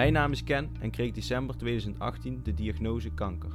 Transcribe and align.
Mijn 0.00 0.12
naam 0.12 0.32
is 0.32 0.44
Ken 0.44 0.70
en 0.80 0.90
kreeg 0.90 1.12
december 1.12 1.56
2018 1.56 2.40
de 2.42 2.54
diagnose 2.54 3.10
kanker. 3.10 3.50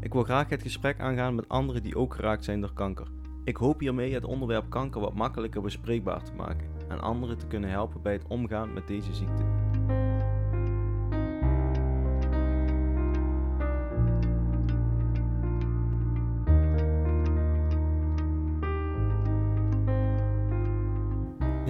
Ik 0.00 0.12
wil 0.12 0.22
graag 0.22 0.48
het 0.48 0.62
gesprek 0.62 1.00
aangaan 1.00 1.34
met 1.34 1.48
anderen 1.48 1.82
die 1.82 1.96
ook 1.96 2.14
geraakt 2.14 2.44
zijn 2.44 2.60
door 2.60 2.72
kanker. 2.72 3.06
Ik 3.44 3.56
hoop 3.56 3.80
hiermee 3.80 4.14
het 4.14 4.24
onderwerp 4.24 4.70
kanker 4.70 5.00
wat 5.00 5.14
makkelijker 5.14 5.62
bespreekbaar 5.62 6.22
te 6.22 6.32
maken 6.32 6.66
en 6.88 7.00
anderen 7.00 7.38
te 7.38 7.46
kunnen 7.46 7.70
helpen 7.70 8.02
bij 8.02 8.12
het 8.12 8.24
omgaan 8.28 8.72
met 8.72 8.86
deze 8.86 9.14
ziekte. 9.14 9.53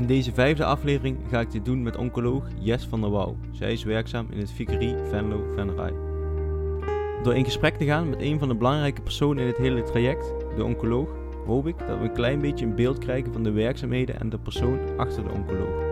In 0.05 0.11
deze 0.11 0.33
vijfde 0.33 0.65
aflevering 0.65 1.19
ga 1.31 1.41
ik 1.41 1.51
dit 1.51 1.65
doen 1.65 1.83
met 1.83 1.97
oncoloog 1.97 2.49
Jes 2.59 2.85
van 2.85 3.01
der 3.01 3.11
Wouw. 3.11 3.37
Zij 3.53 3.73
is 3.73 3.85
werkzaam 3.85 4.27
in 4.31 4.39
het 4.39 4.51
Vikerie 4.51 4.95
Venlo 5.11 5.53
Venray. 5.55 5.93
Door 7.23 7.35
in 7.35 7.45
gesprek 7.45 7.77
te 7.77 7.85
gaan 7.85 8.09
met 8.09 8.21
een 8.21 8.39
van 8.39 8.49
de 8.49 8.55
belangrijke 8.55 9.03
personen 9.03 9.43
in 9.43 9.49
het 9.49 9.57
hele 9.57 9.83
traject, 9.83 10.35
de 10.57 10.65
oncoloog, 10.65 11.09
hoop 11.47 11.67
ik 11.67 11.79
dat 11.79 11.99
we 11.99 12.05
een 12.05 12.13
klein 12.13 12.41
beetje 12.41 12.65
een 12.65 12.75
beeld 12.75 12.99
krijgen 12.99 13.33
van 13.33 13.43
de 13.43 13.51
werkzaamheden 13.51 14.21
en 14.21 14.29
de 14.29 14.39
persoon 14.39 14.79
achter 14.97 15.25
de 15.25 15.31
oncoloog. 15.31 15.83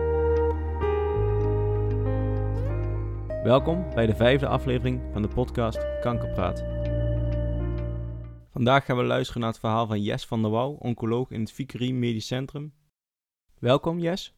Welkom 3.43 3.85
bij 3.95 4.05
de 4.05 4.15
vijfde 4.15 4.47
aflevering 4.47 5.01
van 5.11 5.21
de 5.21 5.27
podcast 5.27 5.99
Kankerpraat. 6.01 6.63
Vandaag 8.51 8.85
gaan 8.85 8.97
we 8.97 9.03
luisteren 9.03 9.41
naar 9.41 9.51
het 9.51 9.59
verhaal 9.59 9.87
van 9.87 10.01
Jes 10.01 10.25
van 10.25 10.41
der 10.41 10.51
Wouw, 10.51 10.71
oncoloog 10.71 11.31
in 11.31 11.39
het 11.39 11.51
Vikerie 11.51 11.93
Medisch 11.93 12.27
Centrum 12.27 12.73
Welkom 13.63 13.99
Jes. 13.99 14.33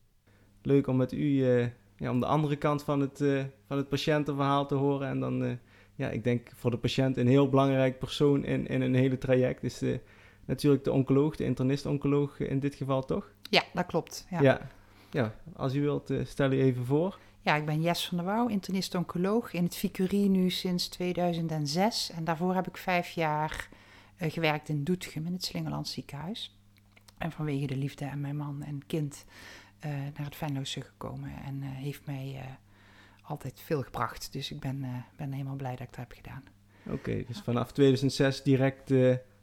Leuk 0.61 0.87
om 0.87 0.95
met 0.95 1.11
u 1.11 1.17
uh, 1.17 1.67
ja, 1.97 2.11
om 2.11 2.19
de 2.19 2.25
andere 2.25 2.55
kant 2.55 2.83
van 2.83 2.99
het, 2.99 3.19
uh, 3.19 3.43
van 3.67 3.77
het 3.77 3.89
patiëntenverhaal 3.89 4.65
te 4.65 4.75
horen. 4.75 5.07
En 5.07 5.19
dan, 5.19 5.43
uh, 5.43 5.51
ja, 5.95 6.09
ik 6.09 6.23
denk 6.23 6.51
voor 6.55 6.71
de 6.71 6.77
patiënt 6.77 7.17
een 7.17 7.27
heel 7.27 7.49
belangrijk 7.49 7.99
persoon 7.99 8.43
in, 8.43 8.67
in 8.67 8.81
een 8.81 8.95
hele 8.95 9.17
traject. 9.17 9.63
Is 9.63 9.77
dus, 9.77 9.99
natuurlijk 10.45 10.83
de 10.83 10.91
oncoloog, 10.91 11.35
de 11.35 11.43
internist-oncoloog 11.43 12.39
in 12.39 12.59
dit 12.59 12.75
geval 12.75 13.05
toch? 13.05 13.31
Ja, 13.49 13.63
dat 13.73 13.85
klopt. 13.85 14.27
Ja, 14.29 14.41
ja. 14.41 14.69
ja 15.11 15.35
als 15.55 15.73
u 15.73 15.81
wilt, 15.81 16.13
stel 16.23 16.51
u 16.51 16.61
even 16.61 16.85
voor. 16.85 17.19
Ja, 17.41 17.55
ik 17.55 17.65
ben 17.65 17.81
Jes 17.81 18.07
van 18.07 18.17
der 18.17 18.25
Wouw, 18.25 18.47
internist-oncoloog 18.47 19.53
in 19.53 19.63
het 19.63 19.75
Vicurie 19.75 20.29
nu 20.29 20.49
sinds 20.49 20.87
2006. 20.87 22.11
En 22.11 22.23
daarvoor 22.23 22.55
heb 22.55 22.67
ik 22.67 22.77
vijf 22.77 23.09
jaar 23.09 23.69
gewerkt 24.17 24.69
in 24.69 24.83
Doetinchem 24.83 25.25
in 25.25 25.33
het 25.33 25.43
Slingerland 25.45 25.87
ziekenhuis. 25.87 26.59
En 27.17 27.31
vanwege 27.31 27.66
de 27.66 27.77
liefde 27.77 28.05
en 28.05 28.21
mijn 28.21 28.38
man 28.38 28.63
en 28.63 28.81
kind 28.88 29.25
uh, 29.85 29.91
naar 29.91 30.25
het 30.25 30.35
Venloze 30.35 30.81
gekomen. 30.81 31.31
En 31.45 31.55
uh, 31.55 31.69
heeft 31.69 32.05
mij 32.05 32.33
uh, 32.33 32.41
altijd 33.22 33.61
veel 33.63 33.81
gebracht. 33.81 34.33
Dus 34.33 34.52
ik 34.52 34.59
ben, 34.59 35.05
ben 35.16 35.31
helemaal 35.31 35.55
blij 35.55 35.75
dat 35.75 35.88
ik 35.88 35.95
dat 35.95 35.95
heb 35.95 36.11
gedaan. 36.11 36.44
Oké, 36.89 37.23
dus 37.27 37.39
vanaf 37.39 37.72
2006 37.72 38.44
direct 38.44 38.94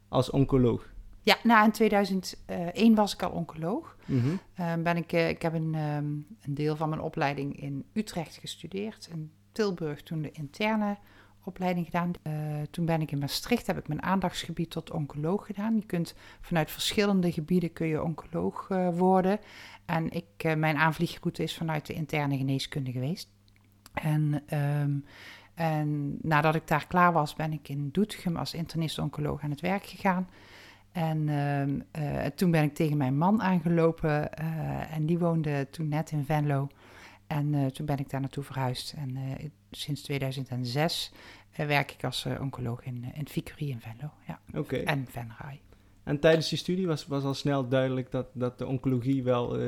als 0.09 0.31
oncoloog? 0.31 0.91
Ja, 1.23 1.37
nou 1.43 1.65
in 1.65 1.73
2001 1.73 2.95
was 2.95 3.15
ik 3.15 3.23
al 3.23 3.31
oncoloog. 3.31 3.97
Mm 4.05 4.21
-hmm. 4.55 4.83
ben 4.83 4.97
ik, 4.97 5.13
ik 5.13 5.43
heb 5.43 5.55
een, 5.55 5.75
um, 5.75 6.27
een 6.43 6.55
deel 6.55 6.77
van 6.77 6.89
mijn 6.89 7.01
opleiding 7.01 7.61
in 7.61 7.85
Utrecht 7.93 8.37
gestudeerd. 8.37 9.09
In 9.11 9.33
Tilburg 9.53 10.03
toen 10.03 10.23
de 10.23 10.31
interne 10.33 10.97
opleiding 11.45 11.85
gedaan. 11.85 12.11
Uh, 12.23 12.33
toen 12.71 12.85
ben 12.85 13.01
ik 13.01 13.13
in 13.13 13.19
Maastricht, 13.19 13.67
heb 13.67 13.79
ik 13.79 13.89
mijn 13.89 14.03
aandachtsgebied 14.03 14.71
tot 14.71 14.91
oncoloog 14.91 15.47
gedaan. 15.47 15.77
Je 15.77 15.87
kunt 15.87 16.15
vanuit 16.41 16.71
verschillende 16.71 17.33
gebieden 17.33 17.73
kun 17.73 17.87
je 17.87 18.03
oncoloog 18.03 18.69
uh, 18.69 18.89
worden. 18.99 19.39
En 19.85 20.11
ik, 20.11 20.45
uh, 20.47 20.55
mijn 20.55 20.77
aanvliegroute 20.77 21.43
is 21.43 21.57
vanuit 21.57 21.87
de 21.87 21.93
interne 21.93 22.37
geneeskunde 22.37 22.93
geweest. 22.93 23.29
En, 23.93 24.43
um, 24.83 25.05
en 25.55 26.19
nadat 26.23 26.55
ik 26.55 26.67
daar 26.69 26.87
klaar 26.87 27.13
was, 27.13 27.35
ben 27.35 27.53
ik 27.53 27.69
in 27.69 27.89
Doetinchem 27.93 28.37
als 28.37 28.55
internist-oncoloog 28.55 29.43
aan 29.43 29.51
het 29.51 29.61
werk 29.61 29.87
gegaan. 29.87 30.29
En 30.93 31.29
uh, 31.99 32.27
toen 32.27 32.51
ben 32.51 32.63
ik 32.63 32.75
tegen 32.75 32.97
mijn 32.97 33.19
man 33.19 33.43
aangelopen 33.43 34.35
en 34.91 35.07
die 35.07 35.19
woonde 35.19 35.71
toen 35.71 35.89
net 35.89 36.11
in 36.11 36.25
Venlo. 36.25 36.69
En 37.33 37.53
uh, 37.53 37.67
toen 37.67 37.87
ben 37.87 37.99
ik 37.99 38.11
daar 38.11 38.21
naartoe 38.21 38.45
verhuisd. 38.45 38.93
En 38.93 39.19
sinds 39.71 40.03
2006 40.03 41.13
werk 41.57 41.93
ik 41.93 42.05
als 42.05 42.27
oncoloog 42.41 42.85
in, 42.85 43.05
in 43.15 43.29
Vicurie 43.29 43.71
in 43.71 43.81
Venlo. 43.81 44.11
Ja. 44.27 44.41
Okay. 44.55 44.83
En 44.83 45.07
Venray. 45.11 45.61
En 46.03 46.21
tijdens 46.21 46.49
die 46.49 46.59
studie 46.59 46.87
was, 46.87 47.07
was 47.07 47.25
al 47.25 47.35
snel 47.35 47.69
duidelijk 47.69 48.11
dat, 48.11 48.27
dat 48.33 48.59
de 48.59 48.67
oncologie 48.67 49.23
wel 49.23 49.59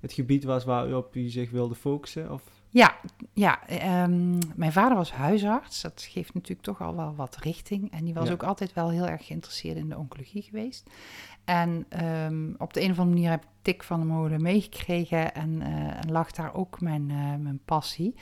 het 0.00 0.12
gebied 0.12 0.44
was 0.44 0.64
waar 0.64 0.88
u 0.88 0.92
op 0.92 1.16
u 1.16 1.28
zich 1.28 1.50
wilde 1.50 1.74
focussen? 1.74 2.32
Of? 2.32 2.42
Ja, 2.68 3.00
ja 3.40 3.58
um, 4.02 4.38
mijn 4.54 4.72
vader 4.72 4.96
was 4.96 5.12
huisarts. 5.12 5.80
Dat 5.80 6.02
geeft 6.02 6.34
natuurlijk 6.34 6.62
toch 6.62 6.80
al 6.80 6.96
wel 6.96 7.14
wat 7.14 7.36
richting. 7.36 7.92
En 7.92 8.04
die 8.04 8.14
was 8.14 8.26
ja. 8.26 8.32
ook 8.32 8.42
altijd 8.42 8.72
wel 8.72 8.90
heel 8.90 9.06
erg 9.06 9.26
geïnteresseerd 9.26 9.76
in 9.76 9.88
de 9.88 9.98
oncologie 9.98 10.42
geweest. 10.42 10.90
En 11.44 11.86
um, 12.04 12.54
op 12.58 12.72
de 12.72 12.82
een 12.82 12.90
of 12.90 12.98
andere 12.98 13.16
manier 13.16 13.30
heb 13.30 13.42
ik 13.42 13.48
tik 13.62 13.82
van 13.82 14.00
de 14.00 14.06
mode 14.06 14.38
meegekregen 14.38 15.34
en, 15.34 15.60
uh, 15.60 16.04
en 16.04 16.10
lag 16.10 16.30
daar 16.30 16.54
ook 16.54 16.80
mijn, 16.80 17.08
uh, 17.08 17.34
mijn 17.36 17.60
passie. 17.64 18.14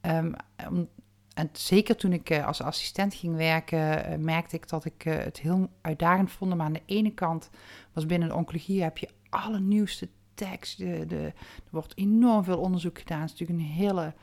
Um, 0.00 0.34
om, 0.68 0.88
en 1.34 1.48
zeker 1.52 1.96
toen 1.96 2.12
ik 2.12 2.30
uh, 2.30 2.46
als 2.46 2.62
assistent 2.62 3.14
ging 3.14 3.36
werken, 3.36 4.24
merkte 4.24 4.56
ik 4.56 4.68
dat 4.68 4.84
ik 4.84 5.02
het 5.02 5.40
heel 5.40 5.70
uitdagend 5.80 6.30
vond. 6.30 6.54
Maar 6.54 6.66
aan 6.66 6.72
de 6.72 6.82
ene 6.86 7.14
kant 7.14 7.50
was 7.92 8.06
binnen 8.06 8.28
de 8.28 8.34
oncologie 8.34 8.82
heb 8.82 8.98
je 8.98 9.08
allernieuwste 9.28 10.08
tekst. 10.34 10.78
De, 10.78 11.06
de, 11.06 11.22
er 11.24 11.70
wordt 11.70 11.96
enorm 11.96 12.44
veel 12.44 12.58
onderzoek 12.58 12.98
gedaan. 12.98 13.20
Het 13.20 13.32
is 13.32 13.38
natuurlijk 13.38 13.68
een 13.68 13.74
hele 13.74 14.14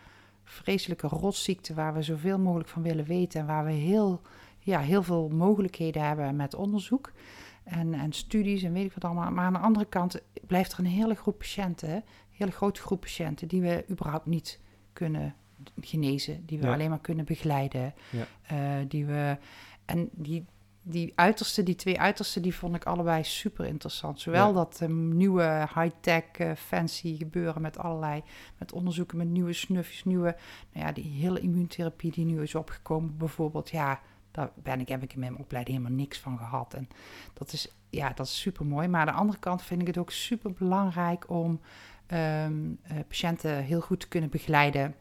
vreselijke 0.50 1.08
rotziekte 1.08 1.74
waar 1.74 1.94
we 1.94 2.02
zoveel 2.02 2.40
mogelijk 2.40 2.70
van 2.70 2.82
willen 2.82 3.06
weten. 3.06 3.40
En 3.40 3.46
waar 3.46 3.66
we 3.66 3.72
heel, 3.72 4.22
ja, 4.60 4.80
heel 4.80 5.04
veel 5.04 5.30
mogelijkheden 5.30 6.04
hebben 6.04 6.36
met 6.36 6.56
onderzoek. 6.56 7.12
En, 7.64 7.94
en 7.94 8.12
studies 8.12 8.64
en 8.64 8.74
weet 8.74 8.86
ik 8.86 8.94
wat 8.94 9.04
allemaal. 9.04 9.32
Maar 9.32 9.46
aan 9.46 9.54
de 9.54 9.60
andere 9.60 9.86
kant 9.86 10.22
blijft 10.48 10.72
er 10.72 10.80
een 10.80 10.86
hele 10.86 11.16
groep 11.16 11.38
patiënten, 11.38 11.90
een 11.90 12.04
hele 12.30 12.52
grote 12.52 12.82
groep 12.82 13.02
patiënten, 13.02 13.48
die 13.48 13.62
we 13.62 13.86
überhaupt 13.90 14.26
niet 14.26 14.60
kunnen 14.94 15.36
genezen, 15.82 16.46
die 16.46 16.60
we 16.60 16.66
ja. 16.66 16.74
alleen 16.74 16.90
maar 16.90 17.02
kunnen 17.02 17.26
begeleiden. 17.26 17.94
Ja. 18.10 18.28
Uh, 18.82 18.86
die 18.88 19.06
we, 19.06 19.38
en 19.86 20.10
die, 20.12 20.46
die 20.90 21.12
uiterste, 21.16 21.64
die 21.64 21.76
twee 21.76 22.00
uitersten, 22.00 22.42
die 22.42 22.56
vond 22.56 22.76
ik 22.76 22.86
allebei 22.86 23.24
super 23.24 23.66
interessant. 23.66 24.22
Zowel 24.22 24.48
ja. 24.48 24.54
dat 24.54 24.80
um, 24.82 25.18
nieuwe 25.18 25.68
high-tech, 25.76 26.24
uh, 26.38 26.52
fancy 26.56 27.18
gebeuren 27.18 27.62
met 27.62 27.78
allerlei, 27.78 28.24
met 28.58 28.72
onderzoeken 28.72 29.18
met 29.18 29.28
nieuwe 29.28 29.54
snufjes, 29.54 30.04
nieuwe, 30.04 30.36
nou 30.74 30.86
ja, 30.86 30.92
die 30.92 31.04
hele 31.04 31.40
immuuntherapie 31.40 32.12
die 32.12 32.26
nu 32.26 32.42
is 32.42 32.56
opgekomen 32.56 33.18
bijvoorbeeld. 33.18 33.70
Ja, 33.70 34.00
daar 34.32 34.52
ben 34.56 34.80
ik, 34.80 34.88
heb 34.88 35.04
ik 35.04 35.14
in 35.14 35.20
mijn 35.20 35.38
opleiding 35.38 35.78
helemaal 35.78 35.98
niks 35.98 36.20
van 36.20 36.38
gehad. 36.38 36.74
En 36.74 36.88
dat 37.34 37.54
is, 37.54 37.74
ja, 37.90 38.12
dat 38.14 38.26
is 38.26 38.40
super 38.40 38.66
mooi. 38.66 38.88
Maar 38.88 39.00
aan 39.00 39.14
de 39.14 39.20
andere 39.20 39.40
kant 39.40 39.62
vind 39.62 39.82
ik 39.82 39.88
het 39.88 39.98
ook 39.98 40.12
super 40.12 40.52
belangrijk 40.52 41.30
om 41.30 41.60
um, 42.14 42.80
uh, 42.92 42.98
patiënten 43.08 43.64
heel 43.64 43.82
goed 43.82 44.00
te 44.00 44.08
kunnen 44.08 44.30
begeleiden. 44.30 44.96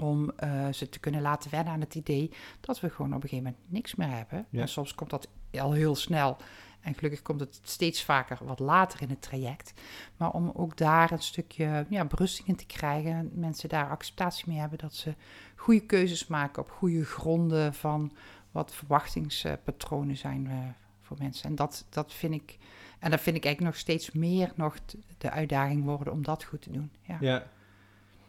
Om 0.00 0.32
uh, 0.44 0.68
ze 0.72 0.88
te 0.88 1.00
kunnen 1.00 1.22
laten 1.22 1.50
wennen 1.50 1.72
aan 1.72 1.80
het 1.80 1.94
idee 1.94 2.30
dat 2.60 2.80
we 2.80 2.90
gewoon 2.90 3.14
op 3.14 3.22
een 3.22 3.28
gegeven 3.28 3.44
moment 3.44 3.72
niks 3.72 3.94
meer 3.94 4.10
hebben. 4.10 4.46
Ja. 4.50 4.60
En 4.60 4.68
soms 4.68 4.94
komt 4.94 5.10
dat 5.10 5.28
al 5.50 5.72
heel 5.72 5.94
snel. 5.94 6.36
En 6.80 6.94
gelukkig 6.94 7.22
komt 7.22 7.40
het 7.40 7.60
steeds 7.62 8.04
vaker 8.04 8.38
wat 8.42 8.58
later 8.58 9.02
in 9.02 9.08
het 9.08 9.22
traject. 9.22 9.72
Maar 10.16 10.30
om 10.30 10.50
ook 10.54 10.76
daar 10.76 11.12
een 11.12 11.22
stukje 11.22 11.86
ja, 11.88 12.04
berusting 12.04 12.48
in 12.48 12.56
te 12.56 12.66
krijgen. 12.66 13.30
Mensen 13.34 13.68
daar 13.68 13.90
acceptatie 13.90 14.44
mee 14.48 14.58
hebben 14.58 14.78
dat 14.78 14.94
ze 14.94 15.14
goede 15.56 15.86
keuzes 15.86 16.26
maken 16.26 16.62
op 16.62 16.70
goede 16.70 17.04
gronden 17.04 17.74
van 17.74 18.12
wat 18.50 18.74
verwachtingspatronen 18.74 20.16
zijn 20.16 20.44
uh, 20.44 20.54
voor 21.00 21.16
mensen. 21.18 21.48
En 21.48 21.54
dat, 21.54 21.86
dat 21.88 22.12
vind 22.14 22.34
ik, 22.34 22.58
en 22.98 23.10
dat 23.10 23.20
vind 23.20 23.36
ik 23.36 23.44
eigenlijk 23.44 23.74
nog 23.74 23.82
steeds 23.82 24.12
meer 24.12 24.52
nog 24.54 24.76
de 25.18 25.30
uitdaging 25.30 25.84
worden 25.84 26.12
om 26.12 26.22
dat 26.22 26.44
goed 26.44 26.62
te 26.62 26.72
doen. 26.72 26.90
Ja, 27.00 27.16
ja. 27.20 27.46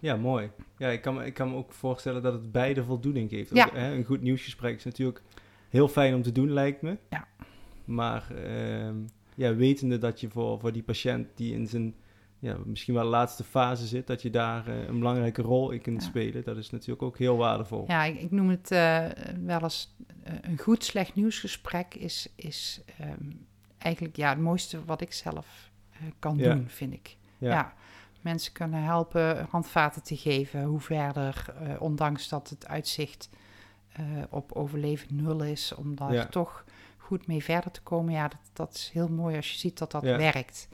Ja 0.08 0.16
mooi. 0.16 0.50
Ja, 0.78 0.90
ik 0.90 1.02
kan, 1.02 1.16
me, 1.16 1.26
ik 1.26 1.34
kan 1.34 1.50
me 1.50 1.56
ook 1.56 1.74
voorstellen 1.74 2.22
dat 2.22 2.34
het 2.34 2.52
beide 2.52 2.84
voldoening 2.84 3.30
geeft. 3.30 3.56
Ja. 3.56 3.66
Ook, 3.66 3.74
hè, 3.74 3.94
een 3.94 4.04
goed 4.04 4.22
nieuwsgesprek 4.22 4.76
is 4.76 4.84
natuurlijk 4.84 5.22
heel 5.70 5.88
fijn 5.88 6.16
om 6.16 6.22
te 6.22 6.32
doen, 6.32 6.52
lijkt 6.52 6.82
me. 6.82 6.98
Ja. 7.10 7.28
Maar 7.86 8.28
uh, 8.32 8.90
ja, 9.36 9.56
wetende 9.56 9.98
dat 9.98 10.20
je 10.20 10.30
voor, 10.30 10.60
voor 10.60 10.72
die 10.72 10.84
patiënt 10.84 11.28
die 11.36 11.54
in 11.54 11.68
zijn 11.68 11.96
ja, 12.40 12.58
misschien 12.66 12.94
wel 12.94 13.04
de 13.04 13.10
laatste 13.10 13.44
fase 13.44 13.88
zit, 13.88 14.08
dat 14.08 14.22
je 14.22 14.30
daar 14.30 14.68
uh, 14.68 14.88
een 14.88 15.00
belangrijke 15.00 15.42
rol 15.42 15.72
in 15.72 15.82
kunt 15.82 16.02
ja. 16.02 16.08
spelen. 16.08 16.44
Dat 16.44 16.58
is 16.58 16.70
natuurlijk 16.70 17.02
ook 17.02 17.18
heel 17.18 17.38
waardevol. 17.38 17.84
Ja, 17.88 18.04
ik, 18.04 18.22
ik 18.22 18.32
noem 18.32 18.50
het 18.50 18.72
uh, 18.72 19.06
wel 19.46 19.62
eens 19.62 19.96
uh, 20.28 20.34
een 20.42 20.58
goed 20.58 20.84
slecht 20.84 21.16
nieuwsgesprek 21.16 21.96
is, 21.96 22.34
is 22.36 22.82
um, 23.02 23.48
eigenlijk 23.78 24.16
ja, 24.16 24.30
het 24.30 24.40
mooiste 24.40 24.86
wat 24.86 25.02
ik 25.02 25.14
zelf 25.14 25.72
kan 26.20 26.38
ja. 26.38 26.54
doen, 26.54 26.70
vind 26.70 26.94
ik. 26.94 27.18
Ja. 27.38 27.74
Mensen 28.22 28.54
kunnen 28.54 28.84
helpen 28.84 29.48
handvaten 29.50 30.04
te 30.04 30.18
geven 30.18 30.64
hoe 30.64 30.80
verder, 30.80 31.54
ondanks 31.80 32.30
dat 32.30 32.50
het 32.50 32.68
uitzicht 32.68 33.30
op 34.30 34.52
overleven 34.52 35.16
nul 35.16 35.44
is, 35.44 35.76
om 35.76 35.96
daar 35.96 36.30
toch 36.30 36.64
goed 36.98 37.28
mee 37.28 37.44
verder 37.44 37.72
te 37.72 37.82
komen. 37.82 38.14
Ja, 38.14 38.28
dat, 38.28 38.40
dat 38.54 38.74
is 38.74 38.90
heel 38.94 39.08
mooi 39.08 39.36
als 39.36 39.52
je 39.52 39.58
ziet 39.58 39.78
dat 39.78 39.92
dat 39.92 40.04
werkt. 40.04 40.68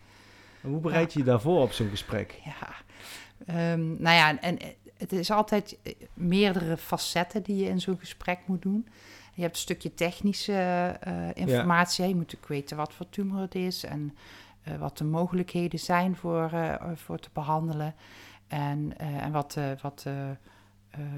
Hoe 0.61 0.79
bereid 0.79 1.13
je 1.13 1.19
je 1.19 1.25
daarvoor 1.25 1.61
op 1.61 1.71
zo'n 1.71 1.89
gesprek? 1.89 2.41
Ja, 2.43 2.73
um, 3.73 3.95
nou 3.99 4.15
ja, 4.15 4.39
en 4.39 4.57
het 4.97 5.11
is 5.11 5.31
altijd 5.31 5.77
eh, 5.83 5.93
meerdere 6.13 6.77
facetten 6.77 7.43
die 7.43 7.55
je 7.55 7.69
in 7.69 7.81
zo'n 7.81 7.99
gesprek 7.99 8.39
moet 8.45 8.61
doen. 8.61 8.87
Je 9.33 9.41
hebt 9.41 9.55
een 9.55 9.61
stukje 9.61 9.93
technische 9.93 10.99
uh, 11.07 11.29
informatie. 11.33 12.03
Je 12.03 12.09
moet 12.09 12.19
natuurlijk 12.19 12.51
weten 12.51 12.77
wat 12.77 12.93
voor 12.93 13.09
tumor 13.09 13.41
het 13.41 13.55
is 13.55 13.83
en 13.83 14.15
uh, 14.67 14.75
wat 14.75 14.97
de 14.97 15.03
mogelijkheden 15.03 15.79
zijn 15.79 16.15
voor, 16.15 16.51
voor 16.95 17.19
te 17.19 17.29
behandelen. 17.33 17.95
En, 18.47 18.97
en 18.97 19.31
wat, 19.31 19.57
wat 19.81 20.07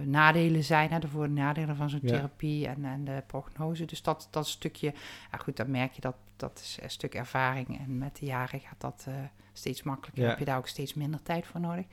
nadelen 0.04 0.64
zijn, 0.64 0.92
hè, 0.92 1.00
de 1.00 1.08
voor- 1.08 1.24
en 1.24 1.34
nadelen 1.34 1.76
van 1.76 1.90
zo'n 1.90 2.00
therapie 2.00 2.68
en, 2.68 2.86
en 2.86 3.04
de 3.04 3.24
prognose. 3.28 3.86
Dus 3.86 4.02
dat, 4.02 4.28
dat 4.32 4.48
stukje, 4.48 4.94
ja 5.32 5.38
goed, 5.38 5.58
dan 5.58 5.72
merk 5.72 5.92
je 5.92 6.02
dat 6.02 6.16
dat 6.36 6.60
is 6.60 6.78
een 6.82 6.90
stuk 6.90 7.16
ervaring. 7.16 7.80
En 7.80 7.98
met 7.98 8.16
de 8.20 8.26
jaren 8.26 8.60
gaat 8.60 8.82
dat 8.82 9.08
steeds 9.54 9.84
makkelijker. 9.84 10.28
Heb 10.28 10.40
je 10.40 10.46
daar 10.46 10.58
ook 10.58 10.68
steeds 10.68 10.94
minder 10.94 11.24
tijd 11.24 11.46
voor 11.46 11.60
nodig. 11.60 11.86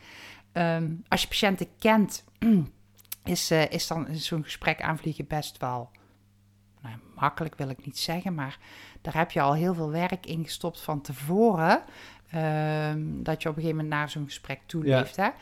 Um, 0.53 1.03
als 1.09 1.23
je 1.23 1.29
patiënten 1.29 1.69
kent, 1.79 2.25
is, 3.25 3.51
uh, 3.51 3.71
is 3.71 3.87
dan 3.87 4.15
zo'n 4.15 4.45
gesprek 4.45 4.83
aanvliegen 4.83 5.27
best 5.27 5.59
wel 5.59 5.91
nou, 6.83 6.95
makkelijk, 7.15 7.55
wil 7.55 7.69
ik 7.69 7.85
niet 7.85 7.99
zeggen, 7.99 8.35
maar 8.35 8.59
daar 9.01 9.17
heb 9.17 9.31
je 9.31 9.41
al 9.41 9.55
heel 9.55 9.75
veel 9.75 9.91
werk 9.91 10.27
in 10.27 10.45
gestopt 10.45 10.81
van 10.81 11.01
tevoren. 11.01 11.83
Um, 12.35 13.23
dat 13.23 13.43
je 13.43 13.49
op 13.49 13.57
een 13.57 13.63
gegeven 13.63 13.83
moment 13.85 13.89
naar 13.89 14.11
zo'n 14.11 14.25
gesprek 14.25 14.61
toeleeft. 14.67 15.17
Ja. 15.17 15.35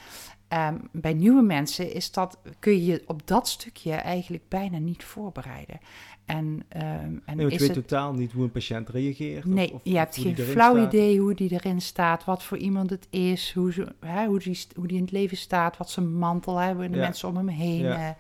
Hè? 0.49 0.69
Um, 0.69 0.89
bij 0.93 1.13
nieuwe 1.13 1.43
mensen 1.43 1.93
is 1.93 2.13
dat, 2.13 2.39
kun 2.59 2.73
je 2.73 2.85
je 2.85 3.03
op 3.07 3.27
dat 3.27 3.49
stukje 3.49 3.93
eigenlijk 3.93 4.49
bijna 4.49 4.79
niet 4.79 5.05
voorbereiden. 5.05 5.81
En, 6.25 6.45
um, 6.47 7.23
en 7.25 7.37
nee, 7.37 7.51
je 7.51 7.59
weet 7.59 7.73
totaal 7.73 8.13
niet 8.13 8.33
hoe 8.33 8.43
een 8.43 8.51
patiënt 8.51 8.89
reageert. 8.89 9.45
Nee, 9.45 9.73
of, 9.73 9.81
je 9.85 9.97
hebt 9.97 10.17
geen 10.17 10.37
flauw 10.37 10.87
idee 10.87 11.19
hoe 11.19 11.35
die 11.35 11.53
erin 11.53 11.81
staat, 11.81 12.25
wat 12.25 12.43
voor 12.43 12.59
iemand 12.59 12.91
het 12.91 13.07
is, 13.11 13.53
hoe, 13.53 13.73
ze, 13.73 13.95
hè, 14.01 14.27
hoe, 14.27 14.39
die, 14.39 14.67
hoe 14.75 14.87
die 14.87 14.97
in 14.97 15.03
het 15.03 15.13
leven 15.13 15.37
staat, 15.37 15.77
wat 15.77 15.91
zijn 15.91 16.19
mantel 16.19 16.57
hebben, 16.57 16.91
de 16.91 16.97
ja. 16.97 17.03
mensen 17.03 17.29
om 17.29 17.37
hem 17.37 17.49
heen, 17.49 17.83
ja. 17.83 18.09
uh, 18.09 18.15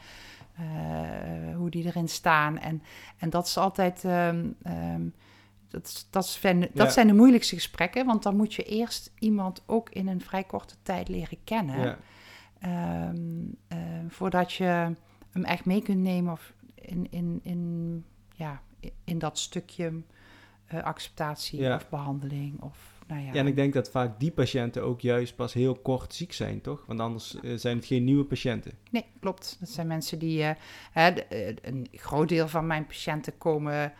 hoe 1.56 1.70
die 1.70 1.84
erin 1.84 2.08
staan. 2.08 2.58
En, 2.58 2.82
en 3.18 3.30
dat 3.30 3.46
is 3.46 3.56
altijd, 3.56 4.04
um, 4.04 4.56
um, 4.66 5.14
dat, 5.68 6.06
dat, 6.10 6.26
zijn, 6.26 6.60
dat 6.60 6.86
ja. 6.86 6.88
zijn 6.88 7.06
de 7.06 7.12
moeilijkste 7.12 7.54
gesprekken, 7.54 8.06
want 8.06 8.22
dan 8.22 8.36
moet 8.36 8.54
je 8.54 8.62
eerst 8.62 9.12
iemand 9.18 9.62
ook 9.66 9.90
in 9.90 10.08
een 10.08 10.20
vrij 10.20 10.44
korte 10.44 10.74
tijd 10.82 11.08
leren 11.08 11.38
kennen. 11.44 11.98
voordat 14.08 14.52
je 14.52 14.94
hem 15.30 15.44
echt 15.44 15.64
mee 15.64 15.82
kunt 15.82 16.00
nemen 16.00 16.32
of 16.32 16.52
in, 16.74 17.06
in, 17.10 17.40
in, 17.42 18.04
ja, 18.34 18.62
in 19.04 19.18
dat 19.18 19.38
stukje 19.38 20.02
uh, 20.74 20.82
acceptatie 20.82 21.60
ja. 21.60 21.74
of 21.74 21.88
behandeling. 21.88 22.60
Of, 22.60 22.89
nou 23.10 23.22
ja. 23.22 23.32
ja, 23.32 23.38
en 23.38 23.46
ik 23.46 23.56
denk 23.56 23.72
dat 23.72 23.90
vaak 23.90 24.20
die 24.20 24.30
patiënten 24.30 24.82
ook 24.82 25.00
juist 25.00 25.36
pas 25.36 25.52
heel 25.52 25.74
kort 25.74 26.14
ziek 26.14 26.32
zijn, 26.32 26.60
toch? 26.60 26.84
Want 26.86 27.00
anders 27.00 27.36
uh, 27.42 27.58
zijn 27.58 27.76
het 27.76 27.86
geen 27.86 28.04
nieuwe 28.04 28.24
patiënten. 28.24 28.72
Nee, 28.90 29.04
klopt. 29.20 29.56
Dat 29.60 29.68
zijn 29.68 29.86
mensen 29.86 30.18
die... 30.18 30.42
Uh, 30.42 30.50
een 31.62 31.88
groot 31.92 32.28
deel 32.28 32.48
van 32.48 32.66
mijn 32.66 32.86
patiënten 32.86 33.38
komen... 33.38 33.92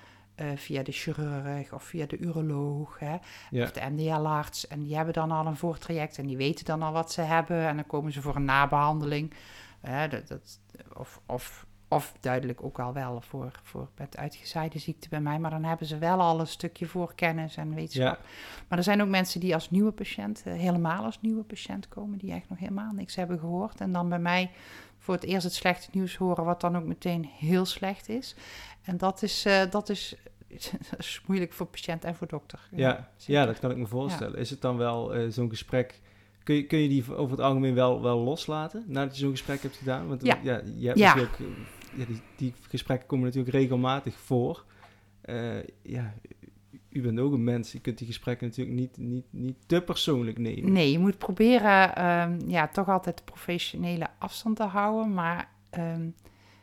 via 0.55 0.83
de 0.83 0.93
chirurg 0.93 1.73
of 1.73 1.83
via 1.85 2.07
de 2.07 2.19
uroloog 2.19 2.99
hè, 2.99 3.17
ja. 3.51 3.63
of 3.63 3.73
de 3.73 3.81
MDL-arts. 3.91 4.67
En 4.67 4.83
die 4.83 4.97
hebben 4.97 5.15
dan 5.15 5.31
al 5.31 5.47
een 5.47 5.57
voortraject 5.57 6.19
en 6.19 6.27
die 6.27 6.37
weten 6.37 6.65
dan 6.65 6.83
al 6.83 6.93
wat 6.93 7.13
ze 7.13 7.21
hebben. 7.21 7.67
En 7.67 7.77
dan 7.77 7.87
komen 7.87 8.13
ze 8.13 8.21
voor 8.21 8.37
een 8.37 8.45
nabehandeling. 8.45 9.35
dat, 10.11 10.29
dat, 10.29 10.61
of, 10.97 11.21
of 11.27 11.67
of 11.93 12.15
duidelijk 12.21 12.65
ook 12.65 12.79
al 12.79 12.93
wel 12.93 13.21
voor, 13.21 13.51
voor 13.63 13.89
met 13.97 14.17
uitgezaaide 14.17 14.79
ziekte 14.79 15.09
bij 15.09 15.21
mij. 15.21 15.39
Maar 15.39 15.51
dan 15.51 15.65
hebben 15.65 15.87
ze 15.87 15.99
wel 15.99 16.21
al 16.21 16.41
een 16.41 16.47
stukje 16.47 16.87
voorkennis 16.87 17.57
en 17.57 17.75
wetenschap. 17.75 18.19
Ja. 18.23 18.29
Maar 18.69 18.79
er 18.79 18.85
zijn 18.85 19.03
ook 19.03 19.09
mensen 19.09 19.41
die 19.41 19.55
als 19.55 19.71
nieuwe 19.71 19.91
patiënt, 19.91 20.43
eh, 20.45 20.53
helemaal 20.53 21.05
als 21.05 21.21
nieuwe 21.21 21.43
patiënt 21.43 21.89
komen, 21.89 22.19
die 22.19 22.33
echt 22.33 22.49
nog 22.49 22.59
helemaal 22.59 22.93
niks 22.93 23.15
hebben 23.15 23.39
gehoord. 23.39 23.81
En 23.81 23.93
dan 23.93 24.09
bij 24.09 24.19
mij 24.19 24.51
voor 24.99 25.15
het 25.15 25.25
eerst 25.25 25.45
het 25.45 25.55
slechte 25.55 25.89
nieuws 25.93 26.17
horen, 26.17 26.45
wat 26.45 26.61
dan 26.61 26.77
ook 26.77 26.85
meteen 26.85 27.29
heel 27.39 27.65
slecht 27.65 28.09
is. 28.09 28.35
En 28.83 28.97
dat 28.97 29.23
is, 29.23 29.47
uh, 29.47 29.63
dat 29.71 29.89
is, 29.89 30.17
dat 30.91 30.99
is 30.99 31.23
moeilijk 31.27 31.53
voor 31.53 31.67
patiënt 31.67 32.05
en 32.05 32.15
voor 32.15 32.27
dokter. 32.27 32.69
Ja, 32.71 33.09
ja, 33.17 33.47
dat 33.47 33.59
kan 33.59 33.71
ik 33.71 33.77
me 33.77 33.87
voorstellen. 33.87 34.39
Is 34.39 34.51
het 34.51 34.61
dan 34.61 34.77
wel 34.77 35.17
uh, 35.17 35.31
zo'n 35.31 35.49
gesprek 35.49 36.01
Kun 36.43 36.55
je, 36.55 36.67
kun 36.67 36.79
je 36.79 36.89
die 36.89 37.17
over 37.17 37.37
het 37.37 37.47
algemeen 37.47 37.75
wel, 37.75 38.03
wel 38.03 38.19
loslaten 38.19 38.85
nadat 38.87 39.15
je 39.15 39.21
zo'n 39.21 39.31
gesprek 39.31 39.63
hebt 39.63 39.77
gedaan? 39.77 40.09
Want 40.09 40.23
ja, 40.25 40.39
ja 40.43 40.63
je 40.77 40.87
hebt 40.87 40.99
ja. 40.99 41.15
natuurlijk 41.15 41.39
ja, 41.97 42.05
die, 42.05 42.21
die, 42.37 42.55
gesprekken 42.69 43.09
komen 43.09 43.27
natuurlijk 43.27 43.55
regelmatig 43.55 44.19
voor. 44.19 44.65
Uh, 45.25 45.63
ja, 45.83 46.15
u 46.89 47.03
bent 47.03 47.19
ook 47.19 47.33
een 47.33 47.45
mens. 47.45 47.73
Je 47.73 47.81
kunt 47.81 47.99
die 47.99 48.07
gesprekken 48.07 48.47
natuurlijk 48.47 48.77
niet, 48.77 48.97
niet, 48.97 49.27
niet 49.31 49.57
te 49.67 49.83
persoonlijk 49.83 50.39
nemen. 50.39 50.73
Nee, 50.73 50.93
je 50.93 50.99
moet 50.99 51.19
proberen 51.19 52.05
um, 52.07 52.49
ja, 52.49 52.69
toch 52.69 52.89
altijd 52.89 53.17
de 53.17 53.25
professionele 53.25 54.07
afstand 54.19 54.57
te 54.57 54.63
houden. 54.63 55.15
Maar 55.15 55.49
um, 55.79 56.15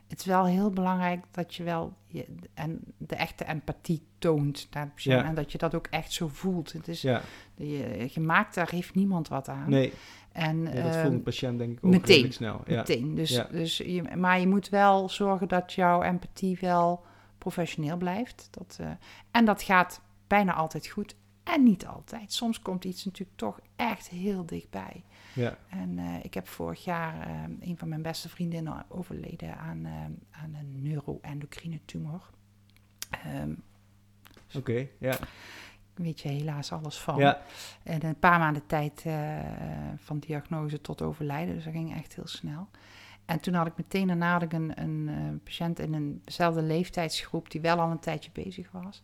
het 0.07 0.19
is 0.19 0.25
wel 0.25 0.45
heel 0.45 0.69
belangrijk 0.69 1.25
dat 1.31 1.55
je 1.55 1.63
wel 1.63 1.93
je, 2.07 2.25
en 2.53 2.79
de 2.97 3.15
echte 3.15 3.45
empathie 3.45 4.01
toont 4.17 4.67
naar 4.71 4.85
de 4.85 4.91
persoon. 4.91 5.23
En 5.23 5.35
dat 5.35 5.51
je 5.51 5.57
dat 5.57 5.75
ook 5.75 5.87
echt 5.87 6.11
zo 6.11 6.27
voelt. 6.27 6.73
Het 6.73 6.87
is, 6.87 7.01
ja. 7.01 7.21
je, 7.55 8.05
gemaakt, 8.09 8.55
daar 8.55 8.69
heeft 8.69 8.95
niemand 8.95 9.27
wat 9.27 9.49
aan. 9.49 9.69
Nee. 9.69 9.93
En, 10.37 10.63
ja, 10.63 10.71
dat 10.71 10.95
voelt 10.95 11.05
een 11.05 11.11
ehm, 11.11 11.21
patiënt 11.21 11.57
denk 11.57 11.77
ik 11.77 11.85
ook 11.85 11.91
meteen, 11.91 12.33
snel. 12.33 12.61
Ja. 12.65 12.75
Meteen. 12.75 13.15
Dus, 13.15 13.29
ja. 13.29 13.47
dus 13.51 13.77
je, 13.77 14.03
maar 14.15 14.39
je 14.39 14.47
moet 14.47 14.69
wel 14.69 15.09
zorgen 15.09 15.47
dat 15.47 15.73
jouw 15.73 16.01
empathie 16.01 16.57
wel 16.61 17.05
professioneel 17.37 17.97
blijft. 17.97 18.47
Dat, 18.51 18.77
uh, 18.81 18.89
en 19.31 19.45
dat 19.45 19.61
gaat 19.61 20.01
bijna 20.27 20.53
altijd 20.53 20.87
goed. 20.87 21.15
En 21.43 21.63
niet 21.63 21.85
altijd. 21.85 22.33
Soms 22.33 22.61
komt 22.61 22.85
iets 22.85 23.05
natuurlijk 23.05 23.37
toch 23.37 23.59
echt 23.75 24.09
heel 24.09 24.45
dichtbij. 24.45 25.03
Ja. 25.33 25.57
En 25.69 25.97
uh, 25.97 26.23
ik 26.23 26.33
heb 26.33 26.47
vorig 26.47 26.83
jaar 26.83 27.27
uh, 27.27 27.69
een 27.69 27.77
van 27.77 27.89
mijn 27.89 28.01
beste 28.01 28.29
vriendinnen 28.29 28.85
overleden 28.89 29.57
aan, 29.57 29.87
aan 30.31 30.53
een 30.53 30.81
neuroendocrine 30.81 31.79
tumor. 31.85 32.29
Um, 33.41 33.63
Oké, 34.47 34.57
okay, 34.57 34.91
ja 34.99 35.17
weet 35.97 36.19
je 36.19 36.29
helaas 36.29 36.71
alles 36.71 36.97
van. 36.97 37.17
Ja. 37.17 37.41
En 37.83 38.05
een 38.05 38.19
paar 38.19 38.39
maanden 38.39 38.65
tijd 38.65 39.03
uh, 39.07 39.39
van 39.97 40.19
diagnose 40.19 40.81
tot 40.81 41.01
overlijden, 41.01 41.55
dus 41.55 41.63
dat 41.63 41.73
ging 41.73 41.95
echt 41.95 42.15
heel 42.15 42.27
snel. 42.27 42.67
En 43.25 43.39
toen 43.39 43.53
had 43.53 43.67
ik 43.67 43.77
meteen 43.77 44.07
daarna 44.07 44.41
ik 44.41 44.53
een, 44.53 44.81
een 44.81 45.07
uh, 45.09 45.39
patiënt 45.43 45.79
in 45.79 46.21
eenzelfde 46.25 46.61
leeftijdsgroep 46.61 47.51
die 47.51 47.61
wel 47.61 47.79
al 47.79 47.91
een 47.91 47.99
tijdje 47.99 48.29
bezig 48.33 48.71
was. 48.71 49.01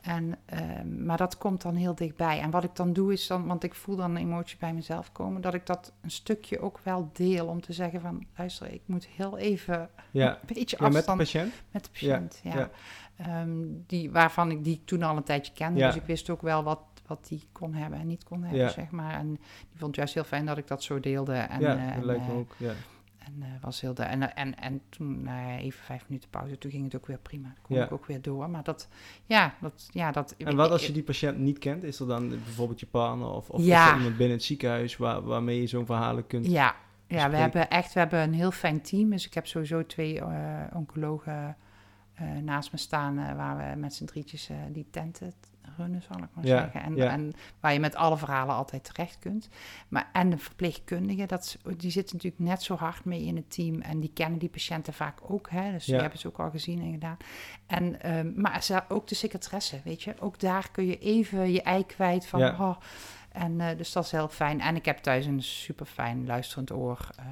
En, 0.00 0.38
uh, 0.52 0.60
maar 1.04 1.16
dat 1.16 1.38
komt 1.38 1.62
dan 1.62 1.74
heel 1.74 1.94
dichtbij. 1.94 2.40
En 2.40 2.50
wat 2.50 2.64
ik 2.64 2.76
dan 2.76 2.92
doe 2.92 3.12
is 3.12 3.26
dan, 3.26 3.46
want 3.46 3.64
ik 3.64 3.74
voel 3.74 3.96
dan 3.96 4.10
een 4.10 4.22
emotie 4.22 4.56
bij 4.58 4.72
mezelf 4.72 5.12
komen, 5.12 5.40
dat 5.40 5.54
ik 5.54 5.66
dat 5.66 5.92
een 6.00 6.10
stukje 6.10 6.60
ook 6.60 6.80
wel 6.82 7.10
deel 7.12 7.46
om 7.46 7.60
te 7.60 7.72
zeggen 7.72 8.00
van, 8.00 8.26
luister, 8.36 8.72
ik 8.72 8.82
moet 8.84 9.06
heel 9.06 9.38
even 9.38 9.90
ja. 10.10 10.30
een 10.40 10.54
beetje 10.54 10.78
afstand... 10.78 10.92
met 10.92 11.06
de 11.06 11.16
patiënt? 11.16 11.54
Met 11.70 11.84
de 11.84 11.90
patiënt, 11.90 12.40
ja. 12.42 12.54
ja. 12.54 12.70
Um, 13.42 13.84
die, 13.86 14.10
waarvan 14.10 14.50
ik 14.50 14.64
die 14.64 14.82
toen 14.84 15.02
al 15.02 15.16
een 15.16 15.22
tijdje 15.22 15.52
kende. 15.52 15.80
Dus 15.80 15.96
ik 15.96 16.06
wist 16.06 16.30
ook 16.30 16.42
wel 16.42 16.62
wat, 16.62 16.80
wat 17.06 17.26
die 17.28 17.48
kon 17.52 17.74
hebben 17.74 17.98
en 17.98 18.06
niet 18.06 18.24
kon 18.24 18.42
hebben, 18.42 18.70
zeg 18.70 18.90
maar. 18.90 19.14
En 19.14 19.28
die 19.70 19.78
vond 19.78 19.86
het 19.86 19.96
juist 19.96 20.14
heel 20.14 20.24
fijn 20.24 20.46
dat 20.46 20.58
ik 20.58 20.66
dat 20.66 20.82
zo 20.82 21.00
deelde. 21.00 21.34
En, 21.34 21.60
ja, 21.60 21.76
uh, 21.76 21.94
dat 21.94 22.04
lijkt 22.04 22.26
me 22.26 22.32
ook, 22.32 22.54
ja. 22.56 22.72
En, 23.20 23.34
uh, 23.38 23.46
was 23.60 23.80
heel 23.80 23.94
de, 23.94 24.02
en, 24.02 24.36
en, 24.36 24.58
en 24.58 24.80
toen, 24.88 25.20
uh, 25.24 25.62
even 25.62 25.84
vijf 25.84 26.04
minuten 26.08 26.30
pauze, 26.30 26.58
toen 26.58 26.70
ging 26.70 26.84
het 26.84 26.96
ook 26.96 27.06
weer 27.06 27.18
prima. 27.18 27.48
Toen 27.54 27.62
kon 27.62 27.76
ja. 27.76 27.84
ik 27.84 27.92
ook 27.92 28.06
weer 28.06 28.22
door. 28.22 28.50
Maar 28.50 28.62
dat, 28.62 28.88
ja, 29.24 29.54
dat, 29.60 29.88
ja, 29.92 30.12
dat... 30.12 30.34
En 30.38 30.56
wat 30.56 30.70
als 30.70 30.86
je 30.86 30.92
die 30.92 31.02
patiënt 31.02 31.38
niet 31.38 31.58
kent? 31.58 31.82
Is 31.82 32.00
er 32.00 32.06
dan 32.06 32.28
bijvoorbeeld 32.28 32.80
je 32.80 32.86
partner 32.86 33.28
of, 33.28 33.50
of 33.50 33.64
ja. 33.64 33.84
is 33.84 33.90
er 33.90 33.96
iemand 33.96 34.16
binnen 34.16 34.36
het 34.36 34.46
ziekenhuis 34.46 34.96
waar, 34.96 35.22
waarmee 35.22 35.60
je 35.60 35.66
zo'n 35.66 35.86
verhalen 35.86 36.26
kunt... 36.26 36.46
Ja, 36.46 36.74
ja 37.06 37.30
we 37.30 37.36
hebben 37.36 37.68
echt 37.68 37.92
we 37.92 37.98
hebben 37.98 38.20
een 38.20 38.34
heel 38.34 38.50
fijn 38.50 38.80
team. 38.80 39.10
Dus 39.10 39.26
ik 39.26 39.34
heb 39.34 39.46
sowieso 39.46 39.86
twee 39.86 40.14
uh, 40.14 40.62
oncologen 40.72 41.56
uh, 42.20 42.36
naast 42.42 42.72
me 42.72 42.78
staan... 42.78 43.36
waar 43.36 43.56
we 43.56 43.80
met 43.80 43.94
z'n 43.94 44.04
drietjes 44.04 44.50
die 44.72 44.86
tenten 44.90 45.32
runnen, 45.76 46.02
zal 46.02 46.16
ik 46.16 46.28
maar 46.34 46.44
ja, 46.46 46.58
zeggen. 46.62 46.82
En, 46.82 46.96
ja. 46.96 47.10
en 47.10 47.32
waar 47.60 47.72
je 47.72 47.80
met 47.80 47.94
alle 47.94 48.16
verhalen 48.16 48.54
altijd 48.54 48.84
terecht 48.84 49.18
kunt. 49.18 49.48
Maar, 49.88 50.08
en 50.12 50.30
de 50.30 50.38
verpleegkundigen, 50.38 51.28
dat, 51.28 51.58
die 51.76 51.90
zitten 51.90 52.16
natuurlijk 52.16 52.42
net 52.42 52.62
zo 52.62 52.74
hard 52.74 53.04
mee 53.04 53.22
in 53.24 53.36
het 53.36 53.50
team. 53.50 53.80
En 53.80 54.00
die 54.00 54.10
kennen 54.14 54.38
die 54.38 54.48
patiënten 54.48 54.92
vaak 54.92 55.18
ook. 55.30 55.50
Hè? 55.50 55.70
Dus 55.72 55.84
Ja. 55.86 55.92
die 55.92 56.00
hebben 56.00 56.18
ze 56.18 56.26
ook 56.26 56.38
al 56.38 56.50
gezien 56.50 56.80
en 56.80 56.92
gedaan. 56.92 57.16
En, 57.66 58.02
ehm, 58.02 58.32
maar 58.40 58.84
ook 58.88 59.06
de 59.08 59.14
secretaresse, 59.14 59.80
weet 59.84 60.02
je. 60.02 60.14
Ook 60.20 60.40
daar 60.40 60.70
kun 60.70 60.86
je 60.86 60.98
even 60.98 61.52
je 61.52 61.62
ei 61.62 61.86
kwijt 61.86 62.26
van... 62.26 62.42
Oh, 62.42 62.76
en 63.32 63.60
eh, 63.60 63.76
dus 63.76 63.92
dat 63.92 64.04
is 64.04 64.10
heel 64.10 64.28
fijn. 64.28 64.60
En 64.60 64.76
ik 64.76 64.84
heb 64.84 64.98
thuis 64.98 65.26
een 65.26 65.42
super 65.42 65.86
fijn 65.86 66.26
luisterend 66.26 66.72
oor... 66.72 67.08
eh, 67.16 67.24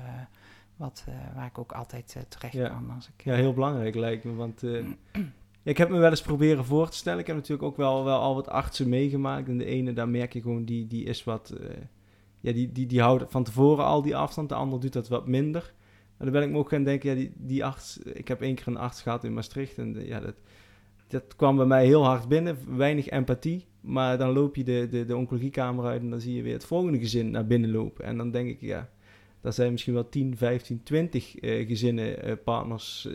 wat, 0.77 1.05
eh, 1.09 1.15
waar 1.35 1.47
ik 1.47 1.59
ook 1.59 1.73
altijd 1.73 2.17
terecht 2.29 2.55
Ja. 2.55 2.69
kan 2.69 2.91
als 2.95 3.09
ik... 3.17 3.25
Ja, 3.25 3.35
heel 3.35 3.55
belangrijk 3.55 3.95
lijkt 3.95 4.25
me, 4.25 4.35
want 4.35 4.63
ik 5.69 5.79
heb 5.79 5.89
me 5.89 5.99
wel 5.99 6.11
eens 6.11 6.23
proberen 6.23 6.65
voor 6.65 6.89
te 6.89 6.97
stellen. 6.97 7.19
Ik 7.19 7.27
heb 7.27 7.37
natuurlijk 7.37 7.63
ook 7.63 7.77
wel, 7.77 8.05
wel 8.05 8.19
al 8.19 8.35
wat 8.35 8.49
artsen 8.49 8.89
meegemaakt. 8.89 9.49
En 9.49 9.59
de 9.59 9.65
ene, 9.65 9.93
daar 9.93 10.09
merk 10.09 10.33
je 10.33 10.41
gewoon, 10.41 10.65
die, 10.65 10.87
die 10.87 11.05
is 11.05 11.25
wat... 11.25 11.55
eh, 11.61 11.69
ja, 12.41 12.53
die, 12.53 12.73
die, 12.73 12.87
die 12.87 13.01
houdt 13.01 13.25
van 13.29 13.45
tevoren 13.45 13.85
al 13.85 14.03
die 14.03 14.17
afstand. 14.17 14.49
De 14.49 14.55
ander 14.55 14.81
doet 14.81 14.93
dat 14.93 15.09
wat 15.09 15.27
minder. 15.27 15.75
Maar 16.17 16.27
dan 16.27 16.41
ben 16.41 16.43
ik 16.43 16.51
me 16.51 16.59
ook 16.59 16.69
gaan 16.69 16.85
denken, 16.85 17.11
ja, 17.11 17.17
die, 17.17 17.33
die 17.37 17.65
arts... 17.65 17.99
Ik 17.99 18.29
heb 18.29 18.41
één 18.41 18.55
keer 18.55 18.67
een 18.67 18.77
arts 18.77 19.03
gehad 19.03 19.25
in 19.25 19.35
Maastricht. 19.35 19.79
En 19.79 19.93
de- 19.93 20.07
ja, 20.07 20.21
dat, 20.21 20.35
dat 21.09 21.37
kwam 21.37 21.57
bij 21.57 21.67
mij 21.67 21.87
heel 21.87 22.05
hard 22.05 22.29
binnen. 22.29 22.59
Weinig 22.77 23.09
empathie. 23.09 23.67
Maar 23.81 24.19
dan 24.19 24.33
loop 24.33 24.57
je 24.57 24.65
de, 24.65 24.87
de, 24.91 25.05
de 25.05 25.17
oncologiekamer 25.17 25.85
uit 25.85 26.01
en 26.01 26.11
dan 26.11 26.21
zie 26.21 26.35
je 26.35 26.43
weer 26.43 26.53
het 26.53 26.65
volgende 26.65 26.99
gezin 26.99 27.31
naar 27.31 27.47
binnen 27.47 27.71
lopen. 27.71 28.05
En 28.05 28.17
dan 28.17 28.31
denk 28.31 28.49
ik, 28.49 28.61
ja... 28.61 28.89
daar 29.41 29.53
zijn 29.53 29.71
misschien 29.73 29.95
wel 29.95 30.09
10, 30.09 30.37
15, 30.37 30.83
20 30.83 31.35
gezinnen, 31.41 32.43
partners 32.45 33.09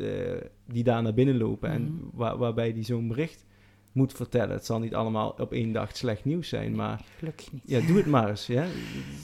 die 0.66 0.84
daar 0.84 1.02
naar 1.02 1.14
binnen 1.14 1.38
lopen. 1.38 1.70
En 1.70 1.82
Mhm. 1.84 1.94
waar, 2.14 2.38
waarbij 2.38 2.74
die 2.74 2.84
zo'n 2.84 3.08
bericht 3.08 3.46
moet 3.92 4.14
vertellen. 4.14 4.56
Het 4.56 4.66
zal 4.66 4.80
niet 4.80 4.96
allemaal 4.96 5.30
op 5.30 5.52
één 5.52 5.72
dag 5.72 5.98
slecht 5.98 6.26
nieuws 6.26 6.50
zijn, 6.50 6.76
maar 6.76 7.02
Gelukkig 7.18 7.52
niet. 7.52 7.62
ja, 7.66 7.80
doe 7.88 7.98
het 7.98 8.06
maar 8.06 8.30
eens. 8.30 8.48
Ja. 8.48 8.62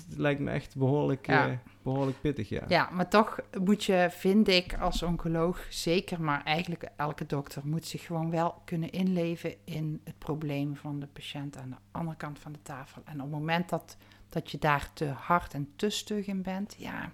Het 0.10 0.18
lijkt 0.18 0.40
me 0.42 0.52
echt 0.52 0.76
behoorlijk, 0.76 1.28
Ja. 1.28 1.48
eh, 1.50 1.54
behoorlijk 1.82 2.22
pittig, 2.22 2.50
ja. 2.50 2.64
Ja, 2.68 2.90
maar 2.94 3.10
toch 3.10 3.40
moet 3.62 3.84
je, 3.84 4.08
vind 4.12 4.48
ik, 4.48 4.78
als 4.80 5.04
oncoloog 5.04 5.66
zeker, 5.70 6.22
maar 6.22 6.44
eigenlijk 6.44 6.90
elke 6.96 7.26
dokter 7.26 7.62
moet 7.66 7.86
zich 7.86 8.06
gewoon 8.06 8.30
wel 8.32 8.56
kunnen 8.66 8.90
inleven 8.92 9.54
in 9.64 10.02
het 10.04 10.18
probleem 10.18 10.76
van 10.76 11.00
de 11.00 11.08
patiënt 11.08 11.58
aan 11.58 11.70
de 11.70 11.76
andere 11.92 12.18
kant 12.18 12.40
van 12.40 12.52
de 12.52 12.62
tafel. 12.62 13.02
En 13.06 13.14
op 13.16 13.22
het 13.22 13.30
moment 13.32 13.70
dat, 13.70 13.98
dat 14.30 14.52
je 14.52 14.58
daar 14.58 14.90
te 14.94 15.06
hard 15.06 15.54
en 15.54 15.70
te 15.76 15.90
stug 15.90 16.26
in 16.28 16.42
bent, 16.42 16.76
ja, 16.78 17.12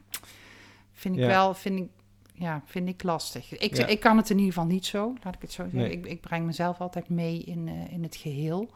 vind 0.94 1.16
ik 1.16 1.22
Ja. 1.22 1.28
wel, 1.28 1.54
vind 1.54 1.80
ik, 1.80 1.90
ja, 2.34 2.62
vind 2.66 2.88
ik 2.88 3.04
lastig. 3.04 3.58
Ik, 3.58 3.76
Ja. 3.78 3.86
ik 3.86 4.00
kan 4.00 4.18
het 4.18 4.30
in 4.30 4.38
ieder 4.38 4.54
geval 4.54 4.68
niet 4.70 4.86
zo, 4.86 5.14
laat 5.24 5.36
ik 5.36 5.42
het 5.42 5.52
zo 5.52 5.64
zeggen. 5.64 5.80
Nee. 5.80 5.92
Ik, 5.92 6.06
ik 6.06 6.22
breng 6.22 6.46
mezelf 6.46 6.80
altijd 6.82 7.10
mee 7.10 7.40
in, 7.44 7.68
eh, 7.68 7.92
in 7.94 8.04
het 8.04 8.16
geheel. 8.16 8.70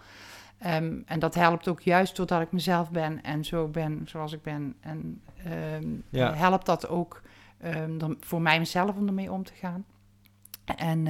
Ehm, 0.58 1.00
en 1.06 1.20
dat 1.20 1.36
helpt 1.36 1.68
ook 1.68 1.82
juist 1.82 2.16
doordat 2.16 2.42
ik 2.42 2.52
mezelf 2.52 2.92
ben 2.92 3.24
en 3.24 3.46
zo 3.46 3.68
ben 3.68 4.02
zoals 4.06 4.32
ik 4.34 4.42
ben. 4.42 4.76
En 4.80 5.22
ehm, 5.44 5.88
Ja. 6.10 6.32
eh, 6.32 6.40
helpt 6.40 6.66
dat 6.66 6.88
ook 6.88 7.22
dan 7.98 8.18
voor 8.20 8.42
mij 8.42 8.60
mezelf 8.60 8.96
om 8.96 9.08
ermee 9.08 9.32
om 9.32 9.44
te 9.44 9.54
gaan. 9.54 9.86
En 10.66 11.08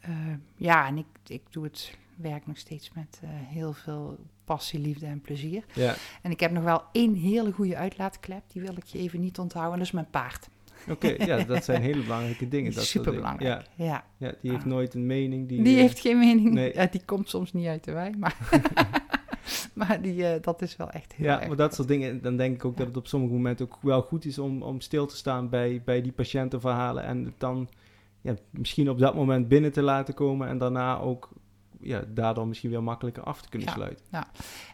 eh, 0.00 0.10
ja, 0.56 0.86
en 0.86 0.98
ik, 0.98 1.06
ik 1.26 1.42
doe 1.50 1.64
het 1.64 1.96
werk 2.16 2.46
nog 2.46 2.58
steeds 2.58 2.92
met 2.92 3.20
eh, 3.22 3.28
heel 3.32 3.72
veel 3.72 4.18
passie, 4.44 4.80
liefde 4.80 5.06
en 5.06 5.20
plezier. 5.20 5.64
Ja, 5.74 5.94
En 6.22 6.30
ik 6.30 6.40
heb 6.40 6.50
nog 6.50 6.64
wel 6.64 6.82
één 6.92 7.14
hele 7.14 7.52
goede 7.52 7.76
uitlaatklep, 7.76 8.42
die 8.52 8.62
wil 8.62 8.76
ik 8.76 8.84
je 8.84 8.98
even 8.98 9.20
niet 9.20 9.38
onthouden. 9.38 9.72
En 9.72 9.78
dat 9.78 9.86
is 9.86 9.92
mijn 9.94 10.10
paard. 10.10 10.48
oké. 10.90 11.24
ja, 11.24 11.44
dat 11.54 11.64
zijn 11.64 11.82
hele 11.82 12.02
belangrijke 12.02 12.48
dingen. 12.48 12.64
Dat 12.64 12.74
soort 12.74 12.86
Super 12.86 13.12
dingen. 13.12 13.20
belangrijk. 13.36 13.66
Ja. 13.76 13.84
Ja, 13.86 14.04
ja, 14.26 14.34
die 14.40 14.50
heeft 14.50 14.62
Ah. 14.62 14.68
nooit 14.70 14.94
een 14.94 15.06
mening. 15.06 15.48
Die, 15.48 15.62
Die 15.62 15.74
eh, 15.74 15.80
heeft 15.80 15.98
geen 16.00 16.18
mening. 16.18 16.50
nee. 16.52 16.74
Ja, 16.74 16.86
die 16.86 17.02
komt 17.04 17.28
soms 17.28 17.52
niet 17.52 17.66
uit 17.66 17.84
de 17.84 17.92
wei, 17.92 18.16
maar, 18.18 18.36
maar 19.74 20.02
die, 20.02 20.26
eh, 20.26 20.42
dat 20.42 20.62
is 20.62 20.76
wel 20.76 20.90
echt 20.90 21.12
heel 21.12 21.26
Ja, 21.26 21.38
erg. 21.38 21.48
maar 21.48 21.56
dat 21.56 21.74
soort 21.74 21.88
dingen, 21.88 22.22
dan 22.22 22.36
denk 22.36 22.54
ik 22.54 22.64
ook 22.64 22.76
dat 22.76 22.86
het 22.86 22.96
op 22.96 23.06
sommige 23.06 23.32
momenten 23.32 23.66
ook 23.66 23.78
wel 23.82 24.02
goed 24.02 24.24
is 24.24 24.38
om, 24.38 24.62
om 24.62 24.80
stil 24.80 25.06
te 25.06 25.16
staan 25.16 25.48
bij, 25.48 25.82
bij 25.84 26.02
die 26.02 26.12
patiëntenverhalen 26.12 27.04
en 27.04 27.24
het 27.24 27.34
dan 27.40 27.68
ja, 28.20 28.34
misschien 28.50 28.90
op 28.90 28.98
dat 28.98 29.14
moment 29.14 29.48
binnen 29.48 29.72
te 29.72 29.82
laten 29.82 30.14
komen 30.14 30.48
en 30.48 30.58
daarna 30.58 30.98
ook 30.98 31.28
ja, 31.84 32.02
daardoor 32.08 32.46
misschien 32.48 32.70
weer 32.70 32.82
makkelijker 32.82 33.22
af 33.22 33.42
te 33.42 33.48
kunnen 33.48 33.68
Ja. 33.68 33.74
sluiten. 33.74 34.04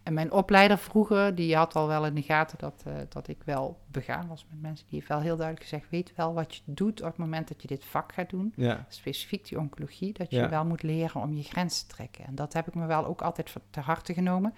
En 0.03 0.15
mijn 0.15 0.33
opleider 0.33 0.79
vroeger, 0.79 1.35
die 1.35 1.57
had 1.57 1.75
al 1.77 1.87
wel 1.87 2.07
in 2.07 2.15
de 2.15 2.23
gaten 2.23 2.59
dat, 2.59 2.83
eh, 2.87 2.95
dat 3.09 3.29
ik 3.29 3.43
wel 3.45 3.79
begaan 3.87 4.29
was 4.29 4.47
met 4.51 4.61
mensen. 4.61 4.87
Die 4.89 4.99
heeft 4.99 5.09
wel 5.11 5.21
heel 5.21 5.37
duidelijk 5.37 5.69
gezegd, 5.69 5.91
weet 5.91 6.13
wel 6.17 6.35
wat 6.35 6.55
je 6.55 6.63
doet 6.65 7.01
op 7.01 7.07
het 7.07 7.17
moment 7.17 7.49
dat 7.49 7.63
je 7.63 7.69
dit 7.69 7.85
vak 7.85 8.13
gaat 8.13 8.31
doen. 8.31 8.53
Ja, 8.57 8.87
Specifiek 8.89 9.49
die 9.49 9.59
oncologie, 9.59 10.13
dat 10.13 10.31
je 10.31 10.37
Ja. 10.37 10.49
wel 10.49 10.65
moet 10.65 10.83
leren 10.83 11.21
om 11.21 11.35
je 11.35 11.43
grens 11.43 11.83
te 11.83 11.87
trekken. 11.95 12.25
En 12.27 12.35
dat 12.35 12.53
heb 12.53 12.67
ik 12.69 12.75
me 12.75 12.87
wel 12.87 13.07
ook 13.07 13.23
altijd 13.23 13.55
te 13.71 13.81
harte 13.81 14.15
genomen. 14.15 14.55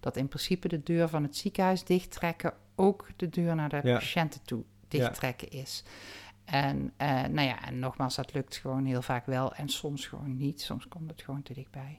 Dat 0.00 0.16
in 0.16 0.28
principe 0.28 0.68
de 0.68 0.82
deur 0.82 1.08
van 1.08 1.22
het 1.22 1.36
ziekenhuis 1.36 1.84
dichttrekken 1.84 2.52
ook 2.74 3.06
de 3.16 3.28
deur 3.28 3.54
naar 3.54 3.68
de 3.68 3.80
Ja. 3.82 3.94
patiënten 3.98 4.42
toe 4.44 4.62
dichttrekken 4.88 5.50
is. 5.50 5.84
En, 6.44 6.92
eh, 6.96 7.08
nou 7.22 7.46
ja, 7.48 7.64
en 7.66 7.78
nogmaals, 7.78 8.14
dat 8.16 8.34
lukt 8.34 8.56
gewoon 8.56 8.84
heel 8.84 9.02
vaak 9.02 9.26
wel 9.26 9.54
en 9.54 9.68
soms 9.68 10.06
gewoon 10.06 10.36
niet. 10.36 10.60
Soms 10.60 10.88
komt 10.88 11.10
het 11.10 11.22
gewoon 11.22 11.42
te 11.42 11.54
dichtbij. 11.54 11.98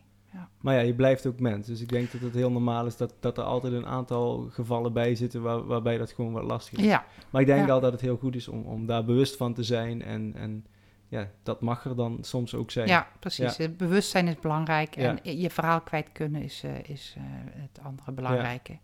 maar 0.62 0.76
ja, 0.76 0.82
je 0.82 0.96
blijft 0.96 1.26
ook 1.26 1.40
mens. 1.40 1.68
Dus 1.68 1.82
ik 1.82 1.90
denk 1.90 2.12
dat 2.12 2.22
het 2.22 2.34
heel 2.34 2.52
normaal 2.52 2.86
is 2.86 2.98
dat, 2.98 3.14
dat 3.20 3.38
er 3.38 3.44
altijd 3.44 3.74
een 3.74 3.86
aantal 3.86 4.48
gevallen 4.52 4.94
bij 4.94 5.16
zitten 5.16 5.42
waar, 5.42 5.66
waarbij 5.66 5.98
dat 5.98 6.12
gewoon 6.12 6.32
wat 6.34 6.44
lastig 6.44 6.80
is. 6.80 6.86
Ja, 6.86 7.06
Maar 7.30 7.42
ik 7.42 7.48
denk 7.48 7.60
Ja. 7.60 7.66
wel 7.66 7.80
dat 7.80 7.92
het 7.92 8.02
heel 8.02 8.18
goed 8.18 8.36
is 8.36 8.48
om, 8.48 8.64
om 8.64 8.86
daar 8.86 9.06
bewust 9.06 9.38
van 9.38 9.54
te 9.54 9.64
zijn 9.64 10.02
en, 10.02 10.34
en 10.36 10.66
ja, 11.08 11.30
dat 11.44 11.62
mag 11.62 11.86
er 11.86 11.96
dan 11.96 12.18
soms 12.22 12.56
ook 12.56 12.72
zijn. 12.72 12.88
Ja, 12.88 13.08
precies. 13.20 13.58
Het 13.58 13.78
bewustzijn 13.78 14.28
is 14.28 14.40
belangrijk 14.40 14.96
Ja. 14.96 15.22
en 15.24 15.38
je 15.40 15.50
verhaal 15.50 15.82
kwijt 15.82 16.12
kunnen 16.12 16.42
is, 16.42 16.64
eh, 16.64 16.90
is 16.90 17.14
eh, 17.18 17.24
het 17.62 17.80
andere 17.84 18.12
belangrijke. 18.12 18.78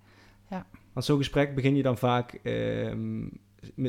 Want 0.93 1.05
zo'n 1.05 1.17
gesprek 1.17 1.55
begin 1.55 1.75
je 1.75 1.83
dan 1.83 1.97
vaak 1.97 2.33
ehm, 2.33 3.27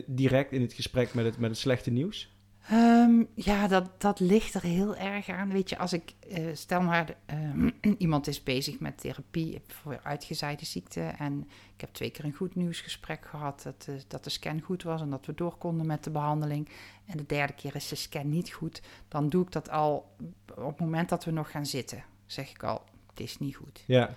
direct 0.07 0.52
in 0.52 0.61
het 0.61 0.73
gesprek 0.73 1.14
met 1.14 1.25
het, 1.25 1.38
met 1.38 1.50
het 1.50 1.59
slechte 1.59 1.91
nieuws. 1.91 2.31
Ehm, 2.69 3.23
ja, 3.35 3.67
dat, 3.69 4.00
dat 4.00 4.21
ligt 4.21 4.55
er 4.55 4.62
heel 4.62 4.97
erg 4.97 5.29
aan. 5.29 5.52
Weet 5.52 5.69
je, 5.69 5.79
als 5.79 5.93
ik 5.93 6.14
eh, 6.29 6.47
stel 6.52 6.81
maar, 6.81 7.17
ehm, 7.26 7.71
iemand 7.99 8.26
is 8.26 8.43
bezig 8.43 8.79
met 8.81 9.00
therapie 9.00 9.61
voor 9.67 10.00
uitgezaaide 10.02 10.64
ziekte. 10.64 11.00
En 11.00 11.49
ik 11.75 11.81
heb 11.81 11.91
twee 11.93 12.11
keer 12.11 12.25
een 12.25 12.35
goed 12.35 12.55
nieuwsgesprek 12.55 13.26
gehad 13.26 13.62
dat, 13.62 13.83
de- 13.83 14.02
dat 14.09 14.25
de 14.25 14.31
scan 14.31 14.61
goed 14.61 14.83
was 14.83 15.00
en 15.00 15.11
dat 15.11 15.26
we 15.26 15.35
door 15.35 15.57
konden 15.57 15.87
met 15.87 16.05
de 16.05 16.11
behandeling. 16.11 16.69
En 17.07 17.17
de 17.17 17.26
derde 17.26 17.52
keer 17.52 17.75
is 17.75 17.88
de 17.88 17.95
scan 17.97 18.29
niet 18.29 18.50
goed. 18.52 18.83
Dan 19.09 19.29
doe 19.29 19.43
ik 19.45 19.52
dat 19.52 19.71
al 19.71 20.14
op 20.57 20.67
het 20.71 20.81
moment 20.81 21.09
dat 21.09 21.25
we 21.25 21.31
nog 21.31 21.50
gaan 21.50 21.67
zitten. 21.67 22.05
Zeg 22.26 22.50
ik 22.50 22.62
al, 22.62 22.85
het 23.11 23.21
is 23.21 23.38
niet 23.38 23.57
goed. 23.57 23.83
Ja, 23.87 24.14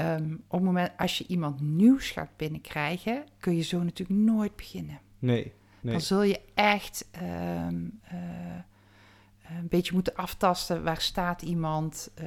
Ehm, 0.00 0.32
op 0.32 0.50
het 0.50 0.62
moment 0.62 0.90
als 0.96 1.18
je 1.18 1.24
iemand 1.26 1.60
nieuws 1.60 2.10
gaat 2.10 2.36
binnenkrijgen, 2.36 3.24
kun 3.40 3.56
je 3.56 3.62
zo 3.62 3.82
natuurlijk 3.82 4.20
nooit 4.20 4.56
beginnen. 4.56 5.00
nee. 5.18 5.52
nee. 5.80 5.92
Dan 5.92 6.00
zul 6.00 6.22
je 6.22 6.40
echt 6.54 7.08
ehm, 7.10 7.84
eh, 8.02 8.18
een 9.58 9.68
beetje 9.68 9.92
moeten 9.94 10.14
aftasten. 10.14 10.82
Waar 10.82 11.00
staat 11.00 11.42
iemand? 11.42 12.10
Eh, 12.14 12.26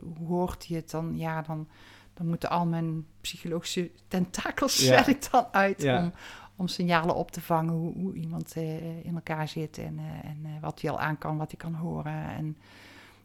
hoe, 0.00 0.26
hoort 0.26 0.66
hij 0.66 0.76
het 0.76 0.90
dan? 0.90 1.16
Ja, 1.16 1.42
dan, 1.42 1.68
dan 2.14 2.26
moeten 2.26 2.50
al 2.50 2.66
mijn 2.66 3.06
psychologische 3.20 3.90
tentakels 4.08 4.76
Ja. 4.78 5.06
ik 5.06 5.30
dan 5.30 5.46
uit 5.52 5.82
Ja. 5.82 6.02
om, 6.02 6.12
om 6.56 6.68
signalen 6.68 7.14
op 7.14 7.30
te 7.30 7.40
vangen 7.40 7.74
hoe, 7.74 7.92
hoe 7.94 8.14
iemand 8.14 8.52
eh, 8.56 9.04
in 9.04 9.14
elkaar 9.14 9.48
zit 9.48 9.78
en, 9.78 9.98
en 10.22 10.46
wat 10.60 10.80
hij 10.80 10.90
al 10.90 11.00
aan 11.00 11.18
kan, 11.18 11.36
wat 11.36 11.50
hij 11.50 11.58
kan 11.60 11.74
horen 11.74 12.24
en 12.30 12.56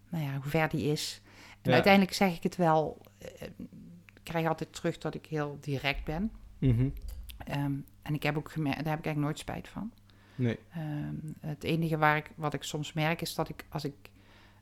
nou 0.09 0.24
ja, 0.24 0.33
hoe 0.33 0.50
ver 0.50 0.69
die 0.69 0.91
is. 0.91 1.21
En 1.65 1.69
Ja. 1.72 1.74
uiteindelijk 1.75 2.13
zeg 2.13 2.36
ik 2.36 2.43
het 2.43 2.55
wel, 2.55 3.01
eh, 3.17 3.27
ik 4.13 4.24
krijg 4.24 4.48
altijd 4.48 4.74
terug 4.74 4.98
dat 4.98 5.15
ik 5.15 5.25
heel 5.25 5.57
direct 5.62 6.03
ben. 6.03 6.31
Mhm. 6.60 6.89
Ehm, 7.38 7.74
en 8.01 8.13
ik 8.13 8.24
heb 8.24 8.38
ook 8.38 8.51
gemerkt, 8.51 8.84
daar 8.84 8.89
heb 8.89 9.00
ik 9.00 9.05
eigenlijk 9.05 9.25
nooit 9.25 9.39
spijt 9.39 9.67
van. 9.67 9.91
Nee. 10.36 10.60
Ehm, 10.72 11.15
het 11.39 11.63
enige 11.63 11.98
waar 11.98 12.17
ik, 12.17 12.31
wat 12.36 12.53
ik 12.53 12.63
soms 12.63 12.93
merk 12.93 13.22
is 13.22 13.36
dat 13.36 13.50
ik 13.50 13.65
als 13.69 13.86
ik 13.86 13.93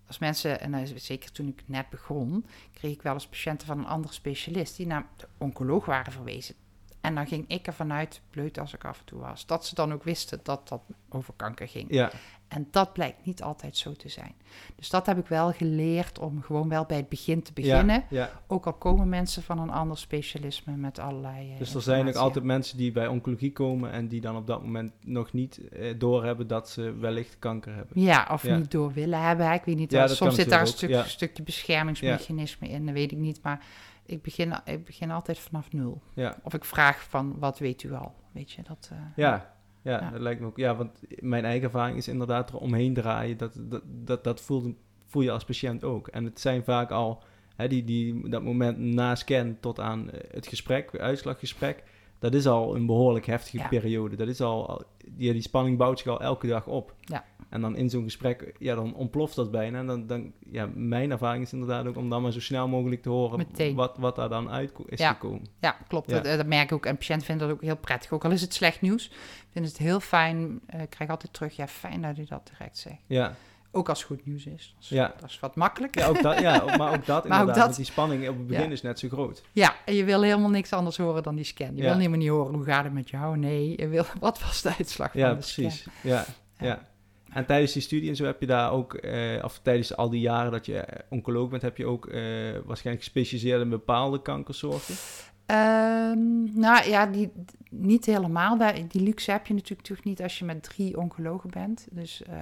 als 0.07 0.17
mensen, 0.19 0.59
en 0.59 0.99
zeker 0.99 1.31
toen 1.31 1.47
ik 1.47 1.63
net 1.65 1.89
begon, 1.89 2.45
kreeg 2.73 2.91
ik 2.93 3.01
wel 3.01 3.13
eens 3.13 3.27
patiënten 3.27 3.67
van 3.67 3.77
een 3.77 3.85
andere 3.85 4.13
specialist 4.13 4.77
die 4.77 4.87
naar 4.87 5.05
de 5.17 5.27
oncoloog 5.37 5.85
waren 5.85 6.11
verwezen. 6.11 6.55
En 7.03 7.15
dan 7.15 7.27
ging 7.27 7.45
ik 7.47 7.67
ervan 7.67 7.93
uit, 7.93 8.21
bleut 8.29 8.59
als 8.59 8.73
ik 8.73 8.85
af 8.85 8.99
en 8.99 9.05
toe 9.05 9.19
was, 9.19 9.45
dat 9.45 9.65
ze 9.65 9.75
dan 9.75 9.93
ook 9.93 10.03
wisten 10.03 10.39
dat 10.43 10.67
dat 10.67 10.81
over 11.09 11.33
kanker 11.37 11.67
ging. 11.67 11.85
Ja, 11.89 12.11
En 12.47 12.67
dat 12.71 12.93
blijkt 12.93 13.25
niet 13.25 13.41
altijd 13.43 13.77
zo 13.77 13.91
te 13.93 14.09
zijn. 14.09 14.33
Dus 14.75 14.89
dat 14.89 15.05
heb 15.05 15.17
ik 15.17 15.27
wel 15.27 15.51
geleerd 15.51 16.19
om 16.19 16.41
gewoon 16.41 16.69
wel 16.69 16.85
bij 16.85 16.97
het 16.97 17.09
begin 17.09 17.41
te 17.41 17.53
beginnen. 17.53 17.95
Ja, 18.09 18.19
ja. 18.19 18.31
Ook 18.47 18.65
al 18.65 18.73
komen 18.73 19.09
mensen 19.09 19.43
van 19.43 19.59
een 19.59 19.69
ander 19.69 19.97
specialisme 19.97 20.75
met 20.75 20.99
allerlei. 20.99 21.51
eh, 21.51 21.57
Dus 21.57 21.73
er 21.75 21.81
zijn 21.81 22.07
ook 22.07 22.15
altijd 22.15 22.45
mensen 22.45 22.77
die 22.77 22.91
bij 22.91 23.07
oncologie 23.07 23.51
komen 23.51 23.91
en 23.91 24.07
die 24.07 24.21
dan 24.21 24.35
op 24.35 24.47
dat 24.47 24.61
moment 24.63 24.91
nog 25.05 25.33
niet 25.33 25.67
eh, 25.67 25.93
doorhebben 25.99 26.47
dat 26.47 26.69
ze 26.69 26.95
wellicht 26.99 27.35
kanker 27.39 27.75
hebben. 27.75 28.01
Ja, 28.01 28.27
of 28.31 28.43
Ja. 28.43 28.57
niet 28.57 28.71
door 28.71 28.93
willen 28.93 29.21
hebben. 29.21 29.51
Ik 29.51 29.63
weet 29.63 29.75
niet, 29.77 29.91
dat 29.91 30.09
soms 30.15 30.35
zit 30.35 30.49
daar 30.49 30.61
een 30.61 30.67
stuk, 30.67 31.03
stukje 31.05 31.43
beschermingsmechanisme 31.43 32.67
in, 32.69 32.85
dat 32.85 32.93
weet 32.95 33.11
ik 33.11 33.17
niet. 33.17 33.39
Maar 33.43 33.65
ik 34.05 34.21
begin, 34.21 34.53
ik 34.65 34.85
begin 34.85 35.11
altijd 35.11 35.39
vanaf 35.39 35.71
nul. 35.71 36.01
Ja, 36.13 36.37
Of 36.43 36.53
ik 36.53 36.65
vraag 36.65 37.03
van, 37.03 37.39
wat 37.39 37.59
weet 37.59 37.83
u 37.83 37.93
al? 37.93 38.15
Weet 38.31 38.51
je, 38.51 38.61
dat... 38.63 38.89
eh, 38.91 38.97
ja, 39.15 39.53
ja, 39.81 39.99
Ja. 40.01 40.09
dat 40.09 40.19
lijkt 40.21 40.41
me 40.41 40.47
ook. 40.47 40.57
Ja, 40.57 40.75
want 40.75 40.99
mijn 41.19 41.45
eigen 41.45 41.63
ervaring 41.63 41.97
is 41.97 42.07
inderdaad 42.07 42.49
er 42.49 42.57
omheen 42.57 42.93
draaien. 42.93 43.37
Dat, 43.37 43.53
dat, 43.59 43.81
dat, 43.85 44.23
dat 44.23 44.41
voelt, 44.41 44.75
voel 45.05 45.21
je 45.23 45.31
als 45.31 45.45
patiënt 45.45 45.83
ook. 45.83 46.07
En 46.07 46.23
het 46.25 46.39
zijn 46.39 46.63
vaak 46.63 46.91
al 46.91 47.23
hè, 47.55 47.67
die, 47.67 47.83
die, 47.83 48.29
dat 48.29 48.43
moment 48.43 48.77
na 48.77 49.15
scan 49.15 49.57
tot 49.59 49.79
aan 49.79 50.09
het 50.31 50.47
gesprek, 50.47 50.97
uitslaggesprek. 50.99 51.83
Dat 52.23 52.33
is 52.33 52.47
al 52.47 52.75
een 52.75 52.85
behoorlijk 52.85 53.25
heftige 53.25 53.57
Ja. 53.57 53.67
periode. 53.67 54.15
Dat 54.15 54.27
is 54.27 54.41
al, 54.41 54.83
die, 55.07 55.31
die 55.33 55.41
spanning 55.41 55.77
bouwt 55.77 55.99
zich 55.99 56.07
al 56.07 56.21
elke 56.21 56.47
dag 56.47 56.67
op. 56.67 56.95
Ja. 57.01 57.23
En 57.49 57.61
dan 57.61 57.75
in 57.75 57.89
zo'n 57.89 58.03
gesprek, 58.03 58.55
ja, 58.59 58.75
dan 58.75 58.95
ontploft 58.95 59.35
dat 59.35 59.51
bijna. 59.51 59.79
En 59.79 59.87
dan, 59.87 60.07
dan, 60.07 60.31
ja, 60.51 60.69
mijn 60.75 61.11
ervaring 61.11 61.43
is 61.43 61.53
inderdaad 61.53 61.85
ook 61.87 61.97
om 61.97 62.09
dan 62.09 62.21
maar 62.21 62.31
zo 62.31 62.39
snel 62.39 62.67
mogelijk 62.67 63.01
te 63.01 63.09
horen 63.09 63.37
Meteen. 63.37 63.75
wat, 63.75 63.97
wat 63.97 64.15
daar 64.15 64.29
dan 64.29 64.49
uit 64.49 64.71
is 64.85 64.99
Ja. 64.99 65.11
gekomen. 65.13 65.41
Ja, 65.59 65.77
klopt. 65.87 66.09
Ja. 66.09 66.19
Dat, 66.19 66.37
dat 66.37 66.45
merk 66.47 66.63
ik 66.63 66.71
ook. 66.71 66.85
En 66.85 66.97
patiënten 66.97 67.25
vinden 67.25 67.47
dat 67.47 67.55
ook 67.55 67.61
heel 67.63 67.77
prettig. 67.77 68.11
Ook 68.11 68.25
al 68.25 68.31
is 68.31 68.41
het 68.41 68.53
slecht 68.53 68.81
nieuws, 68.81 69.11
vinden 69.51 69.71
ze 69.71 69.77
het 69.77 69.87
heel 69.87 69.99
fijn. 69.99 70.59
eh, 70.67 70.81
ik 70.81 70.89
krijg 70.89 71.09
altijd 71.09 71.33
terug, 71.33 71.55
ja, 71.55 71.67
fijn 71.67 72.01
dat 72.01 72.17
u 72.17 72.25
dat 72.25 72.51
direct 72.53 72.77
zegt. 72.77 73.01
Ja, 73.07 73.35
Ook 73.75 73.89
als 73.89 73.97
het 73.99 74.07
goed 74.07 74.25
nieuws 74.25 74.45
is. 74.45 74.71
Dat 74.75 74.83
is, 74.83 74.89
Ja. 74.89 75.13
dat 75.19 75.29
is 75.29 75.39
wat 75.39 75.55
makkelijk. 75.55 75.99
ja, 75.99 76.07
ook 76.07 76.21
dat, 76.21 76.39
ja 76.39 76.77
maar 76.77 76.93
ook 76.93 77.05
dat 77.05 77.23
Maar 77.27 77.41
ook 77.41 77.47
inderdaad. 77.47 77.67
dat- 77.67 77.75
die 77.75 77.85
spanning 77.85 78.29
op 78.29 78.37
het 78.37 78.47
begin 78.47 78.65
Ja. 78.65 78.71
is 78.71 78.81
net 78.81 78.99
zo 78.99 79.07
groot. 79.07 79.43
Ja, 79.51 79.75
en 79.85 79.93
je 79.95 80.03
wil 80.03 80.21
helemaal 80.21 80.49
niks 80.49 80.73
anders 80.73 80.97
horen 80.97 81.23
dan 81.23 81.35
die 81.35 81.45
scan. 81.45 81.75
Je 81.75 81.81
Ja. 81.81 81.87
wil 81.87 81.97
helemaal 81.97 82.17
niet 82.17 82.29
horen, 82.29 82.53
hoe 82.53 82.63
gaat 82.63 82.83
het 82.83 82.93
met 82.93 83.09
jou? 83.09 83.37
Nee, 83.37 83.73
je 83.77 83.87
wil, 83.87 84.05
wat 84.19 84.39
was 84.41 84.61
de 84.61 84.73
uitslag 84.77 85.11
van 85.11 85.19
Ja, 85.21 85.33
de 85.33 85.41
scan? 85.41 85.63
precies. 85.65 85.87
Ja, 86.01 86.25
Ja. 86.59 86.65
ja. 86.65 86.91
En 87.33 87.45
tijdens 87.45 87.71
die 87.73 87.81
studie 87.81 88.09
en 88.09 88.15
zo 88.15 88.25
heb 88.25 88.39
je 88.39 88.45
daar 88.47 88.71
ook, 88.71 88.93
eh, 88.93 89.43
of 89.43 89.59
tijdens 89.63 89.95
al 89.95 90.09
die 90.09 90.21
jaren 90.21 90.51
dat 90.51 90.65
je 90.65 90.85
oncoloog 91.09 91.49
bent, 91.49 91.61
heb 91.61 91.77
je 91.77 91.85
ook 91.85 92.07
eh, 92.07 92.21
waarschijnlijk 92.65 93.05
gespecialiseerd 93.05 93.61
in 93.61 93.69
bepaalde 93.69 94.21
kankersoorten. 94.21 94.95
Ehm, 95.45 96.59
nou 96.59 96.89
ja, 96.89 97.05
die, 97.05 97.31
niet 97.69 98.05
helemaal. 98.05 98.57
Die 98.87 99.01
luxe 99.01 99.31
heb 99.31 99.47
je 99.47 99.53
natuurlijk 99.53 99.87
toch 99.87 100.03
niet 100.03 100.21
als 100.21 100.39
je 100.39 100.45
met 100.45 100.63
drie 100.63 100.97
oncologen 100.97 101.49
bent. 101.49 101.87
Dus 101.91 102.23
eh, 102.23 102.35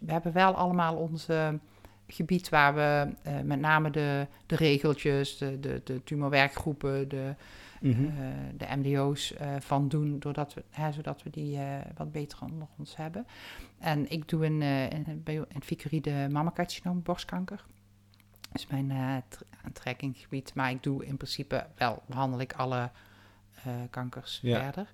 we 0.00 0.12
hebben 0.12 0.32
wel 0.32 0.54
allemaal 0.54 0.96
onze 0.96 1.58
gebied 2.06 2.48
waar 2.48 2.74
we 2.74 3.08
eh, 3.22 3.40
met 3.40 3.60
name 3.60 3.90
de, 3.90 4.26
de 4.46 4.56
regeltjes, 4.56 5.38
de, 5.38 5.60
de, 5.60 5.80
de 5.84 6.04
tumorwerkgroepen, 6.04 7.08
de, 7.08 7.34
mhm. 7.80 8.04
eh, 8.04 8.10
de 8.56 8.66
MDO's 8.76 9.34
van 9.58 9.88
doen, 9.88 10.18
doordat 10.18 10.54
we, 10.54 10.62
hè, 10.70 10.92
zodat 10.92 11.22
we 11.22 11.30
die 11.30 11.58
wat 11.96 12.12
beter 12.12 12.38
onder 12.42 12.68
ons 12.78 12.96
hebben. 12.96 13.26
En 13.78 14.10
ik 14.10 14.28
doe 14.28 14.44
in, 14.44 14.62
in, 14.62 15.20
bij, 15.24 15.34
in 15.34 15.62
Vicarie 15.62 16.00
de 16.00 16.26
mammacarcinoom, 16.30 17.02
borstkanker 17.02 17.64
is 18.54 18.66
mijn 18.66 18.90
uh, 18.90 19.16
aantrekkingsgebied. 19.64 20.54
Maar 20.54 20.70
ik 20.70 20.82
doe 20.82 21.04
in 21.04 21.16
principe 21.16 21.66
wel, 21.76 22.02
behandel 22.06 22.40
ik 22.40 22.52
alle 22.52 22.90
uh, 23.66 23.72
kankers 23.90 24.38
verder. 24.42 24.92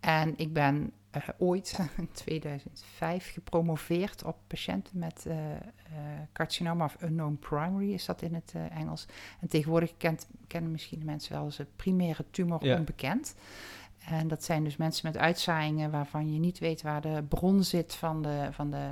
En 0.00 0.34
ik 0.36 0.52
ben 0.52 0.92
uh, 1.16 1.22
ooit 1.38 1.78
in 1.96 2.08
2005 2.12 3.32
gepromoveerd 3.32 4.24
op 4.24 4.36
patiënten 4.46 4.98
met 4.98 5.24
uh, 5.26 5.34
carcinoma 6.32 6.84
of 6.84 7.02
unknown 7.02 7.38
primary, 7.40 7.92
is 7.92 8.04
dat 8.04 8.22
in 8.22 8.34
het 8.34 8.54
Engels. 8.70 9.06
En 9.40 9.48
tegenwoordig 9.48 9.96
kent, 9.96 10.28
kennen 10.46 10.70
misschien 10.70 10.98
de 10.98 11.04
mensen 11.04 11.32
wel 11.32 11.44
eens 11.44 11.58
een 11.58 11.76
primaire 11.76 12.24
tumor 12.30 12.58
onbekend. 12.58 13.34
En 13.98 14.28
dat 14.28 14.44
zijn 14.44 14.64
dus 14.64 14.76
mensen 14.76 15.06
met 15.12 15.20
uitzaaiingen 15.20 15.90
waarvan 15.90 16.32
je 16.32 16.38
niet 16.38 16.58
weet 16.58 16.82
waar 16.82 17.00
de 17.00 17.24
bron 17.28 17.64
zit 17.64 17.94
van 17.94 18.22
de, 18.22 18.48
van 18.50 18.70
de 18.70 18.88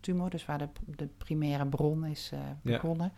tumor, 0.00 0.30
dus 0.30 0.44
waar 0.44 0.58
de, 0.58 0.68
de 0.86 1.06
primaire 1.06 1.66
bron 1.66 2.04
is 2.04 2.32
begonnen. 2.62 3.12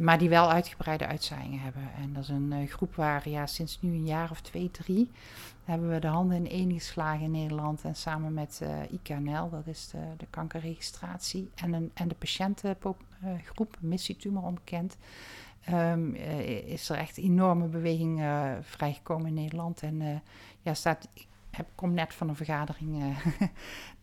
Maar 0.00 0.18
die 0.18 0.28
wel 0.28 0.50
uitgebreide 0.50 1.06
uitzaaiingen 1.06 1.60
hebben. 1.60 1.90
En 1.96 2.12
dat 2.12 2.22
is 2.22 2.28
een 2.28 2.52
uh, 2.52 2.70
groep 2.70 2.94
waar 2.94 3.28
ja, 3.28 3.46
sinds 3.46 3.78
nu 3.80 3.90
een 3.90 4.06
jaar 4.06 4.30
of 4.30 4.40
twee, 4.40 4.70
drie... 4.70 5.10
hebben 5.64 5.90
we 5.90 5.98
de 5.98 6.06
handen 6.06 6.36
in 6.36 6.48
één 6.48 6.72
geslagen 6.72 7.24
in 7.24 7.30
Nederland. 7.30 7.82
En 7.82 7.94
samen 7.94 8.34
met 8.34 8.60
eh, 8.62 8.92
IKNL, 8.92 9.50
dat 9.50 9.66
is 9.66 9.88
de, 9.88 9.98
de 10.16 10.26
kankerregistratie... 10.30 11.50
en, 11.54 11.72
een, 11.72 11.90
en 11.94 12.08
de 12.08 12.14
patiëntengroep, 12.14 13.76
missietumor 13.80 14.42
onbekend... 14.42 14.96
Um, 15.72 16.14
is 16.14 16.88
er 16.88 16.96
echt 16.96 17.18
enorme 17.18 17.66
beweging 17.66 18.22
vrijgekomen 18.60 19.26
in 19.26 19.34
Nederland. 19.34 19.82
En 19.82 20.22
ja, 20.62 20.74
staat, 20.74 21.08
heb, 21.50 21.66
kom 21.74 21.94
net 21.94 22.14
van 22.14 22.28
een 22.28 22.36
vergadering 22.36 23.02
uh, 23.02 23.16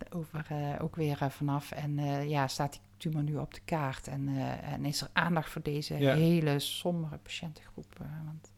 over 0.20 0.46
ook 0.82 0.96
weer 0.96 1.18
vanaf. 1.30 1.72
En 1.72 1.98
ja, 2.30 2.48
staat 2.48 2.72
die 2.72 2.82
tumor 2.98 3.24
nu 3.24 3.36
op 3.36 3.54
de 3.54 3.62
kaart. 3.66 4.08
En, 4.08 4.30
en 4.62 4.86
is 4.86 5.02
er 5.02 5.08
aandacht 5.14 5.50
voor 5.50 5.62
deze 5.62 5.94
hele 5.94 6.60
sombere 6.60 7.18
patiëntengroep. 7.18 7.96
want, 8.26 8.52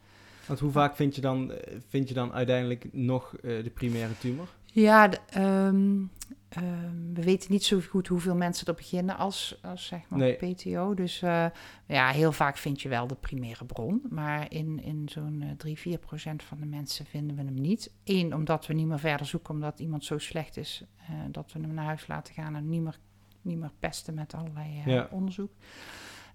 want 0.45 0.59
hoe 0.59 0.71
vaak 0.71 0.95
vind 0.95 1.15
je 1.15 1.21
dan, 1.21 1.51
vind 1.87 2.07
je 2.07 2.13
dan 2.13 2.33
uiteindelijk 2.33 2.93
nog 2.93 3.35
de 3.41 3.71
primaire 3.73 4.17
tumor? 4.17 4.47
Ja, 4.65 5.07
de, 5.07 5.19
um, 5.37 6.11
Ehm, 6.49 7.13
we 7.13 7.23
weten 7.23 7.51
niet 7.51 7.63
zo 7.63 7.79
goed 7.79 8.07
hoeveel 8.07 8.35
mensen 8.35 8.67
er 8.67 8.73
beginnen 8.73 9.17
als, 9.17 9.59
als 9.61 9.85
zeg 9.85 10.09
maar 10.09 10.31
PTO. 10.31 10.93
Dus 10.93 11.21
uh, 11.21 11.45
ja, 11.85 12.09
heel 12.09 12.31
vaak 12.31 12.57
vind 12.57 12.81
je 12.81 12.89
wel 12.89 13.07
de 13.07 13.15
primaire 13.15 13.65
bron. 13.65 14.01
Maar 14.09 14.51
in, 14.51 14.83
in 14.83 15.09
zo'n 15.09 15.41
uh, 15.43 15.51
3, 15.57 15.77
4 15.77 15.97
procent 15.97 16.43
van 16.43 16.59
de 16.59 16.65
mensen 16.65 17.05
vinden 17.05 17.35
we 17.35 17.43
hem 17.43 17.61
niet. 17.61 17.91
Eén, 18.03 18.33
omdat 18.33 18.65
we 18.65 18.73
niet 18.73 18.87
meer 18.87 18.99
verder 18.99 19.25
zoeken, 19.25 19.53
omdat 19.53 19.79
iemand 19.79 20.05
zo 20.05 20.17
slecht 20.17 20.57
is 20.57 20.83
uh, 21.01 21.15
dat 21.31 21.51
we 21.51 21.59
hem 21.59 21.73
naar 21.73 21.85
huis 21.85 22.07
laten 22.07 22.33
gaan 22.33 22.55
en 22.55 22.69
niet 22.69 22.81
meer, 22.81 22.99
niet 23.47 23.57
meer 23.57 23.71
pesten 23.79 24.13
met 24.13 24.33
allerlei 24.33 24.79
eh, 24.79 24.85
ja. 24.85 25.07
onderzoek. 25.11 25.51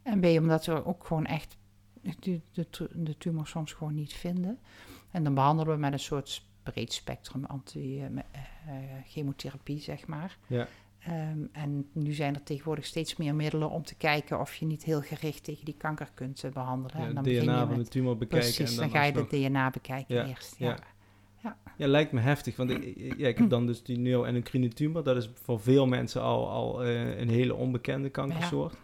En 0.02 0.20
B, 0.20 0.24
omdat 0.24 0.66
we 0.66 0.84
ook 0.84 1.06
gewoon 1.06 1.26
echt 1.26 1.56
de, 2.20 2.40
de, 2.52 2.66
de 2.92 3.18
tumor 3.18 3.46
soms 3.46 3.72
gewoon 3.72 3.94
niet 3.94 4.12
vinden. 4.12 4.58
En 5.10 5.24
dan 5.24 5.34
behandelen 5.34 5.74
we 5.74 5.80
met 5.80 5.92
een 5.92 5.98
soort 5.98 6.46
breed 6.62 6.92
spectrum 6.92 7.44
anti-chemotherapie, 7.44 9.76
eh, 9.76 9.82
zeg 9.82 10.06
maar. 10.06 10.38
Ja. 10.46 10.68
Um, 11.08 11.48
en 11.52 11.88
nu 11.92 12.12
zijn 12.12 12.34
er 12.34 12.42
tegenwoordig 12.42 12.84
steeds 12.84 13.16
meer 13.16 13.34
middelen 13.34 13.70
om 13.70 13.82
te 13.82 13.94
kijken 13.94 14.40
of 14.40 14.54
je 14.54 14.66
niet 14.66 14.84
heel 14.84 15.00
gericht 15.00 15.44
tegen 15.44 15.64
die 15.64 15.76
kanker 15.76 16.10
kunt 16.14 16.44
behandelen. 16.52 17.00
Ja, 17.00 17.06
en 17.06 17.14
dan 17.14 17.24
DNA 17.24 17.66
van 17.66 17.78
de 17.78 17.88
tumor 17.88 18.16
bekijken. 18.16 18.48
Precies, 18.48 18.70
en 18.70 18.76
dan, 18.76 18.90
dan 18.90 19.00
ga 19.00 19.04
je 19.04 19.12
de 19.12 19.26
DNA 19.26 19.70
bekijken 19.70 20.14
ja, 20.14 20.26
eerst. 20.26 20.54
Ja. 20.58 20.78
Ja. 21.42 21.56
Ja. 21.76 21.86
lijkt 21.86 22.12
me 22.12 22.20
heftig. 22.20 22.56
Want 22.56 22.70
ik, 22.70 22.96
ja, 23.20 23.28
ik 23.28 23.38
heb 23.38 23.50
dan 23.50 23.66
dus 23.66 23.82
die 23.82 23.98
neuroendocrine 23.98 24.68
tumor. 24.68 25.02
Dat 25.02 25.16
is 25.16 25.30
voor 25.34 25.60
veel 25.60 25.86
mensen 25.86 26.22
al, 26.22 26.50
al 26.50 26.84
uh, 26.84 27.18
een 27.18 27.28
hele 27.28 27.54
onbekende 27.54 28.10
kankersoort. 28.10 28.74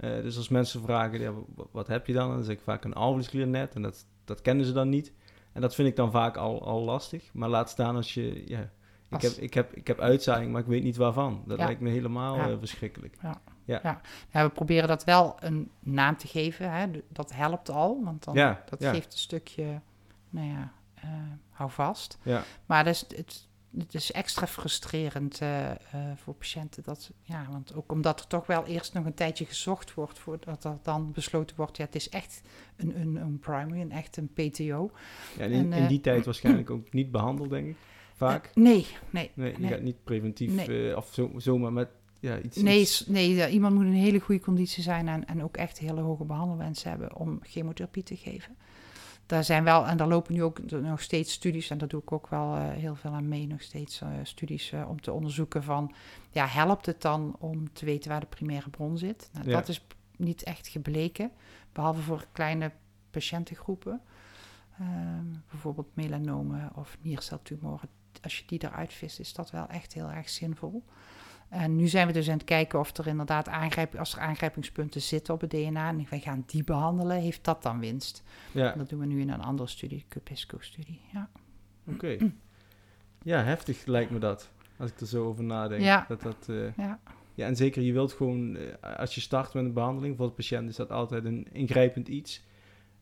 Uh, 0.00 0.10
dus 0.22 0.36
als 0.36 0.48
mensen 0.48 0.82
vragen, 0.82 1.20
ja, 1.20 1.32
wat 1.70 1.86
heb 1.86 2.06
je 2.06 2.12
dan? 2.12 2.30
Dan 2.30 2.44
zeg 2.44 2.56
ik 2.56 2.62
vaak 2.62 2.84
een 2.84 2.94
alvleeskliernet. 2.94 3.74
En 3.74 3.82
dat, 3.82 4.06
dat 4.24 4.40
kennen 4.40 4.66
ze 4.66 4.72
dan 4.72 4.88
niet. 4.88 5.12
En 5.52 5.60
dat 5.60 5.74
vind 5.74 5.88
ik 5.88 5.96
dan 5.96 6.10
vaak 6.10 6.36
al, 6.36 6.64
al 6.64 6.82
lastig. 6.82 7.30
Maar 7.32 7.48
laat 7.48 7.70
staan 7.70 7.96
als 7.96 8.14
je... 8.14 8.42
Ja, 8.46 8.70
ik, 9.10 9.20
heb, 9.20 9.32
ik, 9.32 9.54
heb, 9.54 9.72
ik 9.72 9.86
heb 9.86 10.00
uitzaaiing, 10.00 10.52
maar 10.52 10.60
ik 10.60 10.66
weet 10.66 10.82
niet 10.82 10.96
waarvan. 10.96 11.42
Dat 11.46 11.58
lijkt 11.58 11.80
me 11.80 11.90
helemaal 11.90 12.38
uh, 12.38 12.58
verschrikkelijk. 12.58 13.16
Ja. 13.22 13.40
Ja. 13.64 13.80
Ja. 13.82 14.00
ja. 14.30 14.44
we 14.44 14.50
proberen 14.50 14.88
dat 14.88 15.04
wel 15.04 15.36
een 15.38 15.70
naam 15.80 16.16
te 16.16 16.26
geven. 16.26 16.72
Hè. 16.72 16.86
Dat 17.08 17.32
helpt 17.32 17.70
al, 17.70 18.00
want 18.04 18.24
dan, 18.24 18.34
dat 18.34 18.84
geeft 18.84 19.12
een 19.12 19.18
stukje, 19.18 19.80
nou 20.30 20.48
ja, 20.48 20.72
uh, 21.04 21.10
hou 21.50 21.70
vast. 21.70 22.18
Ja. 22.22 22.44
Maar 22.66 22.84
dat 22.84 22.94
is, 22.94 23.04
het, 23.16 23.48
het 23.78 23.94
is 23.94 24.12
extra 24.12 24.46
frustrerend 24.46 25.40
uh, 25.40 25.70
uh, 25.70 25.74
voor 26.16 26.34
patiënten. 26.34 26.82
Dat, 26.82 27.10
ja, 27.22 27.46
want 27.50 27.74
ook 27.74 27.92
omdat 27.92 28.20
er 28.20 28.26
toch 28.26 28.46
wel 28.46 28.66
eerst 28.66 28.94
nog 28.94 29.04
een 29.04 29.14
tijdje 29.14 29.44
gezocht 29.44 29.94
wordt 29.94 30.18
voordat 30.18 30.64
er 30.64 30.78
dan 30.82 31.12
besloten 31.12 31.56
wordt, 31.56 31.76
ja, 31.76 31.84
het 31.84 31.94
is 31.94 32.08
echt 32.08 32.42
een, 32.76 33.00
een, 33.00 33.16
een 33.16 33.38
primary, 33.38 33.80
een 33.80 33.92
echt 33.92 34.16
een 34.16 34.28
PTO. 34.32 34.90
Ja, 35.36 35.42
en 35.42 35.52
in, 35.52 35.72
in 35.72 35.86
die 35.86 36.00
tijd 36.00 36.24
waarschijnlijk 36.30 36.70
ook 36.70 36.92
niet 36.92 37.10
behandeld, 37.10 37.50
denk 37.50 37.68
ik. 37.68 37.76
Vaak? 38.16 38.50
nee, 38.54 38.86
nee. 39.10 39.30
Nee, 39.34 39.54
je 39.60 39.66
gaat 39.66 39.80
niet 39.80 40.04
preventief 40.04 40.66
nee. 40.66 40.96
of 40.96 41.08
zo, 41.12 41.30
zomaar 41.36 41.72
met 41.72 41.88
ja, 42.20 42.40
iets... 42.40 42.56
Nee, 42.56 42.80
iets... 42.80 43.06
nee 43.06 43.50
iemand 43.50 43.74
moet 43.74 43.84
in 43.84 43.90
een 43.90 43.96
hele 43.96 44.20
goede 44.20 44.40
conditie 44.40 44.82
zijn 44.82 45.08
en, 45.08 45.24
en 45.24 45.42
ook 45.42 45.56
echt 45.56 45.78
hele 45.78 46.00
hoge 46.00 46.24
behandelwensen 46.24 46.90
hebben 46.90 47.16
om 47.16 47.38
chemotherapie 47.42 48.02
te 48.02 48.16
geven 48.16 48.56
daar 49.26 49.44
zijn 49.44 49.64
wel, 49.64 49.86
en 49.86 49.96
daar 49.96 50.08
lopen 50.08 50.34
nu 50.34 50.42
ook 50.42 50.70
nog 50.70 51.02
steeds 51.02 51.32
studies, 51.32 51.70
en 51.70 51.78
daar 51.78 51.88
doe 51.88 52.00
ik 52.00 52.12
ook 52.12 52.28
wel 52.28 52.56
uh, 52.56 52.70
heel 52.70 52.94
veel 52.94 53.10
aan 53.10 53.28
mee, 53.28 53.46
nog 53.46 53.62
steeds 53.62 54.00
uh, 54.00 54.08
studies 54.22 54.72
uh, 54.72 54.88
om 54.88 55.00
te 55.00 55.12
onderzoeken 55.12 55.62
van, 55.62 55.94
ja, 56.30 56.46
helpt 56.46 56.86
het 56.86 57.02
dan 57.02 57.36
om 57.38 57.72
te 57.72 57.84
weten 57.84 58.10
waar 58.10 58.20
de 58.20 58.26
primaire 58.26 58.70
bron 58.70 58.98
zit? 58.98 59.28
Nou, 59.32 59.48
ja. 59.48 59.52
Dat 59.52 59.68
is 59.68 59.84
niet 60.16 60.42
echt 60.42 60.68
gebleken, 60.68 61.30
behalve 61.72 62.00
voor 62.00 62.26
kleine 62.32 62.72
patiëntengroepen, 63.10 64.00
ehm, 64.78 65.26
bijvoorbeeld 65.50 65.96
melanomen 65.96 66.70
of 66.74 66.96
nierceltumoren. 67.00 67.88
Als 68.22 68.38
je 68.38 68.44
die 68.46 68.64
eruit 68.64 68.92
vist, 68.92 69.20
is 69.20 69.32
dat 69.32 69.50
wel 69.50 69.68
echt 69.68 69.92
heel 69.92 70.10
erg 70.10 70.28
zinvol. 70.28 70.84
En 71.54 71.76
nu 71.76 71.88
zijn 71.88 72.06
we 72.06 72.12
dus 72.12 72.28
aan 72.28 72.36
het 72.36 72.44
kijken 72.44 72.78
of 72.78 72.96
er 72.96 73.06
inderdaad 73.06 73.48
aangrijp, 73.48 73.94
als 73.94 74.14
er 74.14 74.20
aangrijpingspunten 74.20 75.00
zitten 75.00 75.34
op 75.34 75.40
het 75.40 75.50
DNA 75.50 75.88
en 75.88 76.06
wij 76.10 76.18
gaan 76.18 76.44
die 76.46 76.64
behandelen, 76.64 77.20
heeft 77.20 77.44
dat 77.44 77.62
dan 77.62 77.80
winst? 77.80 78.22
Ja. 78.52 78.72
Dat 78.72 78.88
doen 78.88 78.98
we 78.98 79.06
nu 79.06 79.20
in 79.20 79.30
een 79.30 79.42
andere 79.42 79.68
studie, 79.68 79.98
de 79.98 80.04
Cupisco-studie. 80.08 81.00
Ja. 81.12 81.28
Oké. 81.86 82.16
Ja, 83.22 83.42
heftig 83.42 83.86
lijkt 83.86 84.10
me 84.10 84.18
dat, 84.18 84.50
als 84.76 84.90
ik 84.90 85.00
er 85.00 85.06
zo 85.06 85.26
over 85.26 85.44
nadenk. 85.44 85.82
Ja. 85.82 86.04
Dat 86.08 86.22
dat, 86.22 86.46
uh, 86.50 86.76
ja. 86.76 87.00
ja, 87.34 87.46
en 87.46 87.56
zeker 87.56 87.82
je 87.82 87.92
wilt 87.92 88.12
gewoon, 88.12 88.56
uh, 88.56 88.62
als 88.96 89.14
je 89.14 89.20
start 89.20 89.54
met 89.54 89.64
een 89.64 89.72
behandeling, 89.72 90.16
voor 90.16 90.26
de 90.26 90.32
patiënt 90.32 90.68
is 90.68 90.76
dat 90.76 90.90
altijd 90.90 91.24
een 91.24 91.46
ingrijpend 91.52 92.08
iets. 92.08 92.44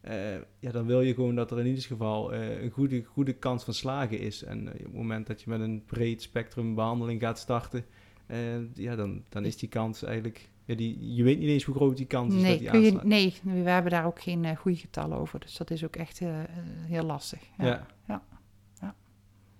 Uh, 0.08 0.34
ja, 0.58 0.70
dan 0.70 0.86
wil 0.86 1.00
je 1.00 1.14
gewoon 1.14 1.34
dat 1.34 1.50
er 1.50 1.58
in 1.58 1.66
ieder 1.66 1.82
geval 1.82 2.34
een 2.34 2.70
goede, 2.70 3.02
goede 3.02 3.32
kans 3.32 3.64
van 3.64 3.74
slagen 3.74 4.18
is. 4.18 4.44
En 4.44 4.68
op 4.68 4.78
het 4.78 4.92
moment 4.92 5.26
dat 5.26 5.42
je 5.42 5.50
met 5.50 5.60
een 5.60 5.84
breed 5.86 6.22
spectrum 6.22 6.74
behandeling 6.74 7.20
gaat 7.20 7.38
starten, 7.38 7.84
en 8.32 8.70
ja, 8.74 8.96
dan, 8.96 9.22
dan 9.28 9.44
is 9.44 9.56
die 9.56 9.68
kans 9.68 10.02
eigenlijk... 10.02 10.50
Ja, 10.64 10.74
die, 10.74 11.14
je 11.14 11.22
weet 11.22 11.38
niet 11.38 11.48
eens 11.48 11.64
hoe 11.64 11.74
groot 11.74 11.96
die 11.96 12.06
kans 12.06 12.34
is 12.34 12.42
nee, 12.42 12.50
dat 12.50 12.60
die 12.60 12.70
kun 12.70 12.82
je, 12.82 12.98
Nee, 13.02 13.34
we 13.42 13.70
hebben 13.70 13.90
daar 13.90 14.06
ook 14.06 14.22
geen 14.22 14.44
uh, 14.44 14.56
goede 14.56 14.76
getallen 14.78 15.18
over. 15.18 15.40
Dus 15.40 15.56
dat 15.56 15.70
is 15.70 15.84
ook 15.84 15.96
echt 15.96 16.20
uh, 16.20 16.28
heel 16.86 17.04
lastig. 17.04 17.40
Ja. 17.58 17.64
Ja. 17.66 17.86
ja. 18.06 18.22
ja. 18.80 18.94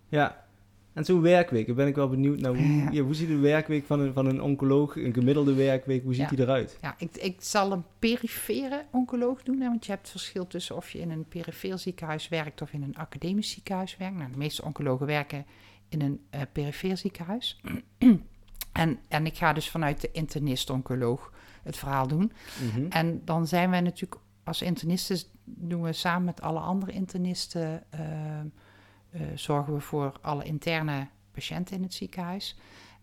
ja. 0.08 0.46
En 0.92 1.04
zo'n 1.04 1.20
werkweek, 1.20 1.66
daar 1.66 1.74
ben 1.74 1.86
ik 1.86 1.94
wel 1.94 2.08
benieuwd 2.08 2.40
naar. 2.40 2.56
Hoe, 2.56 2.88
ja. 2.92 3.02
hoe 3.02 3.14
ziet 3.14 3.28
de 3.28 3.36
werkweek 3.36 3.84
van 3.84 4.00
een, 4.00 4.12
van 4.12 4.26
een 4.26 4.42
oncoloog, 4.42 4.96
een 4.96 5.12
gemiddelde 5.12 5.54
werkweek, 5.54 6.02
hoe 6.02 6.14
ziet 6.14 6.28
die 6.28 6.40
eruit? 6.40 6.78
Ja, 6.80 6.94
ik, 6.98 7.16
ik 7.16 7.36
zal 7.38 7.72
een 7.72 7.84
perifere 7.98 8.84
oncoloog 8.90 9.42
doen. 9.42 9.60
Hè, 9.60 9.68
want 9.68 9.84
je 9.84 9.90
hebt 9.90 10.02
het 10.02 10.10
verschil 10.10 10.46
tussen 10.46 10.76
of 10.76 10.90
je 10.90 10.98
in 10.98 11.10
een 11.10 11.24
perifeer 11.28 11.78
ziekenhuis 11.78 12.28
werkt 12.28 12.62
of 12.62 12.72
in 12.72 12.82
een 12.82 12.96
academisch 12.96 13.50
ziekenhuis 13.50 13.96
werkt. 13.96 14.16
Nou, 14.16 14.30
de 14.30 14.38
meeste 14.38 14.64
oncologen 14.64 15.06
werken 15.06 15.46
in 15.88 16.00
een 16.00 16.20
uh, 16.34 16.40
perifeer 16.52 16.96
ziekenhuis. 16.96 17.60
En, 18.72 18.98
en 19.08 19.26
ik 19.26 19.36
ga 19.36 19.52
dus 19.52 19.70
vanuit 19.70 20.00
de 20.00 20.10
internist-oncoloog 20.12 21.32
het 21.62 21.76
verhaal 21.76 22.06
doen. 22.06 22.32
Mhm. 22.62 22.86
En 22.88 23.24
dan 23.24 23.46
zijn 23.46 23.70
wij 23.70 23.80
natuurlijk 23.80 24.20
als 24.44 24.62
internisten, 24.62 25.18
doen 25.44 25.82
we 25.82 25.92
samen 25.92 26.24
met 26.24 26.40
alle 26.40 26.60
andere 26.60 26.92
internisten, 26.92 27.82
uh, 27.94 28.00
uh, 28.40 29.20
zorgen 29.34 29.74
we 29.74 29.80
voor 29.80 30.18
alle 30.20 30.44
interne 30.44 31.08
patiënten 31.32 31.76
in 31.76 31.82
het 31.82 31.94
ziekenhuis. 31.94 32.56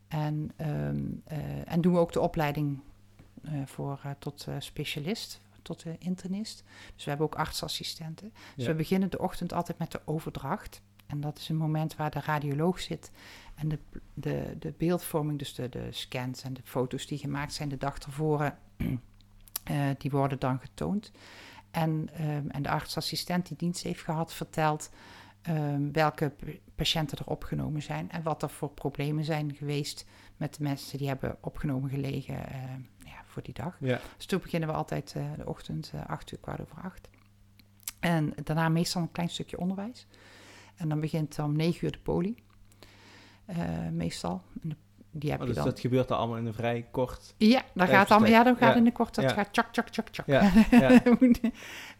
En, 0.07 0.51
um, 0.61 1.21
uh, 1.31 1.71
en 1.71 1.81
doen 1.81 1.93
we 1.93 1.99
ook 1.99 2.11
de 2.11 2.21
opleiding 2.21 2.79
voor, 3.65 3.99
tot 4.19 4.47
specialist, 4.59 5.41
tot 5.61 5.83
de 5.83 5.95
internist. 5.99 6.63
Dus 6.95 7.03
we 7.03 7.09
hebben 7.09 7.27
ook 7.27 7.35
artsassistenten. 7.35 8.33
Dus 8.55 8.65
we 8.65 8.73
beginnen 8.73 9.09
de 9.09 9.19
ochtend 9.19 9.53
altijd 9.53 9.77
met 9.77 9.91
de 9.91 10.01
overdracht. 10.05 10.81
En 11.09 11.21
dat 11.21 11.37
is 11.37 11.49
een 11.49 11.55
moment 11.55 11.95
waar 11.95 12.11
de 12.11 12.19
radioloog 12.19 12.79
zit 12.79 13.11
en 13.55 13.67
de, 13.67 13.79
de, 14.13 14.55
de 14.59 14.73
beeldvorming, 14.77 15.39
dus 15.39 15.53
de, 15.55 15.69
de 15.69 15.87
scans 15.91 16.43
en 16.43 16.53
de 16.53 16.61
foto's 16.63 17.07
die 17.07 17.17
gemaakt 17.17 17.53
zijn 17.53 17.69
de 17.69 17.77
dag 17.77 17.97
ervoor, 17.97 18.53
eh, 19.63 19.89
die 19.97 20.11
worden 20.11 20.39
dan 20.39 20.59
getoond. 20.59 21.11
En, 21.71 22.09
ehm, 22.13 22.49
en 22.49 22.61
de 22.61 22.69
artsassistent 22.69 23.47
die 23.47 23.57
dienst 23.57 23.83
heeft 23.83 24.01
gehad, 24.01 24.33
vertelt 24.33 24.89
ehm, 25.41 25.91
welke 25.91 26.33
patiënten 26.75 27.17
er 27.17 27.27
opgenomen 27.27 27.81
zijn 27.81 28.11
en 28.11 28.23
wat 28.23 28.43
er 28.43 28.49
voor 28.49 28.69
problemen 28.69 29.23
zijn 29.23 29.55
geweest 29.55 30.05
met 30.37 30.55
de 30.55 30.63
mensen 30.63 30.97
die 30.97 31.07
hebben 31.07 31.37
opgenomen 31.41 31.89
gelegen 31.89 32.49
eh, 32.49 32.59
ja, 33.05 33.21
voor 33.25 33.41
die 33.41 33.53
dag. 33.53 33.77
Ja. 33.79 33.99
Dus 34.17 34.25
toen 34.25 34.39
beginnen 34.39 34.69
we 34.69 34.75
altijd 34.75 35.13
eh, 35.15 35.23
de 35.37 35.45
ochtend, 35.45 35.91
eh, 35.93 36.05
acht 36.05 36.31
uur, 36.31 36.39
kwart 36.39 36.61
over 36.61 36.77
acht. 36.81 37.09
En 37.99 38.33
daarna 38.43 38.69
meestal 38.69 39.01
een 39.01 39.11
klein 39.11 39.29
stukje 39.29 39.59
onderwijs. 39.59 40.07
En 40.79 40.89
dan 40.89 40.99
begint 40.99 41.39
om 41.39 41.55
negen 41.55 41.85
uur 41.85 41.91
de 41.91 41.99
poli. 41.99 42.35
Eh, 43.45 43.57
meestal. 43.91 44.41
En 44.63 44.77
die 45.11 45.31
heb 45.31 45.39
Oh, 45.39 45.47
je 45.47 45.53
dus 45.53 45.63
dan. 45.63 45.71
dat 45.71 45.79
gebeurt 45.79 46.11
allemaal 46.11 46.37
in 46.37 46.45
een 46.45 46.53
vrij 46.53 46.87
kort... 46.91 47.33
Ja, 47.37 47.63
dan 47.73 47.87
gaat 47.87 48.11
allemaal, 48.11 48.29
ja, 48.29 48.43
dan 48.43 48.55
gaat 48.55 48.71
ja. 48.71 48.77
in 48.77 48.83
de 48.83 48.91
kort, 48.91 49.15
dat 49.15 49.23
Ja. 49.23 49.33
gaat 49.33 49.53
tjak, 49.53 49.73
tjak, 49.73 49.89
tjak, 49.89 50.07
tjak. 50.09 50.25
Ja, 50.25 50.41
ja. 50.71 51.03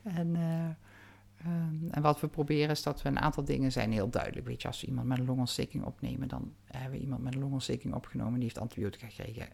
en, 0.04 0.36
eh, 0.36 0.66
ehm, 1.46 1.90
en 1.92 2.02
wat 2.02 2.20
we 2.20 2.28
proberen 2.28 2.70
is 2.70 2.84
dat 2.84 3.02
we 3.02 3.10
een 3.10 3.20
aantal 3.20 3.44
dingen 3.44 3.72
zijn 3.72 3.92
heel 3.92 4.10
duidelijk. 4.10 4.48
Weet 4.48 4.62
je, 4.62 4.68
als 4.68 4.82
we 4.82 4.88
iemand 4.88 5.08
met 5.08 5.20
een 5.20 5.26
longontsteking 5.26 5.84
opnemen, 5.84 6.28
dan 6.28 6.54
hebben 6.66 6.92
we 6.92 7.04
iemand 7.04 7.24
met 7.24 7.34
een 7.34 7.40
longontsteking 7.40 7.94
opgenomen, 7.94 8.34
die 8.34 8.44
heeft 8.44 8.60
antibiotica 8.60 9.08
gekregen 9.08 9.48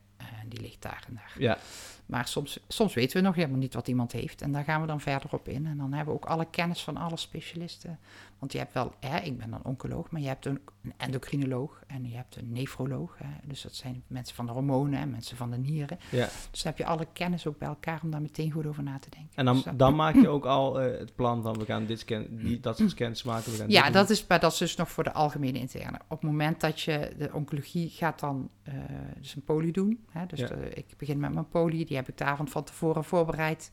en 0.46 0.50
die 0.50 0.62
ligt 0.62 0.82
daar 0.82 1.04
en 1.08 1.14
daar. 1.14 1.36
ja. 1.38 1.58
Maar 2.06 2.28
soms, 2.28 2.60
soms 2.68 2.94
weten 2.94 3.18
we 3.18 3.24
nog 3.24 3.36
helemaal 3.36 3.58
niet 3.58 3.74
wat 3.74 3.88
iemand 3.88 4.12
heeft. 4.12 4.42
En 4.42 4.52
daar 4.52 4.64
gaan 4.64 4.82
we 4.82 4.88
dan 4.88 5.02
verder 5.02 5.30
op 5.34 5.48
in. 5.48 5.66
En 5.66 5.78
dan 5.78 5.94
hebben 5.94 6.14
we 6.14 6.20
ook 6.20 6.26
alle 6.30 6.48
kennis 6.50 6.84
van 6.84 6.98
alle 6.98 7.18
specialisten. 7.18 8.00
Want 8.40 8.52
je 8.52 8.58
hebt 8.58 8.74
wel, 8.74 8.94
hè, 9.00 9.18
ik 9.20 9.38
ben 9.38 9.50
dan 9.50 9.60
oncoloog, 9.64 10.10
maar 10.12 10.22
je 10.22 10.28
hebt 10.28 10.46
een 10.46 10.60
endocrinoloog 10.98 11.82
en 11.88 12.10
je 12.10 12.16
hebt 12.16 12.36
een 12.36 12.52
nefroloog. 12.52 13.16
Hè. 13.18 13.30
Dus 13.44 13.62
dat 13.62 13.76
zijn 13.76 14.04
mensen 14.08 14.36
van 14.36 14.46
de 14.46 14.52
hormonen 14.52 15.00
en 15.00 15.10
mensen 15.12 15.38
van 15.38 15.52
de 15.52 15.58
nieren. 15.58 16.00
ja. 16.12 16.28
Dus 16.52 16.62
dan 16.64 16.72
heb 16.72 16.78
je 16.78 16.86
alle 16.86 17.08
kennis 17.14 17.48
ook 17.48 17.58
bij 17.58 17.68
elkaar 17.68 18.00
om 18.04 18.12
daar 18.12 18.22
meteen 18.22 18.52
goed 18.52 18.66
over 18.66 18.84
na 18.84 19.00
te 19.00 19.10
denken. 19.10 19.32
En 19.36 19.46
dan, 19.46 19.56
Dus 19.56 19.64
dat- 19.64 19.80
dan 19.80 19.96
maak 20.04 20.16
je 20.16 20.28
ook 20.28 20.46
al 20.46 20.82
eh, 20.82 21.00
het 21.00 21.16
plan 21.16 21.42
van 21.42 21.58
we 21.60 21.66
gaan 21.66 21.86
dit 21.86 22.00
scan, 22.00 22.28
die, 22.30 22.60
dat 22.60 22.78
soort 22.78 22.90
scans 22.90 23.24
maken. 23.24 23.52
We 23.52 23.58
gaan 23.58 23.70
Ja, 23.70 23.90
dat 23.90 24.10
is, 24.10 24.28
maar 24.28 24.40
dat 24.40 24.52
is 24.52 24.58
dus 24.58 24.76
nog 24.76 24.92
voor 24.92 25.04
de 25.04 25.14
algemene 25.14 25.60
interne. 25.60 26.00
Op 26.08 26.22
het 26.22 26.30
moment 26.30 26.60
dat 26.62 26.82
je 26.82 27.14
de 27.18 27.30
oncologie 27.34 27.90
gaat 27.90 28.20
dan 28.20 28.50
eh, 28.64 28.74
dus 29.18 29.36
een 29.36 29.44
poli 29.44 29.72
doen. 29.72 30.06
Hè, 30.12 30.26
dus 30.26 30.35
Ja. 30.40 30.48
de- 30.48 30.70
ik 30.70 30.86
begin 30.98 31.20
met 31.20 31.34
mijn 31.34 31.48
poli, 31.50 31.86
die 31.86 31.96
heb 31.96 32.08
ik 32.10 32.18
de 32.18 32.24
avond 32.24 32.50
van 32.50 32.64
tevoren 32.64 33.04
voorbereid. 33.04 33.72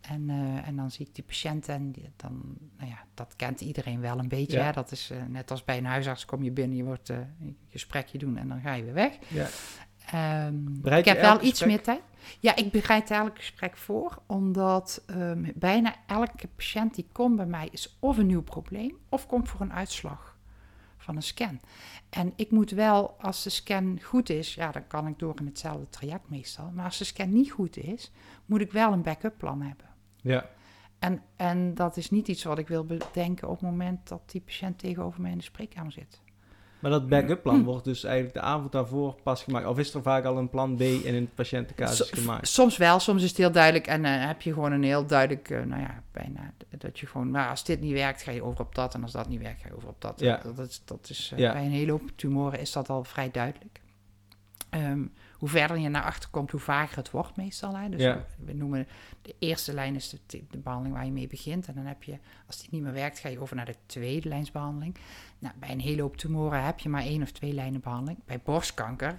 En, 0.00 0.30
eh, 0.30 0.68
en 0.68 0.76
dan 0.76 0.90
zie 0.90 1.06
ik 1.06 1.14
die 1.14 1.24
patiënt 1.24 1.68
en 1.68 1.90
die- 1.92 2.10
dan, 2.16 2.56
nou 2.78 2.90
ja, 2.90 2.98
dat 3.14 3.32
kent 3.36 3.60
iedereen 3.60 4.00
wel 4.00 4.18
een 4.18 4.28
beetje. 4.28 4.56
Ja. 4.58 4.64
Hè? 4.64 4.72
Dat 4.72 4.90
is 4.90 5.10
eh, 5.10 5.18
net 5.28 5.50
als 5.50 5.64
bij 5.64 5.78
een 5.78 5.84
huisarts, 5.84 6.24
kom 6.24 6.42
je 6.42 6.50
binnen, 6.50 6.76
je 6.76 6.84
wordt 6.84 7.10
eh, 7.10 7.16
een 7.40 7.56
gesprekje 7.68 8.18
doen 8.18 8.36
en 8.36 8.48
dan 8.48 8.60
ga 8.60 8.72
je 8.72 8.84
weer 8.84 8.94
weg. 8.94 9.18
Ja. 9.28 9.48
Ehm, 10.10 10.86
ik 10.96 11.04
heb 11.04 11.20
wel 11.20 11.34
iets 11.34 11.48
gesprek? 11.48 11.68
meer 11.68 11.82
tijd. 11.82 12.00
Ja, 12.40 12.56
ik 12.56 12.70
bereid 12.70 13.10
elk 13.10 13.36
gesprek 13.36 13.76
voor, 13.76 14.22
omdat 14.26 15.02
ehm, 15.06 15.50
bijna 15.54 15.94
elke 16.06 16.48
patiënt 16.56 16.94
die 16.94 17.06
komt 17.12 17.36
bij 17.36 17.46
mij 17.46 17.68
is 17.70 17.96
of 18.00 18.18
een 18.18 18.26
nieuw 18.26 18.42
probleem 18.42 18.96
of 19.08 19.26
komt 19.26 19.48
voor 19.48 19.60
een 19.60 19.72
uitslag 19.72 20.33
van 21.04 21.16
een 21.16 21.22
scan. 21.22 21.60
En 22.10 22.32
ik 22.36 22.50
moet 22.50 22.70
wel, 22.70 23.16
als 23.20 23.42
de 23.42 23.50
scan 23.50 24.00
goed 24.02 24.28
is, 24.30 24.54
ja, 24.54 24.70
dan 24.70 24.86
kan 24.86 25.06
ik 25.06 25.18
door 25.18 25.34
in 25.38 25.46
hetzelfde 25.46 25.88
traject 25.88 26.28
meestal. 26.28 26.70
Maar 26.74 26.84
als 26.84 26.98
de 26.98 27.04
scan 27.04 27.32
niet 27.32 27.50
goed 27.50 27.76
is, 27.76 28.12
moet 28.46 28.60
ik 28.60 28.72
wel 28.72 28.92
een 28.92 29.02
backup 29.02 29.38
plan 29.38 29.62
hebben. 29.62 29.86
Ja. 30.16 30.50
En, 30.98 31.22
en 31.36 31.74
dat 31.74 31.96
is 31.96 32.10
niet 32.10 32.28
iets 32.28 32.44
wat 32.44 32.58
ik 32.58 32.68
wil 32.68 32.84
bedenken 32.84 33.48
op 33.48 33.54
het 33.54 33.70
moment 33.70 34.08
dat 34.08 34.30
die 34.30 34.40
patiënt 34.40 34.78
tegenover 34.78 35.20
mij 35.20 35.30
in 35.30 35.38
de 35.38 35.44
spreekkamer 35.44 35.92
zit. 35.92 36.20
Maar 36.84 36.92
dat 36.92 37.08
backup 37.08 37.42
plan 37.42 37.64
wordt 37.64 37.84
dus 37.84 38.04
eigenlijk 38.04 38.34
de 38.34 38.40
avond 38.40 38.72
daarvoor 38.72 39.14
pas 39.22 39.42
gemaakt. 39.42 39.66
Of 39.66 39.78
is 39.78 39.94
er 39.94 40.02
vaak 40.02 40.24
al 40.24 40.38
een 40.38 40.48
plan 40.48 40.76
B 40.76 40.80
in 40.80 41.14
een 41.14 41.30
patiëntencasus 41.34 42.08
So- 42.08 42.16
gemaakt? 42.16 42.48
Soms 42.48 42.76
wel, 42.76 42.98
soms 43.00 43.22
is 43.22 43.28
het 43.28 43.38
heel 43.38 43.52
duidelijk 43.52 43.86
en 43.86 44.04
eh, 44.04 44.26
heb 44.26 44.42
je 44.42 44.52
gewoon 44.52 44.72
een 44.72 44.82
heel 44.82 45.06
duidelijk, 45.06 45.50
eh, 45.50 45.62
nou 45.62 45.80
ja, 45.80 46.02
bijna 46.12 46.52
dat 46.78 46.98
je 46.98 47.06
gewoon, 47.06 47.30
nou, 47.30 47.50
als 47.50 47.64
dit 47.64 47.80
niet 47.80 47.92
werkt, 47.92 48.22
ga 48.22 48.30
je 48.30 48.42
over 48.42 48.60
op 48.60 48.74
dat 48.74 48.94
en 48.94 49.02
als 49.02 49.12
dat 49.12 49.28
niet 49.28 49.40
werkt, 49.42 49.60
ga 49.62 49.68
je 49.68 49.76
over 49.76 49.88
op 49.88 50.00
dat. 50.00 50.20
Ja. 50.20 50.40
Dat, 50.42 50.56
dat 50.56 50.68
is, 50.68 50.82
dat 50.84 51.06
is 51.10 51.30
eh, 51.32 51.38
Ja. 51.38 51.52
bij 51.52 51.64
een 51.64 51.70
hele 51.70 51.90
hoop 51.90 52.10
tumoren 52.16 52.60
is 52.60 52.72
dat 52.72 52.88
al 52.88 53.04
vrij 53.04 53.30
duidelijk. 53.30 53.80
Ehm, 54.70 55.02
hoe 55.44 55.52
verder 55.52 55.78
je 55.78 55.88
naar 55.88 56.02
achter 56.02 56.30
komt, 56.30 56.50
hoe 56.50 56.60
vager 56.60 56.96
het 56.96 57.10
wordt 57.10 57.36
meestal. 57.36 57.76
Hè? 57.76 57.88
Dus 57.88 58.00
Ja. 58.00 58.24
we, 58.44 58.52
noemen 58.52 58.86
de 59.22 59.34
eerste 59.38 59.74
lijn 59.74 59.94
is 59.94 60.10
de, 60.26 60.44
de 60.50 60.58
behandeling 60.58 60.94
waar 60.94 61.04
je 61.04 61.12
mee 61.12 61.26
begint. 61.26 61.66
En 61.66 61.74
dan 61.74 61.84
heb 61.84 62.02
je, 62.02 62.18
als 62.46 62.58
die 62.60 62.68
niet 62.70 62.82
meer 62.82 62.92
werkt, 62.92 63.18
ga 63.18 63.28
je 63.28 63.38
over 63.40 63.56
naar 63.56 63.64
de 63.66 63.74
tweede 63.86 64.28
lijnsbehandeling. 64.28 64.96
Nou, 65.38 65.54
bij 65.58 65.70
een 65.70 65.80
hele 65.80 66.02
hoop 66.02 66.16
tumoren 66.16 66.64
heb 66.64 66.78
je 66.78 66.88
maar 66.88 67.02
één 67.02 67.22
of 67.22 67.30
twee 67.32 67.52
lijnen 67.52 67.80
behandeling. 67.80 68.18
Bij 68.24 68.40
borstkanker 68.44 69.18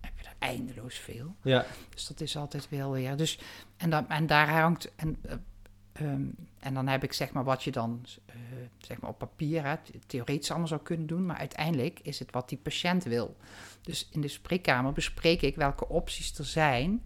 heb 0.00 0.12
je 0.18 0.24
er 0.24 0.34
eindeloos 0.38 0.94
veel. 0.98 1.34
Ja, 1.42 1.64
Dus 1.94 2.06
dat 2.06 2.20
is 2.20 2.36
altijd 2.36 2.68
wel 2.68 2.90
weer. 2.90 3.16
Dus, 3.16 3.38
en, 3.76 3.90
dan, 3.90 4.08
en 4.08 4.26
daar 4.26 4.60
hangt. 4.60 4.94
En, 4.96 5.18
eh, 6.02 6.12
ehm, 6.12 6.22
en 6.58 6.74
dan 6.74 6.86
heb 6.88 7.02
ik 7.04 7.12
zeg 7.12 7.32
maar 7.32 7.44
wat 7.44 7.62
je 7.62 7.70
dan 7.70 8.04
eh, 8.26 8.34
zeg 8.78 9.00
maar 9.00 9.10
op 9.10 9.18
papier 9.18 9.64
hè, 9.64 9.74
theoretisch 10.06 10.50
allemaal 10.50 10.68
zou 10.68 10.80
kunnen 10.82 11.06
doen. 11.06 11.26
Maar 11.26 11.36
uiteindelijk 11.36 12.00
is 12.02 12.18
het 12.18 12.30
wat 12.32 12.48
die 12.48 12.58
patiënt 12.58 13.04
wil. 13.04 13.36
Dus 13.82 14.08
in 14.12 14.20
de 14.20 14.28
spreekkamer 14.28 14.92
bespreek 14.92 15.42
ik 15.42 15.56
welke 15.56 15.88
opties 15.88 16.38
er 16.38 16.44
zijn. 16.44 17.02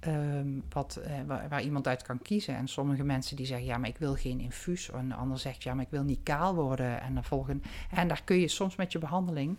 ehm, 0.00 0.48
wat, 0.68 0.96
eh, 0.96 1.12
waar, 1.26 1.48
waar 1.48 1.62
iemand 1.62 1.86
uit 1.88 2.02
kan 2.02 2.22
kiezen. 2.22 2.56
En 2.56 2.68
sommige 2.68 3.04
mensen 3.04 3.36
die 3.36 3.46
zeggen, 3.46 3.66
ja, 3.66 3.78
maar 3.78 3.88
ik 3.88 3.98
wil 3.98 4.14
geen 4.14 4.40
infuus. 4.40 4.90
En 4.90 5.08
de 5.08 5.14
ander 5.14 5.38
zegt, 5.38 5.62
ja, 5.62 5.74
maar 5.74 5.84
ik 5.84 5.90
wil 5.90 6.02
niet 6.02 6.20
kaal 6.22 6.54
worden. 6.54 7.00
En, 7.00 7.14
dan 7.14 7.24
volgen, 7.24 7.62
en 7.90 8.08
daar 8.08 8.22
kun 8.24 8.36
je 8.40 8.48
soms 8.48 8.76
met 8.76 8.92
je 8.92 8.98
behandeling, 8.98 9.58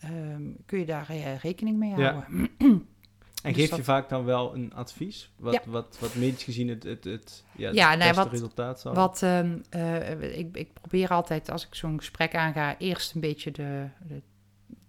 ehm, 0.00 0.42
kun 0.66 0.78
je 0.78 0.84
daar 0.86 1.08
eh, 1.08 1.36
rekening 1.38 1.78
mee 1.78 1.96
Ja. 1.96 2.26
en 3.42 3.52
Dus 3.52 3.60
geef 3.60 3.68
dat- 3.70 3.78
je 3.78 3.84
vaak 3.84 4.08
dan 4.08 4.24
wel 4.24 4.54
een 4.54 4.74
advies? 4.74 5.30
Wat, 5.36 5.52
Ja. 5.54 5.60
wat, 5.66 5.96
wat 6.00 6.14
medisch 6.14 6.42
gezien 6.42 6.68
het, 6.68 6.82
het, 6.82 7.04
het, 7.04 7.44
ja, 7.56 7.66
het 7.66 7.76
Ja, 7.76 7.96
beste 7.96 8.14
wat- 8.14 8.30
resultaat 8.30 8.80
zou 8.80 8.94
Wat 8.94 9.22
ehm, 9.22 9.58
eh, 9.70 10.38
ik, 10.38 10.56
ik 10.56 10.72
probeer 10.72 11.08
altijd, 11.08 11.50
als 11.50 11.66
ik 11.66 11.74
zo'n 11.74 11.98
gesprek 11.98 12.34
aanga, 12.34 12.78
eerst 12.78 13.14
een 13.14 13.20
beetje 13.20 13.50
de, 13.50 13.86
de, 14.08 14.22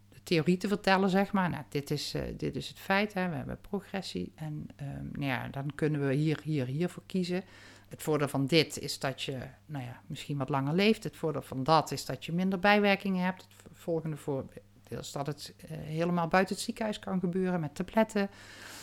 de 0.10 0.20
theorie 0.24 0.58
te 0.58 0.68
vertellen, 0.68 1.10
zeg 1.10 1.32
maar. 1.32 1.50
Nou, 1.50 1.64
dit 1.70 1.92
is, 1.92 2.14
eh, 2.14 2.22
dit 2.38 2.56
is 2.56 2.68
het 2.68 2.80
feit, 2.80 3.14
hè. 3.14 3.30
we 3.30 3.36
hebben 3.36 3.58
progressie. 3.62 4.32
En 4.36 4.68
ehm, 4.76 5.06
nou 5.12 5.26
ja, 5.26 5.48
dan 5.48 5.72
kunnen 5.76 6.08
we 6.08 6.14
hier, 6.14 6.40
hier, 6.44 6.66
hier 6.66 6.90
voor 6.90 7.04
kiezen. 7.06 7.44
Het 7.88 8.04
voordeel 8.04 8.28
van 8.28 8.46
dit 8.46 8.80
is 8.80 9.00
dat 9.00 9.22
je 9.22 9.38
nou 9.66 9.84
ja, 9.84 10.02
misschien 10.08 10.38
wat 10.38 10.50
langer 10.50 10.74
leeft. 10.74 11.04
Het 11.04 11.16
voordeel 11.16 11.42
van 11.42 11.64
dat 11.64 11.92
is 11.92 12.06
dat 12.06 12.26
je 12.26 12.32
minder 12.34 12.60
bijwerkingen 12.60 13.24
hebt. 13.26 13.48
Het 13.64 13.72
volgende 13.80 14.18
voordeel 14.18 14.62
is 14.90 15.12
dat 15.12 15.28
het 15.28 15.54
eh, 15.58 15.78
helemaal 15.78 16.28
buiten 16.28 16.56
het 16.56 16.64
ziekenhuis 16.64 17.00
kan 17.00 17.20
gebeuren 17.20 17.60
met 17.60 17.76
tabletten. 17.76 18.30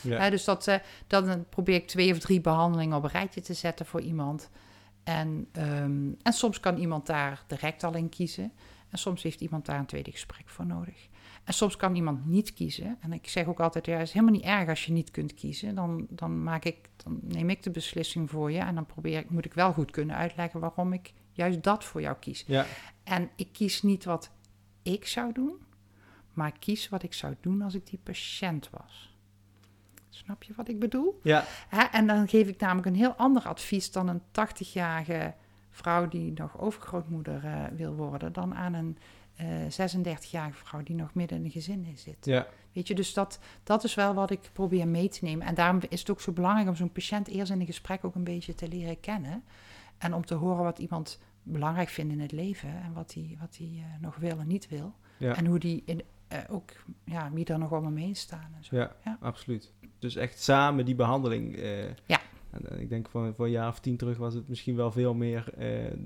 Ja. 0.01 0.29
Dus 0.29 0.43
dat, 0.43 0.67
eh, 0.67 0.75
dan 1.07 1.45
probeer 1.49 1.75
ik 1.75 1.87
twee 1.87 2.11
of 2.11 2.19
drie 2.19 2.41
behandelingen 2.41 2.97
op 2.97 3.03
een 3.03 3.09
rijtje 3.09 3.41
te 3.41 3.53
zetten 3.53 3.85
voor 3.85 4.01
iemand. 4.01 4.49
En, 5.03 5.47
ehm, 5.51 6.11
en 6.21 6.33
soms 6.33 6.59
kan 6.59 6.77
iemand 6.77 7.05
daar 7.05 7.43
direct 7.47 7.83
al 7.83 7.95
in 7.95 8.09
kiezen. 8.09 8.51
En 8.89 8.97
soms 8.97 9.23
heeft 9.23 9.41
iemand 9.41 9.65
daar 9.65 9.79
een 9.79 9.85
tweede 9.85 10.11
gesprek 10.11 10.49
voor 10.49 10.65
nodig. 10.65 11.07
En 11.43 11.53
soms 11.53 11.75
kan 11.75 11.95
iemand 11.95 12.25
niet 12.25 12.53
kiezen. 12.53 12.97
En 12.99 13.13
ik 13.13 13.29
zeg 13.29 13.47
ook 13.47 13.59
altijd, 13.59 13.85
ja, 13.85 13.97
het 13.97 14.07
is 14.07 14.13
helemaal 14.13 14.35
niet 14.35 14.43
erg 14.43 14.69
als 14.69 14.85
je 14.85 14.91
niet 14.91 15.11
kunt 15.11 15.33
kiezen. 15.33 15.75
Dan, 15.75 16.07
dan, 16.09 16.43
maak 16.43 16.65
ik, 16.65 16.89
dan 17.03 17.19
neem 17.21 17.49
ik 17.49 17.63
de 17.63 17.71
beslissing 17.71 18.29
voor 18.29 18.51
je. 18.51 18.59
En 18.59 18.75
dan 18.75 18.85
probeer 18.85 19.19
ik, 19.19 19.29
moet 19.29 19.45
ik 19.45 19.53
wel 19.53 19.73
goed 19.73 19.91
kunnen 19.91 20.15
uitleggen 20.15 20.59
waarom 20.59 20.93
ik 20.93 21.13
juist 21.31 21.63
dat 21.63 21.83
voor 21.83 22.01
jou 22.01 22.15
kies. 22.19 22.43
Ja, 22.47 22.65
En 23.03 23.29
ik 23.35 23.53
kies 23.53 23.81
niet 23.81 24.05
wat 24.05 24.31
ik 24.83 25.05
zou 25.05 25.33
doen, 25.33 25.61
maar 26.37 26.51
kies 26.59 26.89
wat 26.89 27.03
ik 27.03 27.13
zou 27.13 27.35
doen 27.41 27.61
als 27.61 27.73
ik 27.73 27.87
die 27.87 27.99
patiënt 28.03 28.69
was. 28.69 29.15
Snap 30.09 30.43
je 30.43 30.53
wat 30.55 30.67
ik 30.67 30.79
bedoel? 30.79 31.19
ja, 31.23 31.43
Hè, 31.67 31.81
en 31.81 32.07
dan 32.07 32.27
geef 32.27 32.47
ik 32.47 32.59
namelijk 32.59 32.87
een 32.87 32.95
heel 32.95 33.13
ander 33.13 33.43
advies 33.43 33.91
dan 33.91 34.07
een 34.07 34.21
80-jarige 34.21 35.33
vrouw 35.69 36.07
die 36.07 36.31
nog 36.35 36.59
overgrootmoeder 36.59 37.45
eh, 37.45 37.63
wil 37.75 37.93
worden, 37.95 38.33
dan 38.33 38.55
aan 38.55 38.73
een 38.73 38.97
eh 39.35 39.89
36-jarige 39.95 40.65
vrouw 40.65 40.83
die 40.83 40.95
nog 40.95 41.13
midden 41.13 41.37
in 41.37 41.43
een 41.45 41.51
gezin 41.51 41.93
zit. 41.95 42.25
ja, 42.25 42.47
Weet 42.73 42.87
je, 42.87 42.95
dus 42.95 43.13
dat, 43.13 43.39
dat 43.63 43.83
is 43.83 43.95
wel 43.95 44.13
wat 44.13 44.29
ik 44.31 44.49
probeer 44.53 44.87
mee 44.87 45.09
te 45.09 45.23
nemen. 45.23 45.47
En 45.47 45.55
daarom 45.55 45.79
is 45.89 45.99
het 45.99 46.09
ook 46.09 46.21
zo 46.21 46.31
belangrijk 46.31 46.67
om 46.67 46.75
zo'n 46.75 46.91
patiënt 46.91 47.27
eerst 47.27 47.51
in 47.51 47.59
een 47.59 47.65
gesprek 47.65 48.03
ook 48.03 48.15
een 48.15 48.23
beetje 48.23 48.55
te 48.55 48.67
leren 48.67 48.99
kennen. 48.99 49.43
En 49.97 50.13
om 50.13 50.25
te 50.25 50.33
horen 50.33 50.63
wat 50.63 50.79
iemand 50.79 51.19
belangrijk 51.43 51.89
vindt 51.89 52.13
in 52.13 52.19
het 52.19 52.31
leven 52.31 52.69
en 52.83 52.93
wat 52.93 53.13
hij 53.13 53.37
wat 53.39 53.57
hij 53.57 53.71
eh, 53.75 54.01
nog 54.01 54.15
wil 54.15 54.39
en 54.39 54.47
niet 54.47 54.67
wil. 54.69 54.93
ja, 55.17 55.35
En 55.35 55.45
hoe 55.45 55.59
die 55.59 55.83
in, 55.85 56.01
eh, 56.27 56.39
ook, 56.49 56.71
ja, 57.05 57.31
wie 57.33 57.45
er 57.45 57.59
nog 57.59 57.71
om 57.71 57.85
hem 57.85 57.95
heen 57.95 58.15
staan 58.15 58.51
en 58.57 58.63
zo. 58.63 58.75
ja, 58.75 58.95
Ja. 59.03 59.17
absoluut. 59.21 59.73
Dus 59.99 60.15
echt 60.15 60.41
samen 60.41 60.85
die 60.85 60.95
behandeling. 60.95 61.55
eh, 61.55 61.83
Ja. 62.05 62.19
En, 62.51 62.69
eh, 62.69 62.79
ik 62.81 62.89
denk 62.89 63.09
voor, 63.09 63.33
voor 63.35 63.45
een 63.45 63.51
jaar 63.51 63.67
of 63.67 63.79
tien 63.79 63.97
terug 63.97 64.17
was 64.17 64.33
het 64.33 64.47
misschien 64.47 64.75
wel 64.75 64.91
veel 64.91 65.13
meer 65.13 65.53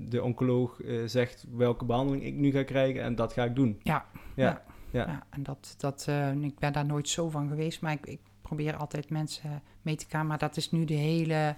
de 0.08 0.22
oncoloog 0.22 0.80
zegt 1.06 1.46
welke 1.52 1.84
behandeling 1.84 2.24
ik 2.24 2.34
nu 2.34 2.50
ga 2.50 2.62
krijgen 2.62 3.02
en 3.02 3.14
dat 3.14 3.32
ga 3.32 3.44
ik 3.44 3.54
doen. 3.54 3.80
Ja. 3.82 4.04
Ja, 4.14 4.44
Ja. 4.44 4.62
ja. 4.90 5.06
Ja, 5.06 5.26
en 5.30 5.42
dat, 5.42 5.74
dat, 5.78 6.06
ik 6.40 6.58
ben 6.58 6.72
daar 6.72 6.86
nooit 6.86 7.08
zo 7.08 7.30
van 7.30 7.48
geweest, 7.48 7.80
maar 7.80 7.92
ik, 7.92 8.06
ik 8.06 8.20
probeer 8.42 8.76
altijd 8.76 9.10
mensen 9.10 9.62
mee 9.82 9.96
te 9.96 10.06
gaan. 10.08 10.26
Maar 10.26 10.38
dat 10.38 10.56
is 10.56 10.70
nu 10.70 10.84
de 10.84 10.94
hele, 10.94 11.56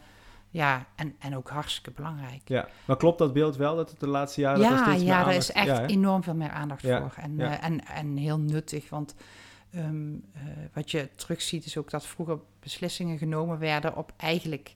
ja, 0.55 0.87
en, 0.95 1.14
en 1.19 1.37
ook 1.37 1.49
hartstikke 1.49 1.90
belangrijk. 1.90 2.40
Ja, 2.45 2.69
maar 2.85 2.97
klopt 2.97 3.19
dat 3.19 3.33
beeld 3.33 3.57
wel 3.57 3.77
dat 3.77 3.90
het 3.90 4.01
de 4.01 4.07
laatste 4.07 4.40
jaren 4.40 4.61
Ja, 4.61 4.87
meer 4.87 5.03
ja, 5.03 5.25
daar 5.25 5.35
is 5.35 5.53
echt 5.53 5.67
Ja, 5.67 5.87
enorm 5.87 6.23
veel 6.23 6.35
meer 6.35 6.51
aandacht 6.51 6.83
Ja, 6.83 7.01
voor. 7.01 7.14
En, 7.17 7.37
ja. 7.37 7.59
eh, 7.59 7.64
en, 7.64 7.87
en 7.87 8.17
heel 8.17 8.38
nuttig, 8.38 8.90
want 8.90 9.14
ehm, 9.71 10.14
eh, 10.33 10.43
wat 10.73 10.90
je 10.90 11.09
terugziet 11.14 11.64
is 11.64 11.77
ook 11.77 11.90
dat 11.90 12.07
vroeger 12.07 12.38
beslissingen 12.61 13.19
genomen 13.19 13.59
werden 13.59 13.97
op 13.97 14.12
eigenlijk 14.17 14.75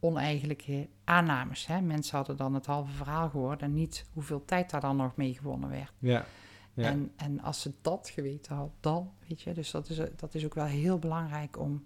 oneigenlijke 0.00 0.88
aannames. 1.04 1.66
Hè? 1.66 1.80
Mensen 1.80 2.16
hadden 2.16 2.36
dan 2.36 2.54
het 2.54 2.66
halve 2.66 2.92
verhaal 2.92 3.28
gehoord 3.28 3.62
en 3.62 3.74
niet 3.74 4.04
hoeveel 4.12 4.44
tijd 4.44 4.70
daar 4.70 4.80
dan 4.80 4.96
nog 4.96 5.16
mee 5.16 5.34
gewonnen 5.34 5.70
werd. 5.70 5.92
Ja, 5.98 6.24
ja. 6.72 6.84
En, 6.84 7.12
en 7.16 7.40
als 7.40 7.60
ze 7.60 7.72
dat 7.82 8.10
geweten 8.14 8.56
had, 8.56 8.70
dan, 8.80 9.12
weet 9.28 9.42
je, 9.42 9.52
dus 9.52 9.70
dat 9.70 9.88
is, 9.88 10.00
dat 10.16 10.34
is 10.34 10.44
ook 10.44 10.54
wel 10.54 10.64
heel 10.64 10.98
belangrijk 10.98 11.58
om. 11.58 11.84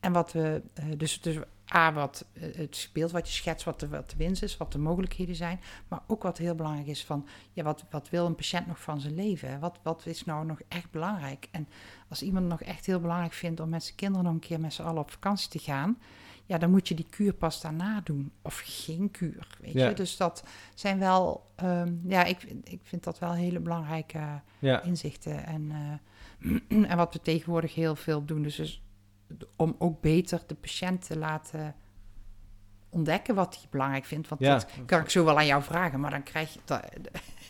En 0.00 0.12
wat 0.12 0.32
we, 0.32 0.62
eh, 0.74 0.84
dus, 0.96 1.20
dus 1.20 1.36
A, 1.74 1.92
wat 1.92 2.24
eh, 2.32 2.54
het 2.54 2.90
beeld 2.92 3.10
wat 3.10 3.28
je 3.28 3.34
schetst, 3.34 3.64
wat 3.64 3.80
de, 3.80 3.88
wat 3.88 4.10
de 4.10 4.16
winst 4.16 4.42
is, 4.42 4.56
wat 4.56 4.72
de 4.72 4.78
mogelijkheden 4.78 5.34
zijn. 5.34 5.60
Maar 5.88 6.00
ook 6.06 6.22
wat 6.22 6.38
heel 6.38 6.54
belangrijk 6.54 6.86
is 6.86 7.04
van, 7.04 7.26
ja, 7.52 7.62
wat, 7.62 7.84
wat 7.90 8.08
wil 8.10 8.26
een 8.26 8.34
patiënt 8.34 8.66
nog 8.66 8.80
van 8.80 9.00
zijn 9.00 9.14
leven? 9.14 9.60
Wat, 9.60 9.78
wat 9.82 10.06
is 10.06 10.24
nou 10.24 10.46
nog 10.46 10.60
echt 10.68 10.90
belangrijk? 10.90 11.48
En 11.50 11.68
als 12.08 12.22
iemand 12.22 12.46
nog 12.48 12.62
echt 12.62 12.86
heel 12.86 13.00
belangrijk 13.00 13.32
vindt 13.32 13.60
om 13.60 13.68
met 13.68 13.84
zijn 13.84 13.96
kinderen 13.96 14.24
nog 14.24 14.34
een 14.34 14.40
keer 14.40 14.60
met 14.60 14.72
z'n 14.72 14.82
allen 14.82 15.02
op 15.02 15.10
vakantie 15.10 15.48
te 15.48 15.58
gaan, 15.58 15.98
ja, 16.46 16.58
dan 16.58 16.70
moet 16.70 16.88
je 16.88 16.94
die 16.94 17.06
kuur 17.10 17.32
pas 17.34 17.60
daarna 17.60 18.00
doen. 18.04 18.32
Of 18.42 18.62
geen 18.64 19.10
kuur, 19.10 19.46
weet 19.60 19.72
Ja. 19.72 19.88
je. 19.88 19.94
Dus 19.94 20.16
dat 20.16 20.44
zijn 20.74 20.98
wel, 20.98 21.50
ehm, 21.56 21.94
ja, 22.04 22.24
ik, 22.24 22.42
ik 22.64 22.80
vind 22.82 23.04
dat 23.04 23.18
wel 23.18 23.32
hele 23.32 23.60
belangrijke 23.60 24.40
ja. 24.58 24.82
inzichten. 24.82 25.46
En, 25.46 25.70
eh, 26.70 26.88
en 26.90 26.96
wat 26.96 27.12
we 27.12 27.20
tegenwoordig 27.20 27.74
heel 27.74 27.96
veel 27.96 28.24
doen, 28.24 28.42
dus 28.42 28.58
is 28.58 28.82
om 29.56 29.74
ook 29.78 30.00
beter 30.00 30.42
de 30.46 30.54
patiënt 30.54 31.06
te 31.06 31.18
laten 31.18 31.74
ontdekken 32.92 33.34
wat 33.34 33.54
hij 33.54 33.64
belangrijk 33.70 34.04
vindt. 34.04 34.28
Want 34.28 34.40
Ja. 34.40 34.54
dat 34.54 34.66
kan 34.86 35.00
ik 35.00 35.10
zo 35.10 35.24
wel 35.24 35.38
aan 35.38 35.46
jou 35.46 35.62
vragen, 35.62 36.00
maar 36.00 36.10
dan 36.10 36.22
krijg 36.22 36.52
je 36.52 36.60
dat. 36.64 36.84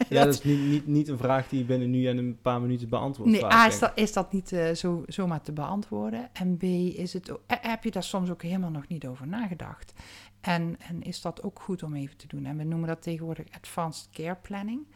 Ja, 0.08 0.24
dat 0.24 0.34
is 0.34 0.42
niet, 0.42 0.60
niet, 0.60 0.86
niet 0.86 1.08
een 1.08 1.18
vraag 1.18 1.48
die 1.48 1.58
je 1.58 1.64
binnen 1.64 1.90
nu 1.90 2.06
en 2.06 2.18
een 2.18 2.38
paar 2.42 2.60
minuten 2.60 2.88
beantwoordt. 2.88 3.32
Nee, 3.32 3.44
A, 3.44 3.66
is 3.66 3.78
dat, 3.78 3.92
is 3.94 4.12
dat 4.12 4.32
niet 4.32 4.52
eh, 4.52 4.72
zo, 4.74 5.02
zomaar 5.06 5.42
te 5.42 5.52
beantwoorden. 5.52 6.28
En 6.32 6.56
B, 6.56 6.62
is 6.62 7.12
het, 7.12 7.32
heb 7.46 7.84
je 7.84 7.90
daar 7.90 8.02
soms 8.02 8.30
ook 8.30 8.42
helemaal 8.42 8.70
nog 8.70 8.88
niet 8.88 9.06
over 9.06 9.26
nagedacht. 9.26 9.92
En, 10.40 10.76
en 10.88 11.02
is 11.02 11.20
dat 11.20 11.42
ook 11.42 11.60
goed 11.60 11.82
om 11.82 11.94
even 11.94 12.16
te 12.16 12.26
doen. 12.26 12.44
En 12.44 12.56
we 12.56 12.64
noemen 12.64 12.88
dat 12.88 13.02
tegenwoordig 13.02 13.46
advanced 13.50 14.08
care 14.12 14.36
planning. 14.42 14.86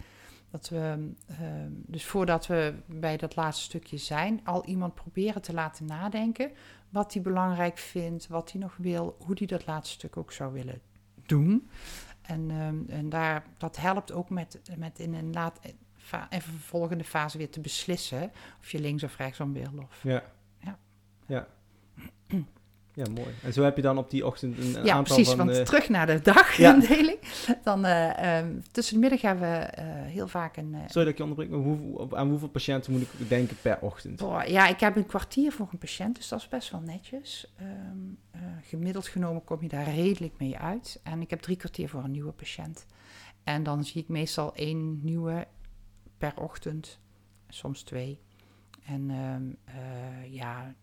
Dat 0.51 0.69
we, 0.69 1.11
eh, 1.27 1.37
dus 1.69 2.05
voordat 2.05 2.47
we 2.47 2.75
bij 2.87 3.17
dat 3.17 3.37
laatste 3.37 3.65
stukje 3.65 3.97
zijn, 3.97 4.41
al 4.45 4.65
iemand 4.65 4.95
proberen 4.95 5.43
te 5.43 5.53
laten 5.53 5.87
nadenken 5.87 6.51
wat 6.91 7.13
hij 7.13 7.23
belangrijk 7.23 7.79
vindt, 7.79 8.27
wat 8.27 8.53
hij 8.53 8.61
nog 8.61 8.77
wil, 8.77 9.17
hoe 9.19 9.35
hij 9.39 9.47
dat 9.47 9.67
laatste 9.67 9.95
stuk 9.95 10.17
ook 10.17 10.33
zou 10.33 10.53
willen 10.53 10.81
doen. 11.27 11.69
En, 12.23 12.51
ehm, 12.51 12.77
en 12.89 13.09
daar, 13.09 13.45
dat 13.59 13.77
helpt 13.77 14.13
ook 14.13 14.31
met, 14.31 14.61
met 14.77 14.99
in 14.99 15.15
een 15.15 15.33
laat, 15.33 15.61
fa- 15.97 16.27
en 16.31 16.43
vervolgende 16.43 17.05
fase 17.05 17.39
weer 17.39 17.51
te 17.51 17.61
beslissen 17.61 18.33
of 18.61 18.71
je 18.71 18.81
links 18.81 19.03
of 19.03 19.17
rechtsom 19.17 19.53
wil. 19.53 19.71
Of, 19.83 20.03
Ja. 20.03 20.23
Ja. 20.59 20.79
Ja. 21.27 21.47
Ja, 22.97 23.05
mooi. 23.15 23.35
En 23.43 23.53
zo 23.53 23.63
heb 23.63 23.77
je 23.77 23.83
dan 23.83 23.99
op 23.99 24.11
die 24.11 24.27
ochtend 24.27 24.59
een, 24.59 24.77
een 24.77 24.85
ja, 24.85 24.95
aantal 24.95 25.15
precies. 25.15 25.35
van... 25.35 25.47
want 25.47 25.59
eh, 25.59 25.63
terug 25.63 25.89
naar 25.89 26.07
de 26.07 26.21
dagindeling. 26.33 27.19
Dan 27.63 27.85
ehm, 27.85 28.61
tussen 28.71 28.95
de 28.95 29.01
middag 29.01 29.21
hebben 29.21 29.51
we 29.51 29.57
eh, 29.57 29.85
heel 29.87 30.29
vaak 30.29 30.57
een. 30.57 30.77
sorry 30.87 31.05
dat 31.05 31.07
ik 31.07 31.17
je 31.17 31.23
onderbreek, 31.23 31.51
maar 31.51 32.19
aan 32.19 32.29
hoeveel 32.29 32.49
patiënten 32.49 32.93
moet 32.93 33.03
ik 33.03 33.29
denken 33.29 33.57
per 33.63 33.79
ochtend? 33.81 34.19
boah, 34.19 34.45
ja, 34.45 34.67
ik 34.67 34.81
heb 34.81 34.97
een 34.97 35.07
kwartier 35.07 35.53
voor 35.53 35.69
een 35.73 35.79
patiënt, 35.79 36.17
dus 36.17 36.29
dat 36.29 36.39
is 36.39 36.49
best 36.49 36.71
wel 36.71 36.81
netjes. 36.81 37.53
Ehm, 37.57 37.71
eh, 38.31 38.41
gemiddeld 38.63 39.07
genomen 39.07 39.45
kom 39.45 39.63
je 39.63 39.69
daar 39.69 39.95
redelijk 39.95 40.35
mee 40.39 40.59
uit. 40.59 41.01
En 41.03 41.21
ik 41.21 41.31
heb 41.31 41.41
drie 41.41 41.57
kwartier 41.57 41.89
voor 41.89 42.05
een 42.05 42.11
nieuwe 42.11 42.33
patiënt. 42.33 42.87
En 43.45 43.63
dan 43.63 43.85
zie 43.85 44.03
ik 44.03 44.09
meestal 44.09 44.55
één 44.55 45.01
nieuwe 45.03 45.47
per 46.19 46.33
ochtend, 46.37 46.99
soms 47.49 47.83
twee. 47.83 48.21
En 48.87 49.11
ehm, 49.11 49.77
eh, 49.77 50.33
ja, 50.33 50.75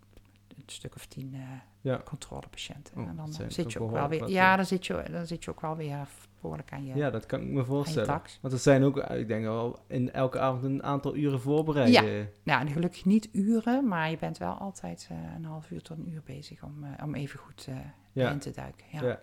een 0.65 0.73
stuk 0.73 0.95
of 0.95 1.05
tien 1.05 1.33
eh, 1.33 1.39
Ja. 1.81 2.01
controlepatiënten. 2.05 2.97
Oh, 2.97 3.07
en 3.07 3.15
dan 3.15 3.33
zit 3.47 3.71
je 3.71 3.79
ook 3.79 3.91
wel 3.91 4.07
weer. 4.07 4.29
Ja, 4.29 4.55
dan 4.55 4.65
zit, 4.65 4.85
je, 4.85 5.05
dan 5.11 5.27
zit 5.27 5.43
je 5.43 5.51
ook 5.51 5.61
wel 5.61 5.75
weer 5.75 6.07
behoorlijk 6.41 6.71
aan 6.73 6.85
je, 6.85 6.95
Ja, 6.95 7.09
dat 7.09 7.25
kan 7.25 7.41
ik 7.41 7.47
me 7.47 7.65
voorstellen. 7.65 8.21
Want 8.41 8.53
het 8.53 8.61
zijn 8.61 8.83
ook, 8.83 8.97
eh, 8.97 9.19
ik 9.19 9.27
denk 9.27 9.45
al, 9.45 9.79
in 9.87 10.11
elke 10.11 10.39
avond 10.39 10.63
een 10.63 10.83
aantal 10.83 11.15
uren 11.15 11.41
voorbereiden. 11.41 12.29
Nou, 12.43 12.61
en 12.61 12.69
gelukkig 12.71 13.05
niet 13.05 13.29
uren, 13.31 13.87
maar 13.87 14.09
je 14.09 14.17
bent 14.17 14.37
wel 14.37 14.53
altijd 14.53 15.07
eh, 15.11 15.17
een 15.35 15.45
half 15.45 15.71
uur 15.71 15.81
tot 15.81 15.97
een 15.97 16.09
uur 16.09 16.21
bezig 16.25 16.63
om, 16.63 16.85
om 17.03 17.15
even 17.15 17.39
goed 17.39 17.67
Ja. 18.11 18.29
in 18.31 18.39
te 18.39 18.51
duiken. 18.51 18.85
Ja. 18.91 19.19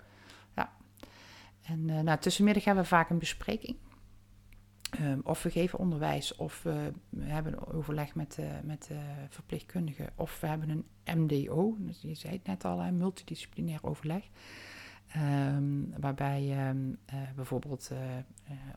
Ja. 0.57 0.73
En 1.63 1.91
eh 1.91 2.01
nou, 2.01 2.19
tussenmiddag 2.19 2.65
hebben 2.65 2.83
we 2.83 2.89
vaak 2.89 3.11
een 3.11 3.19
bespreking. 3.19 3.77
Ehm, 4.91 5.19
of 5.23 5.43
we 5.43 5.51
geven 5.51 5.79
onderwijs, 5.79 6.37
of 6.37 6.63
we 6.63 6.93
hebben 7.19 7.73
overleg 7.75 8.15
met 8.15 8.35
de, 8.35 8.51
met 8.63 8.85
de 8.85 9.01
verpleegkundige, 9.29 10.13
of 10.15 10.41
we 10.41 10.47
hebben 10.47 10.69
een 10.69 10.85
MDO, 11.19 11.77
dus 11.79 12.01
je 12.03 12.15
zei 12.15 12.33
het 12.33 12.47
net 12.47 12.65
al, 12.65 12.81
een 12.81 12.97
multidisciplinair 12.97 13.79
overleg. 13.83 14.25
Ehm, 15.13 16.01
waarbij 16.01 16.51
ehm, 16.51 16.93
eh, 17.05 17.19
bijvoorbeeld 17.35 17.91
eh, 17.93 18.19
eh, 18.19 18.25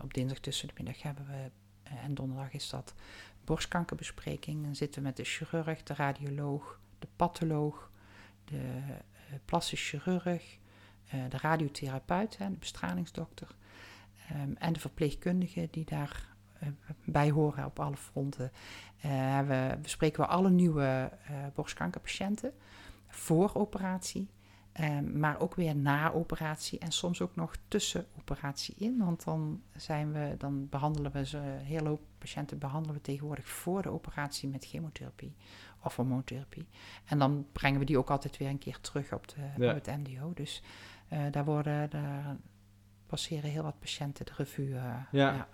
op 0.01 0.13
dinsdag 0.13 0.39
tussen 0.39 0.67
de 0.67 0.73
middag 0.77 1.01
hebben 1.01 1.25
we, 1.25 1.51
en 1.83 2.13
donderdag 2.13 2.53
is 2.53 2.69
dat, 2.69 2.93
borstkankerbespreking. 3.43 4.63
Dan 4.63 4.75
zitten 4.75 5.01
we 5.01 5.07
met 5.07 5.17
de 5.17 5.23
chirurg, 5.23 5.83
de 5.83 5.93
radioloog, 5.93 6.79
de 6.99 7.07
patholoog, 7.15 7.91
de 8.45 8.81
plastisch 9.45 9.89
chirurg, 9.89 10.57
de 11.29 11.37
radiotherapeut, 11.37 12.37
hè, 12.37 12.49
de 12.49 12.57
bestralingsdokter. 12.57 13.55
Ehm, 14.29 14.51
en 14.57 14.73
de 14.73 14.79
verpleegkundigen 14.79 15.67
die 15.71 15.85
daar 15.85 16.31
eh, 16.59 16.67
bij 17.05 17.31
horen 17.31 17.65
op 17.65 17.79
alle 17.79 17.97
fronten. 17.97 18.51
Eh, 19.01 19.39
we 19.39 19.77
bespreken 19.81 20.21
we 20.21 20.27
alle 20.27 20.49
nieuwe 20.49 21.09
eh, 21.27 21.35
borstkankerpatiënten 21.53 22.53
voor 23.07 23.51
operatie. 23.55 24.29
ehm, 24.73 25.19
maar 25.19 25.39
ook 25.39 25.55
weer 25.55 25.75
na 25.75 26.11
operatie 26.11 26.79
en 26.79 26.91
soms 26.91 27.21
ook 27.21 27.35
nog 27.35 27.55
tussen 27.67 28.05
operatie 28.19 28.75
in. 28.77 28.97
Want 28.97 29.23
dan, 29.23 29.61
zijn 29.75 30.11
we, 30.11 30.35
dan 30.37 30.69
behandelen 30.69 31.11
we 31.11 31.25
ze, 31.25 31.37
een 31.37 31.57
hele 31.65 31.89
hoop 31.89 32.01
patiënten 32.17 32.57
behandelen 32.59 32.95
we 32.95 33.01
tegenwoordig 33.01 33.47
voor 33.49 33.81
de 33.81 33.89
operatie 33.89 34.49
met 34.49 34.65
chemotherapie 34.65 35.35
of 35.83 35.95
hormoontherapie. 35.95 36.67
En 37.05 37.19
dan 37.19 37.45
brengen 37.51 37.79
we 37.79 37.85
die 37.85 37.97
ook 37.97 38.09
altijd 38.09 38.37
weer 38.37 38.49
een 38.49 38.57
keer 38.57 38.79
terug 38.81 39.13
op, 39.13 39.27
de, 39.27 39.41
Ja. 39.57 39.69
op 39.75 39.85
het 39.85 39.97
MDO. 39.97 40.33
Dus 40.33 40.61
daar, 41.31 41.45
worden, 41.45 41.89
daar 41.89 42.37
passeren 43.13 43.49
heel 43.49 43.63
wat 43.63 43.79
patiënten 43.79 44.25
de 44.25 44.31
revue. 44.37 44.75
eh, 44.75 44.95
Ja. 45.11 45.47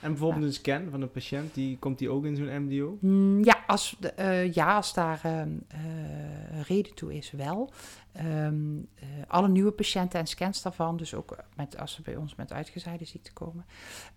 En 0.00 0.08
bijvoorbeeld 0.10 0.44
een 0.44 0.52
scan 0.52 0.90
van 0.90 1.00
een 1.02 1.10
patiënt, 1.10 1.54
die, 1.54 1.78
komt 1.78 1.98
die 1.98 2.10
ook 2.10 2.24
in 2.24 2.36
zo'n 2.36 2.62
MDO? 2.64 2.98
Mm, 3.00 3.44
Ja, 3.44 3.64
als, 3.66 3.96
de, 4.00 4.08
eh, 4.12 4.52
ja, 4.52 4.74
als 4.76 4.94
daar 4.94 5.20
ehm, 5.22 5.50
eh, 5.68 6.60
reden 6.62 6.94
toe 6.94 7.14
is, 7.16 7.30
wel. 7.30 7.72
Ehm, 8.12 8.78
eh, 8.94 9.06
alle 9.28 9.48
nieuwe 9.48 9.70
patiënten 9.70 10.20
en 10.20 10.26
scans 10.26 10.62
daarvan, 10.62 10.96
dus 10.96 11.14
ook 11.14 11.36
met, 11.56 11.78
als 11.78 11.92
ze 11.92 12.02
bij 12.02 12.16
ons 12.16 12.34
met 12.34 12.52
uitgezaaide 12.52 13.04
ziekte 13.04 13.32
komen. 13.32 13.64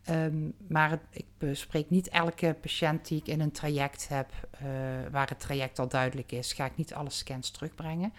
Ehm, 0.04 0.50
maar 0.68 0.90
het- 0.90 1.06
ik 1.12 1.26
bespreek 1.38 1.90
niet 1.90 2.10
elke 2.10 2.56
patiënt 2.62 3.08
die 3.08 3.18
ik 3.20 3.28
in 3.28 3.40
een 3.42 3.52
traject 3.52 4.08
heb, 4.08 4.32
waar 5.12 5.30
het 5.30 5.40
traject 5.40 5.80
al 5.80 5.88
duidelijk 5.88 6.32
is, 6.32 6.54
ga 6.54 6.66
ik 6.66 6.76
niet 6.76 6.94
alle 6.94 7.10
scans 7.10 7.52
terugbrengen. 7.52 8.14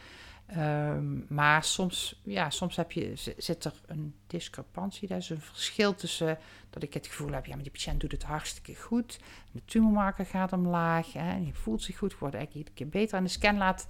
Ehm, 0.56 1.34
maar 1.34 1.64
soms, 1.64 2.20
ja, 2.24 2.50
soms 2.50 2.76
heb 2.76 2.92
je, 2.92 3.12
zit 3.36 3.64
er 3.64 3.72
een 3.86 4.14
discrepantie. 4.26 5.08
Dat 5.08 5.18
is 5.18 5.30
een 5.30 5.40
verschil 5.40 5.94
tussen 5.94 6.38
dat 6.70 6.82
ik 6.82 6.94
het 6.94 7.06
gevoel 7.06 7.32
heb, 7.32 7.46
ja, 7.46 7.54
maar 7.54 7.62
die 7.62 7.72
patiënt 7.72 8.00
doet 8.00 8.12
het 8.12 8.22
hartstikke 8.22 8.74
goed. 8.80 9.18
De 9.52 9.60
tumormarker 9.64 10.26
gaat 10.26 10.52
omlaag. 10.52 11.12
Hè, 11.12 11.30
en 11.30 11.46
je 11.46 11.54
voelt 11.54 11.82
zich 11.82 11.98
goed, 11.98 12.18
wordt 12.18 12.34
eigenlijk 12.34 12.66
iedere 12.66 12.90
keer 12.90 13.00
beter. 13.00 13.18
En 13.18 13.24
de 13.24 13.30
scan 13.30 13.56
laat, 13.56 13.86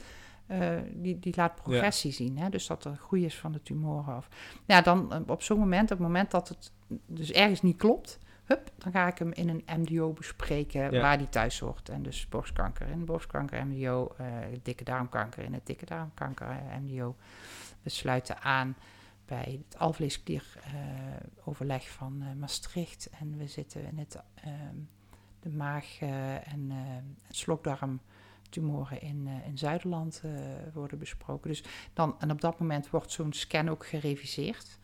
eh, 0.47 0.77
die, 0.93 1.19
die 1.19 1.33
laat 1.37 1.55
progressie 1.55 2.13
zien. 2.13 2.39
Hè, 2.39 2.49
dus 2.49 2.67
dat 2.67 2.85
er 2.85 2.97
groei 2.97 3.25
is 3.25 3.39
van 3.39 3.53
de 3.53 3.63
tumoren. 3.63 4.17
Of, 4.17 4.29
ja, 4.65 4.81
dan 4.81 5.13
eh, 5.13 5.21
op 5.27 5.43
zo'n 5.43 5.59
moment, 5.59 5.91
op 5.91 5.99
het 5.99 6.07
moment 6.07 6.31
dat 6.31 6.49
het 6.49 6.73
dus 7.07 7.33
ergens 7.33 7.63
niet 7.63 7.77
klopt... 7.77 8.19
Hup, 8.45 8.71
dan 8.79 8.93
ga 8.93 9.07
ik 9.07 9.19
hem 9.19 9.33
in 9.33 9.49
een 9.49 9.65
MDO 9.81 10.13
bespreken 10.13 10.91
Ja. 10.93 11.01
waar 11.01 11.19
die 11.19 11.29
thuis 11.29 11.59
hoort. 11.59 11.89
En 11.89 12.03
dus 12.03 12.29
borstkanker 12.29 12.89
in 12.89 13.05
borstkanker 13.05 13.67
MDO, 13.67 14.15
eh, 14.19 14.27
dikke 14.63 14.85
darmkanker 14.85 15.45
in 15.45 15.53
het 15.53 15.67
dikke 15.67 15.85
darmkanker 15.87 16.49
eh, 16.49 16.77
MDO. 16.81 17.17
We 17.83 17.91
sluiten 17.91 18.41
aan 18.43 18.77
bij 19.27 19.61
het 19.69 19.79
alvleesklier 19.79 20.45
eh, 20.65 20.73
overleg 21.45 21.89
van 21.89 22.39
Maastricht. 22.39 23.11
En 23.19 23.37
we 23.37 23.47
zitten 23.47 23.85
in 23.85 23.99
het, 23.99 24.19
ehm, 24.35 24.77
de 25.41 25.51
maag- 25.51 25.99
en 26.45 26.71
het 27.23 27.37
slokdarmtumoren 27.37 29.01
in, 29.01 29.27
eh, 29.27 29.47
in 29.47 29.59
Zuiderland 29.59 30.23
worden 30.73 30.99
besproken. 30.99 31.51
Dus 31.51 31.65
dan, 31.93 32.15
en 32.21 32.31
op 32.31 32.41
dat 32.41 32.59
moment 32.59 32.91
wordt 32.91 33.13
zo'n 33.13 33.33
scan 33.33 33.69
ook 33.71 33.87
gereviseerd. 33.87 34.79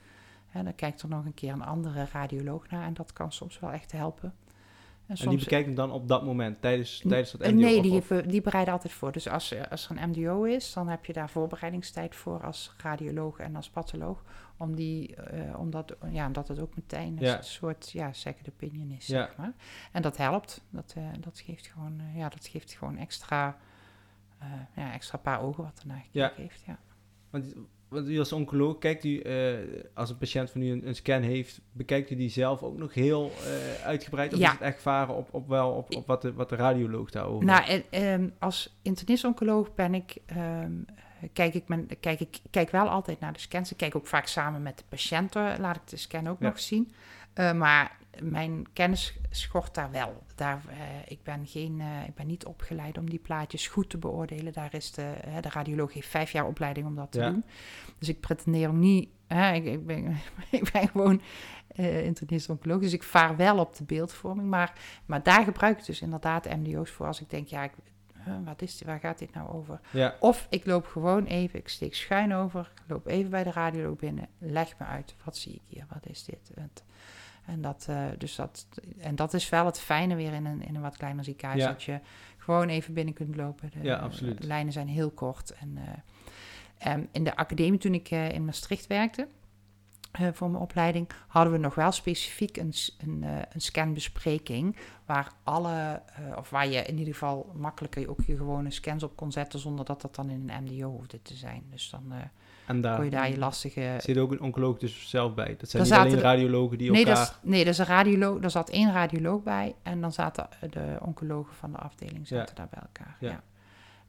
En 0.53 0.65
dan 0.65 0.75
kijkt 0.75 1.03
er 1.03 1.09
nog 1.09 1.25
een 1.25 1.35
keer 1.35 1.53
een 1.53 1.65
andere 1.65 2.07
radioloog 2.13 2.69
naar 2.71 2.85
en 2.87 2.95
dat 2.95 3.13
kan 3.13 3.33
soms 3.33 3.59
wel 3.61 3.73
echt 3.73 3.93
helpen. 3.93 4.35
En, 5.07 5.17
soms, 5.17 5.31
die 5.31 5.39
bekijkt 5.39 5.67
hem 5.67 5.75
dan 5.75 5.91
op 5.91 6.09
dat 6.09 6.25
moment, 6.25 6.61
tijdens, 6.61 6.99
tijdens 7.09 7.31
dat 7.33 7.41
MDO? 7.41 7.55
Nee, 7.61 7.83
die, 7.83 7.93
of- 7.93 8.23
die 8.27 8.41
bereiden 8.41 8.73
altijd 8.75 8.93
voor. 8.93 9.13
Dus 9.13 9.29
als, 9.29 9.51
er- 9.51 9.69
als 9.69 9.89
er 9.89 9.97
een 9.97 10.09
MDO 10.11 10.43
is, 10.43 10.73
dan 10.73 10.89
heb 10.89 11.05
je 11.05 11.13
daar 11.13 11.31
voorbereidingstijd 11.31 12.15
voor 12.15 12.45
als 12.45 12.75
radioloog 12.77 13.39
en 13.39 13.57
als 13.57 13.71
patholoog. 13.71 14.23
Om 14.57 14.75
die, 14.77 15.15
eh, 15.17 15.59
omdat, 15.59 15.97
ja, 16.11 16.27
omdat 16.27 16.49
het 16.49 16.59
ook 16.61 16.75
meteen 16.77 17.17
Ja. 17.19 17.37
een 17.37 17.45
soort 17.45 17.91
ja, 17.91 18.13
second 18.13 18.49
opinion 18.49 18.91
is, 18.91 19.07
Ja. 19.07 19.25
zeg 19.27 19.37
maar. 19.37 19.53
En 19.93 20.03
dat 20.03 20.17
helpt. 20.17 20.65
Dat, 20.71 20.95
eh, 20.97 21.05
dat, 21.21 21.41
geeft, 21.41 21.67
gewoon, 21.67 22.01
eh, 22.01 22.17
ja, 22.17 22.29
dat 22.29 22.47
geeft 22.47 22.73
gewoon 22.73 22.97
extra, 22.97 23.57
ja, 24.77 24.93
extra 24.93 25.19
paar 25.19 25.41
ogen 25.43 25.65
wat 25.65 25.79
ernaar 25.81 26.01
gekeken 26.01 26.21
Ja. 26.21 26.33
heeft. 26.37 26.63
Ja. 26.67 26.79
Want, 27.31 27.55
want 27.91 28.09
u 28.09 28.19
als 28.19 28.33
oncoloog, 28.33 28.79
kijkt 28.79 29.05
u, 29.05 29.19
eh, 29.21 29.55
als 29.95 30.11
een 30.11 30.19
patiënt 30.19 30.51
van 30.51 30.63
u 30.63 30.71
een, 30.71 30.87
een 30.89 30.95
scan 30.95 31.23
heeft, 31.23 31.61
bekijkt 31.73 32.11
u 32.11 32.17
die 32.17 32.31
zelf 32.31 32.63
ook 32.63 32.79
nog 32.79 32.95
heel 32.95 33.31
eh, 33.45 33.85
uitgebreid? 33.87 34.33
Of 34.33 34.39
Ja. 34.39 34.47
is 34.47 34.53
het 34.53 34.61
echt 34.61 34.83
varen 34.83 35.15
op, 35.15 35.29
op, 35.31 35.49
wel, 35.49 35.71
op, 35.71 35.95
op 35.97 36.07
wat, 36.07 36.23
de, 36.23 36.33
wat 36.33 36.49
de 36.49 36.57
radioloog 36.57 37.11
daarover 37.11 37.47
Nou, 37.47 37.65
en, 37.67 37.83
ehm, 37.91 38.29
als 38.39 38.79
internist-oncoloog 38.83 39.75
ben 39.75 39.95
ik, 39.95 40.17
ehm, 40.27 40.73
kijk 41.33 41.55
ik, 41.55 41.69
men, 41.69 41.89
kijk 42.01 42.21
ik 42.21 42.39
kijk 42.51 42.71
wel 42.71 42.89
altijd 42.89 43.21
naar 43.21 43.33
de 43.33 43.39
scans. 43.39 43.71
Ik 43.71 43.77
kijk 43.77 43.97
ook 43.97 44.07
vaak 44.07 44.27
samen 44.27 44.63
met 44.63 44.79
de 44.79 44.85
patiënten, 44.89 45.61
laat 45.61 45.77
ik 45.77 45.87
de 45.89 45.97
scan 45.97 46.29
ook 46.29 46.41
Ja. 46.41 46.47
nog 46.49 46.61
zien. 46.61 46.93
Eh, 47.33 47.53
maar 47.53 47.97
mijn 48.23 48.73
kennis 48.73 49.19
schort 49.31 49.75
daar 49.75 49.91
wel. 49.91 50.23
Daar, 50.35 50.63
eh, 50.69 50.77
ik, 51.07 51.23
ben 51.23 51.47
geen, 51.47 51.81
eh, 51.81 52.07
ik 52.09 52.15
ben 52.15 52.27
niet 52.27 52.45
opgeleid 52.47 52.99
om 52.99 53.11
die 53.11 53.19
plaatjes 53.19 53.67
goed 53.69 53.91
te 53.91 53.99
beoordelen. 53.99 54.53
Daar 54.53 54.75
is 54.75 54.93
de, 54.93 55.03
hè, 55.27 55.41
de 55.41 55.49
radioloog 55.49 55.93
heeft 55.93 56.09
vijf 56.09 56.33
jaar 56.33 56.47
opleiding 56.47 56.87
om 56.87 56.95
dat 56.95 57.13
te 57.13 57.21
Ja. 57.21 57.31
doen. 57.31 57.45
Dus 57.99 58.09
ik 58.09 58.21
pretendeer 58.21 58.73
niet... 58.73 59.09
Ik, 59.55 59.65
ik, 59.65 59.87
ben, 59.87 60.17
ik 60.51 60.71
ben 60.73 60.89
gewoon 60.89 61.21
eh 61.69 62.05
internist-oncoloog, 62.05 62.81
dus 62.81 62.93
ik 62.93 63.03
vaar 63.03 63.37
wel 63.37 63.59
op 63.59 63.77
de 63.77 63.85
beeldvorming. 63.85 64.49
Maar, 64.49 64.73
maar 65.07 65.23
daar 65.23 65.45
gebruik 65.45 65.79
ik 65.79 65.87
dus 65.87 66.01
inderdaad 66.01 66.57
MDO's 66.57 66.91
voor 66.91 67.07
als 67.07 67.21
ik 67.21 67.31
denk, 67.31 67.47
ja, 67.47 67.63
ik, 67.65 67.73
wat 68.45 68.63
is 68.63 68.79
dit, 68.79 68.87
waar 68.87 68.99
gaat 69.01 69.19
dit 69.19 69.35
nou 69.35 69.49
over? 69.53 69.81
Ja, 69.91 70.17
Of 70.21 70.47
ik 70.51 70.67
loop 70.67 70.87
gewoon 70.87 71.25
even, 71.25 71.59
ik 71.59 71.69
steek 71.69 71.95
schuin 71.95 72.35
over, 72.35 72.73
ik 72.75 72.83
loop 72.87 73.07
even 73.07 73.31
bij 73.31 73.45
de 73.45 73.51
radioloog 73.53 73.97
binnen, 73.97 74.29
leg 74.39 74.79
me 74.79 74.85
uit, 74.85 75.15
wat 75.25 75.37
zie 75.37 75.55
ik 75.55 75.63
hier, 75.67 75.85
wat 75.93 76.07
is 76.07 76.25
dit? 76.25 76.51
Het- 76.55 76.85
en 77.47 77.61
dat, 77.61 77.87
eh, 77.89 78.05
dus 78.19 78.35
dat, 78.37 78.67
en 78.99 79.15
dat 79.17 79.35
is 79.35 79.49
wel 79.49 79.67
het 79.67 79.81
fijne 79.81 80.15
weer 80.15 80.33
in 80.33 80.45
een, 80.47 80.63
in 80.63 80.75
een 80.75 80.81
wat 80.83 80.97
kleiner 80.97 81.25
ziekenhuis, 81.25 81.63
Ja. 81.63 81.69
dat 81.69 81.83
je 81.83 82.01
gewoon 82.37 82.69
even 82.69 82.95
binnen 82.95 83.15
kunt 83.15 83.37
lopen. 83.37 83.71
De 83.73 83.79
Ja, 83.83 83.97
absoluut. 83.97 84.45
lijnen 84.45 84.73
zijn 84.73 84.89
heel 84.89 85.11
kort. 85.11 85.51
En, 85.55 85.79
eh, 85.79 86.93
em, 86.93 87.09
in 87.13 87.25
de 87.25 87.37
academie, 87.37 87.79
toen 87.79 87.95
ik 87.95 88.11
eh, 88.11 88.29
in 88.31 88.45
Maastricht 88.45 88.87
werkte, 88.87 89.29
voor 90.33 90.51
mijn 90.51 90.63
opleiding, 90.63 91.09
hadden 91.29 91.53
we 91.53 91.59
nog 91.59 91.75
wel 91.75 91.93
specifiek 91.93 92.57
een, 92.57 92.73
een, 92.99 93.23
een 93.53 93.61
scanbespreking. 93.61 94.77
Waar 95.05 95.33
alle, 95.43 96.03
of 96.37 96.51
waar 96.51 96.69
je 96.69 96.83
in 96.83 96.99
ieder 96.99 97.13
geval 97.13 97.53
makkelijker 97.57 98.11
ook 98.11 98.21
je 98.23 98.37
gewone 98.37 98.71
scans 98.71 99.03
op 99.03 99.17
kon 99.17 99.33
zetten. 99.33 99.59
zonder 99.61 99.85
dat 99.85 100.01
dat 100.01 100.15
dan 100.15 100.31
in 100.31 100.49
een 100.51 100.63
MDO 100.65 100.91
hoefde 100.91 101.23
te 101.23 101.35
zijn. 101.35 101.63
Dus 101.71 101.91
dan 101.91 102.13
en 102.71 102.81
daar 102.81 102.95
kon 102.97 103.05
je 103.05 103.11
daar 103.11 103.31
je 103.31 103.39
lastige. 103.39 103.97
zit 103.99 104.19
ook 104.19 104.31
een 104.33 104.41
oncoloog 104.41 104.79
dus 104.79 105.09
zelf 105.09 105.35
bij. 105.35 105.55
Dat 105.59 105.71
zijn 105.71 105.89
Daar 105.89 106.05
niet 106.05 106.13
alleen 106.13 106.23
radiologen 106.25 106.79
die 106.79 106.91
Nee, 106.91 107.05
dat 107.05 107.19
elkaar... 107.19 107.35
is, 107.43 107.49
nee, 107.51 107.65
dat 107.65 107.73
is 107.73 107.79
een 107.79 107.85
radioloog. 107.87 108.39
Daar 108.41 108.51
zat 108.51 108.71
één 108.71 108.93
radioloog 108.93 109.43
bij. 109.43 109.75
En 109.83 110.01
dan 110.01 110.13
zaten 110.13 110.49
de 110.71 110.97
oncologen 111.01 111.55
van 111.55 111.73
de 111.73 111.79
afdeling 111.79 112.27
zaten 112.27 112.55
daar 112.55 112.69
bij 112.71 112.81
elkaar. 112.83 113.17
Ja. 113.21 113.29
En 113.31 113.43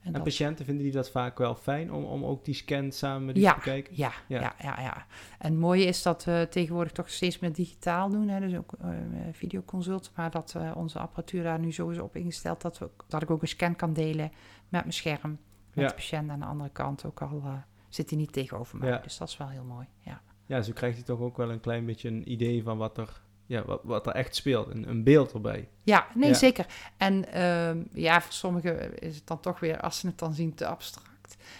En 0.07 0.13
dat- 0.13 0.23
patiënten 0.23 0.65
vinden 0.65 0.83
die 0.83 0.93
dat 0.93 1.09
vaak 1.11 1.37
wel 1.37 1.55
fijn 1.55 1.91
om, 1.93 2.03
om 2.03 2.23
ook 2.25 2.45
die 2.45 2.53
scan 2.53 2.91
samen 2.91 3.25
met 3.25 3.35
die 3.35 3.43
Ja, 3.43 3.49
te 3.53 3.57
bekijken? 3.57 3.93
Ja, 3.95 4.11
Ja. 4.27 4.39
ja. 4.41 4.53
Ja, 4.61 4.81
ja, 4.81 5.05
En 5.39 5.51
het 5.51 5.59
mooie 5.59 5.85
is 5.85 6.01
dat 6.01 6.23
we 6.23 6.47
tegenwoordig 6.49 6.91
toch 6.91 7.09
steeds 7.09 7.39
meer 7.39 7.53
digitaal 7.53 8.09
doen. 8.09 8.27
Hè, 8.27 8.39
dus 8.39 8.55
ook 8.55 8.71
eh, 8.81 8.89
videoconsult. 9.31 10.11
Maar 10.15 10.31
dat 10.31 10.53
eh, 10.57 10.71
onze 10.75 10.99
apparatuur 10.99 11.43
daar 11.43 11.59
nu 11.59 11.73
zo 11.73 11.89
is 11.89 11.99
op 11.99 12.15
ingesteld 12.15 12.61
dat, 12.61 12.77
we, 12.77 12.89
dat 13.07 13.21
ik 13.21 13.31
ook 13.31 13.41
een 13.41 13.47
scan 13.47 13.75
kan 13.75 13.93
delen 13.93 14.29
met 14.69 14.81
mijn 14.81 14.93
scherm. 14.93 15.29
Met 15.73 15.83
Ja. 15.83 15.87
de 15.87 15.93
patiënt 15.93 16.29
aan 16.29 16.39
de 16.39 16.45
andere 16.45 16.69
kant. 16.69 17.05
Ook 17.05 17.21
al 17.21 17.41
eh, 17.45 17.53
zit 17.95 18.09
hij 18.09 18.19
niet 18.19 18.33
tegenover 18.33 18.77
mij. 18.77 18.89
Ja. 18.89 18.97
Dus 18.97 19.17
dat 19.17 19.27
is 19.27 19.37
wel 19.37 19.49
heel 19.49 19.63
mooi. 19.63 19.87
Ja, 19.99 20.21
Ja, 20.45 20.61
zo 20.61 20.71
krijgt 20.73 20.95
hij 20.95 21.05
toch 21.05 21.19
ook 21.19 21.37
wel 21.37 21.51
een 21.51 21.59
klein 21.59 21.85
beetje 21.85 22.09
een 22.09 22.31
idee 22.31 22.63
van 22.63 22.77
wat 22.77 22.97
er, 22.97 23.21
ja, 23.45 23.65
wat, 23.65 23.79
wat 23.83 24.07
er 24.07 24.13
echt 24.13 24.35
speelt. 24.35 24.67
Een, 24.69 24.89
een 24.89 25.03
beeld 25.03 25.33
erbij. 25.33 25.69
ja 25.83 26.07
nee, 26.15 26.29
Ja. 26.29 26.35
zeker. 26.35 26.65
En 26.97 27.31
ehm, 27.33 27.83
ja, 27.93 28.21
voor 28.21 28.33
sommigen 28.33 28.99
is 28.99 29.15
het 29.15 29.27
dan 29.27 29.39
toch 29.39 29.59
weer, 29.59 29.79
als 29.79 29.99
ze 29.99 30.07
het 30.07 30.19
dan 30.19 30.33
zien, 30.33 30.53
te 30.53 30.65
abstract. 30.67 31.09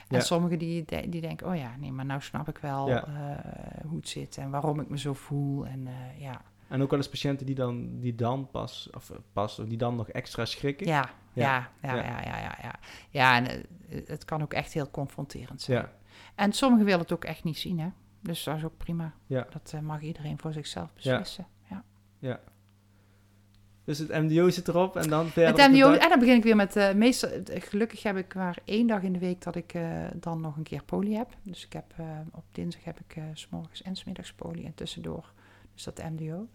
En 0.08 0.18
Ja. 0.18 0.24
sommigen 0.24 0.60
die, 0.60 0.86
die 1.10 1.22
denken, 1.22 1.48
oh 1.48 1.56
ja, 1.56 1.76
nee, 1.80 1.92
maar 1.92 2.06
nou 2.06 2.22
snap 2.22 2.48
ik 2.48 2.58
wel 2.58 2.88
Ja. 2.90 3.06
eh, 3.06 3.86
hoe 3.86 3.98
het 3.98 4.10
zit 4.10 4.38
en 4.38 4.50
waarom 4.50 4.80
ik 4.80 4.90
me 4.90 4.98
zo 5.00 5.14
voel. 5.14 5.66
En 5.66 5.88
eh, 5.88 6.22
ja, 6.22 6.42
En 6.68 6.82
ook 6.82 6.90
wel 6.90 7.00
eens 7.00 7.10
patiënten 7.10 7.46
die 7.46 7.56
dan, 7.56 8.00
die 8.00 8.16
dan 8.16 8.50
pas, 8.52 8.90
of 8.94 9.12
pas, 9.34 9.60
of 9.60 9.68
die 9.68 9.78
dan 9.78 9.96
nog 9.96 10.10
extra 10.10 10.46
schrikken. 10.46 10.88
Ja, 10.88 11.10
Ja. 11.34 11.70
ja, 11.82 11.96
ja, 11.96 12.22
Ja. 12.22 12.56
ja, 12.62 12.76
ja, 13.10 13.36
en 13.46 13.66
het 14.06 14.26
kan 14.26 14.42
ook 14.42 14.54
echt 14.54 14.74
heel 14.74 14.92
confronterend 14.92 15.62
zijn. 15.62 15.78
Ja. 15.78 15.92
En 16.42 16.52
sommigen 16.52 16.86
willen 16.86 17.02
het 17.02 17.12
ook 17.12 17.26
echt 17.26 17.44
niet 17.44 17.58
zien, 17.58 17.80
hè. 17.80 17.90
Dus 18.20 18.44
dat 18.44 18.58
is 18.58 18.64
ook 18.64 18.78
prima. 18.78 19.14
Ja. 19.26 19.48
Dat 19.50 19.72
eh, 19.76 19.80
mag 19.80 20.02
iedereen 20.02 20.40
voor 20.40 20.54
zichzelf 20.54 20.94
beslissen. 20.94 21.48
Ja. 22.20 22.40
Dus 23.84 23.98
het 23.98 24.10
MDO 24.10 24.50
zit 24.50 24.68
erop 24.68 24.96
en 24.96 25.10
dan 25.10 25.28
verder. 25.28 25.64
Het 25.64 25.74
de 25.74 25.78
MDO, 25.78 25.92
en 25.94 26.10
dan 26.10 26.20
begin 26.20 26.36
ik 26.36 26.44
weer 26.44 26.56
met, 26.56 26.76
eh 26.76 26.94
meestal, 26.94 27.30
eh, 27.30 27.62
gelukkig 27.62 28.04
heb 28.04 28.18
ik 28.18 28.36
maar 28.36 28.58
één 28.66 28.88
dag 28.88 29.02
in 29.02 29.14
de 29.14 29.20
week 29.20 29.42
dat 29.42 29.56
ik 29.56 29.74
dan 30.14 30.42
nog 30.42 30.58
een 30.58 30.64
keer 30.64 30.84
poli 30.84 31.16
heb. 31.16 31.30
Dus 31.44 31.66
ik 31.66 31.74
heb, 31.74 31.94
op 32.32 32.44
dinsdag 32.52 32.84
heb 32.84 33.00
ik 33.00 33.22
s 33.34 33.42
s'morgens 33.42 33.82
en 33.82 33.96
smiddags 33.96 34.34
poli 34.34 34.66
en 34.66 34.74
tussendoor, 34.74 35.32
dus 35.74 35.84
dat 35.84 36.04
MDO. 36.10 36.48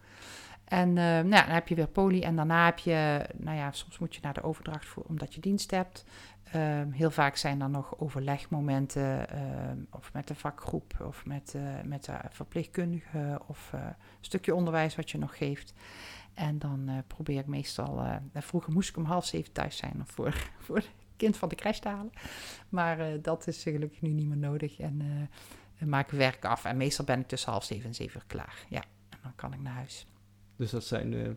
En 0.65 0.93
nou, 0.93 1.29
ja, 1.29 1.43
dan 1.45 1.55
heb 1.55 1.69
je 1.69 1.75
weer 1.75 1.89
poli 1.89 2.21
en 2.21 2.37
daarna 2.37 2.65
heb 2.65 2.79
je, 2.79 3.27
nou 3.37 3.57
ja, 3.57 3.73
soms 3.73 3.99
moet 3.99 4.15
je 4.15 4.21
naar 4.23 4.35
de 4.35 4.43
overdracht 4.43 4.87
voor, 4.87 5.05
omdat 5.07 5.35
je 5.35 5.41
dienst 5.41 5.71
hebt. 5.71 6.05
Ehm, 6.53 6.91
heel 6.91 7.11
vaak 7.11 7.37
zijn 7.37 7.61
er 7.61 7.71
nog 7.71 7.99
overlegmomenten, 7.99 9.29
ehm, 9.29 9.79
of 9.91 10.13
met 10.13 10.29
de 10.29 10.35
vakgroep, 10.35 10.95
of 11.01 11.27
met, 11.27 11.55
eh, 11.55 11.63
met 11.85 12.05
de 12.05 12.13
verpleegkundige, 12.31 13.41
of 13.47 13.71
eh, 13.73 13.81
een 13.81 13.95
stukje 14.21 14.55
onderwijs 14.55 14.97
wat 14.97 15.11
je 15.11 15.19
nog 15.19 15.37
geeft. 15.37 15.73
En 16.35 16.59
dan 16.59 16.89
eh, 16.89 16.95
probeer 17.07 17.39
ik 17.39 17.47
meestal, 17.47 18.01
eh, 18.01 18.17
vroeger 18.35 18.73
moest 18.73 18.89
ik 18.89 18.97
om 18.97 19.05
half 19.05 19.25
zeven 19.25 19.53
thuis 19.53 19.77
zijn 19.77 19.95
om 19.95 20.07
voor, 20.07 20.35
voor 20.65 20.77
het 20.77 20.91
kind 21.17 21.37
van 21.37 21.49
de 21.49 21.55
crash 21.55 21.79
te 21.79 21.89
halen. 21.89 22.13
Maar 22.69 23.23
dat 23.23 23.47
is 23.47 23.63
gelukkig 23.63 24.01
nu 24.01 24.11
niet 24.11 24.27
meer 24.27 24.37
nodig 24.37 24.79
en 24.79 25.29
dan 25.79 25.89
maak 25.89 26.13
ik 26.13 26.19
werk 26.19 26.45
af. 26.45 26.65
En 26.65 26.77
meestal 26.77 27.05
ben 27.05 27.21
ik 27.21 27.27
tussen 27.27 27.51
half 27.51 27.65
zeven 27.65 27.87
en 27.87 27.95
zeven 27.95 28.21
uur 28.21 28.27
klaar. 28.27 28.67
Ja, 28.69 28.83
en 29.09 29.19
dan 29.23 29.33
kan 29.35 29.53
ik 29.53 29.61
naar 29.61 29.73
huis. 29.73 30.07
Dus 30.57 30.71
dat 30.71 30.85
zijn 30.85 31.15
eh, 31.15 31.31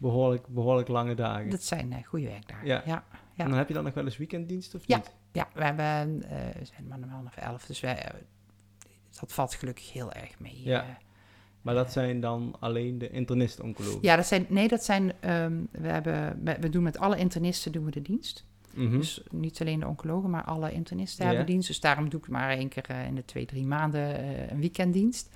behoorlijk, 0.00 0.46
behoorlijk 0.46 0.88
lange 0.88 1.14
dagen. 1.14 1.50
Dat 1.50 1.62
zijn 1.62 2.04
goede 2.04 2.26
werkdagen. 2.26 2.66
Ja. 2.66 2.82
Ja. 2.86 3.04
Ja. 3.38 3.44
En 3.44 3.50
dan 3.50 3.58
heb 3.58 3.68
je 3.68 3.74
dan 3.74 3.84
nog 3.84 3.94
wel 3.94 4.04
eens 4.04 4.16
weekenddienst 4.16 4.74
of 4.74 4.82
Ja. 4.86 4.96
niet? 4.96 5.14
Ja, 5.32 5.48
we 5.54 5.64
hebben, 5.64 6.18
we 6.58 6.64
zijn 6.64 6.86
maar 6.88 6.98
een 6.98 7.08
half 7.08 7.36
elf, 7.36 7.66
dus 7.66 7.80
wij, 7.80 8.02
eh, 8.02 8.14
dat 9.20 9.32
valt 9.32 9.54
gelukkig 9.54 9.92
heel 9.92 10.12
erg 10.12 10.38
mee. 10.38 10.60
Ja. 10.64 10.82
eh. 10.82 10.88
Maar 11.62 11.74
dat 11.74 11.92
zijn 11.92 12.20
dan 12.20 12.56
alleen 12.60 12.98
de 12.98 13.10
internist-oncologen? 13.10 13.98
ja, 14.02 14.16
dat 14.16 14.26
zijn, 14.26 14.46
nee, 14.48 14.68
dat 14.68 14.84
zijn, 14.84 15.12
ehm, 15.20 15.60
we, 15.70 15.88
hebben, 15.88 16.40
we, 16.44 16.56
we 16.60 16.68
doen 16.68 16.82
met 16.82 16.98
alle 16.98 17.16
internisten 17.16 17.72
doen 17.72 17.84
we 17.84 17.90
de 17.90 18.02
dienst. 18.02 18.44
Mhm. 18.74 18.98
Dus 18.98 19.22
niet 19.30 19.60
alleen 19.60 19.80
de 19.80 19.86
oncologen, 19.86 20.30
maar 20.30 20.44
alle 20.44 20.72
internisten 20.72 21.26
hebben 21.26 21.46
dienst. 21.46 21.68
Dus 21.68 21.80
daarom 21.80 22.08
doe 22.08 22.20
ik 22.20 22.28
maar 22.28 22.50
één 22.50 22.68
keer 22.68 22.90
in 22.90 23.14
de 23.14 23.24
twee, 23.24 23.46
drie 23.46 23.66
maanden 23.66 24.24
een 24.52 24.60
weekenddienst. 24.60 25.34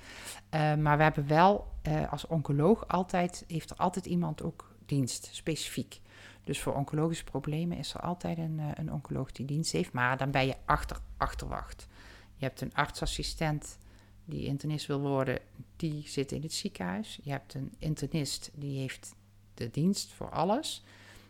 Maar 0.79 0.97
we 0.97 1.03
hebben 1.03 1.27
wel 1.27 1.67
als 2.09 2.27
oncoloog 2.27 2.87
altijd, 2.87 3.43
heeft 3.47 3.69
er 3.69 3.77
altijd 3.77 4.05
iemand 4.05 4.43
ook 4.43 4.75
dienst, 4.85 5.29
specifiek. 5.31 6.01
Dus 6.43 6.61
voor 6.61 6.73
oncologische 6.75 7.23
problemen 7.23 7.77
is 7.77 7.93
er 7.93 7.99
altijd 7.99 8.37
een, 8.37 8.59
eh, 8.59 8.65
een 8.73 8.91
oncoloog 8.91 9.31
die 9.31 9.45
dienst 9.45 9.71
heeft. 9.71 9.91
Maar 9.91 10.17
dan 10.17 10.31
ben 10.31 10.45
je 10.45 10.55
achter, 10.65 10.97
achterwacht. 11.17 11.87
Je 12.35 12.45
hebt 12.45 12.61
een 12.61 12.73
artsassistent 12.73 13.77
die 14.25 14.45
internist 14.45 14.85
wil 14.87 14.99
worden, 14.99 15.39
die 15.75 16.03
zit 16.07 16.31
in 16.31 16.41
het 16.41 16.53
ziekenhuis. 16.53 17.19
Je 17.23 17.31
hebt 17.31 17.53
een 17.53 17.73
internist 17.79 18.51
die 18.53 18.79
heeft 18.79 19.13
de 19.53 19.69
dienst 19.69 20.11
voor 20.13 20.29
alles. 20.29 20.83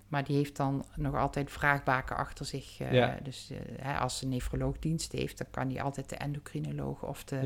Maar 0.07 0.23
die 0.23 0.35
heeft 0.35 0.55
dan 0.55 0.85
nog 0.95 1.15
altijd 1.15 1.51
vraagbaken 1.51 2.15
achter 2.15 2.45
zich. 2.45 2.79
eh, 2.79 2.91
Ja. 2.93 3.17
Dus 3.23 3.51
eh, 3.79 4.01
als 4.01 4.21
een 4.21 4.29
nefroloog 4.29 4.79
dienst 4.79 5.11
heeft, 5.11 5.37
dan 5.37 5.47
kan 5.51 5.69
hij 5.69 5.81
altijd 5.81 6.09
de 6.09 6.15
endocrinoloog 6.15 7.03
of 7.03 7.23
de 7.23 7.39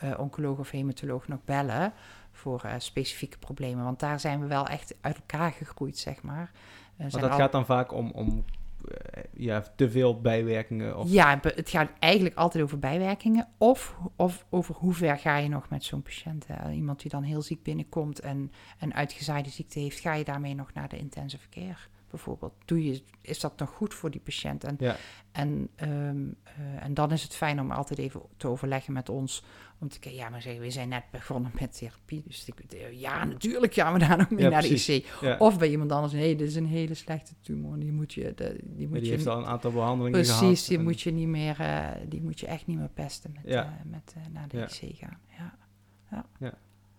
Ja, 0.00 0.14
oncoloog 0.16 0.58
of 0.58 0.70
hematoloog 0.70 1.28
nog 1.28 1.38
bellen 1.44 1.92
voor 2.32 2.62
specifieke 2.78 3.38
problemen. 3.38 3.84
Want 3.84 4.00
daar 4.00 4.20
zijn 4.20 4.40
we 4.40 4.46
wel 4.46 4.66
echt 4.66 4.94
uit 5.00 5.16
elkaar 5.16 5.52
gegroeid, 5.52 5.98
zeg 5.98 6.22
maar. 6.22 6.50
Zijn 6.98 7.22
dat 7.22 7.30
al- 7.30 7.38
gaat 7.38 7.52
dan 7.52 7.66
vaak 7.66 7.92
om, 7.92 8.10
om 8.10 8.44
eh, 8.88 9.22
ja, 9.32 9.62
te 9.76 9.90
veel 9.90 10.20
bijwerkingen. 10.20 10.98
Of, 10.98 11.10
Ja, 11.10 11.38
het 11.42 11.70
gaat 11.70 11.90
eigenlijk 11.98 12.34
altijd 12.36 12.64
over 12.64 12.78
bijwerkingen. 12.78 13.48
Of, 13.58 13.96
of 14.16 14.46
over 14.50 14.74
hoe 14.74 14.92
ver 14.94 15.18
ga 15.18 15.36
je 15.36 15.48
nog 15.48 15.68
met 15.70 15.84
zo'n 15.84 16.02
patiënt. 16.02 16.46
hè. 16.46 16.70
Iemand 16.70 17.00
die 17.00 17.10
dan 17.10 17.22
heel 17.22 17.42
ziek 17.42 17.62
binnenkomt 17.62 18.20
en 18.20 18.52
een 18.78 18.94
uitgezaaide 18.94 19.48
ziekte 19.50 19.78
heeft, 19.78 20.00
ga 20.00 20.14
je 20.14 20.24
daarmee 20.24 20.54
nog 20.54 20.72
naar 20.72 20.88
de 20.88 20.98
intensive 20.98 21.48
care? 21.48 21.76
Bijvoorbeeld. 22.10 22.52
Doe 22.64 22.84
je, 22.84 23.02
is 23.20 23.40
dat 23.40 23.58
nog 23.58 23.70
goed 23.70 23.94
voor 23.94 24.10
die 24.10 24.20
patiënt? 24.20 24.64
En, 24.64 24.76
Ja. 24.78 24.96
en, 25.32 25.68
ehm, 25.74 26.16
eh, 26.44 26.84
en 26.84 26.94
dan 26.94 27.12
is 27.12 27.22
het 27.22 27.34
fijn 27.34 27.60
om 27.60 27.70
altijd 27.70 27.98
even 27.98 28.20
te 28.36 28.48
overleggen 28.48 28.92
met 28.92 29.08
ons. 29.08 29.44
Om 29.80 29.88
te 29.88 29.98
kijken, 29.98 30.20
ja, 30.20 30.28
maar 30.28 30.42
zeggen, 30.42 30.62
we 30.62 30.70
zijn 30.70 30.88
net 30.88 31.02
begonnen 31.10 31.50
met 31.60 31.78
therapie. 31.78 32.22
Dus 32.26 32.44
ik, 32.48 32.54
ja, 32.92 33.24
natuurlijk 33.24 33.74
gaan 33.74 33.92
we 33.92 33.98
daar 33.98 34.16
nog 34.16 34.30
mee 34.30 34.40
Ja, 34.44 34.48
naar 34.48 34.66
precies. 34.66 34.86
de 34.86 34.92
IC. 34.94 35.04
Ja. 35.20 35.36
Of 35.38 35.58
bij 35.58 35.70
iemand 35.70 35.92
anders, 35.92 36.12
nee, 36.12 36.36
dit 36.36 36.48
is 36.48 36.54
een 36.54 36.66
hele 36.66 36.94
slechte 36.94 37.34
tumor. 37.40 37.78
Die 37.78 37.92
moet 37.92 38.12
je, 38.12 38.32
de, 38.34 38.58
die 38.62 38.80
Ja, 38.82 38.88
moet 38.88 38.92
die 38.98 39.04
je 39.04 39.10
heeft 39.10 39.26
al 39.26 39.38
een 39.38 39.46
aantal 39.46 39.72
behandelingen 39.72 40.24
gehad. 40.24 40.40
Precies, 40.40 40.66
die 40.66 40.78
en- 40.78 40.84
moet 40.84 41.00
je 41.00 41.10
niet 41.10 41.28
meer, 41.28 41.60
eh, 41.60 41.86
die 42.08 42.22
moet 42.22 42.40
je 42.40 42.46
echt 42.46 42.66
niet 42.66 42.78
meer 42.78 42.90
pesten 42.94 43.32
met, 43.34 43.42
Ja. 43.52 43.62
eh, 43.64 43.90
met 43.90 44.14
naar 44.32 44.48
de 44.48 44.56
Ja. 44.56 44.64
IC 44.82 44.96
gaan. 44.96 45.18
Ja. 45.38 46.24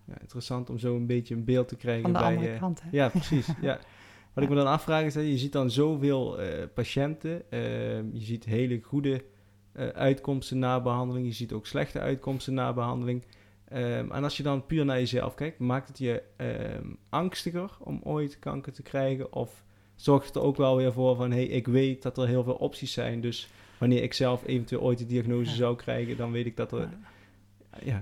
Ja, 0.04 0.20
interessant 0.20 0.70
om 0.70 0.78
zo 0.78 0.96
een 0.96 1.06
beetje 1.06 1.34
een 1.34 1.44
beeld 1.44 1.68
te 1.68 1.76
krijgen 1.76 2.02
Van 2.02 2.12
de 2.12 2.18
bij... 2.18 2.28
andere 2.36 2.58
kant, 2.58 2.82
hè? 2.82 2.88
Ja, 2.90 3.08
precies. 3.08 3.46
ja. 3.60 3.78
Wat 4.32 4.44
ik 4.44 4.50
me 4.50 4.56
dan 4.56 4.66
afvraag 4.66 5.04
is, 5.04 5.14
dat 5.14 5.24
je 5.24 5.38
ziet 5.38 5.52
dan 5.52 5.70
zoveel 5.70 6.38
eh, 6.40 6.64
patiënten. 6.74 7.50
ehm, 7.50 8.04
je 8.12 8.20
ziet 8.24 8.44
hele 8.44 8.80
goede 8.82 9.24
eh, 9.72 9.88
uitkomsten 9.88 10.58
na 10.58 10.80
behandeling. 10.80 11.26
Je 11.26 11.32
ziet 11.32 11.52
ook 11.52 11.66
slechte 11.66 11.98
uitkomsten 12.00 12.54
na 12.54 12.72
behandeling. 12.72 13.22
Ehm, 13.68 14.10
en 14.10 14.24
als 14.24 14.36
je 14.36 14.42
dan 14.42 14.66
puur 14.66 14.84
naar 14.84 14.98
jezelf 14.98 15.34
kijkt, 15.34 15.58
maakt 15.58 15.88
het 15.88 15.98
je 15.98 16.22
ehm, 16.36 16.86
angstiger 17.08 17.70
om 17.78 18.00
ooit 18.04 18.38
kanker 18.38 18.72
te 18.72 18.82
krijgen? 18.82 19.32
Of 19.32 19.64
zorgt 19.96 20.26
het 20.26 20.34
er 20.36 20.42
ook 20.42 20.56
wel 20.56 20.76
weer 20.76 20.92
voor 20.92 21.16
van, 21.16 21.30
hé, 21.30 21.36
hey, 21.36 21.46
ik 21.46 21.66
weet 21.66 22.02
dat 22.02 22.18
er 22.18 22.26
heel 22.26 22.42
veel 22.44 22.54
opties 22.54 22.92
zijn. 22.92 23.20
Dus 23.20 23.48
wanneer 23.78 24.02
ik 24.02 24.12
zelf 24.12 24.46
eventueel 24.46 24.80
ooit 24.82 24.98
de 24.98 25.06
diagnose 25.06 25.50
Ja. 25.50 25.56
zou 25.56 25.76
krijgen, 25.76 26.16
dan 26.16 26.32
weet 26.32 26.46
ik 26.46 26.56
dat 26.56 26.72
er 26.72 26.78
ja, 26.80 26.90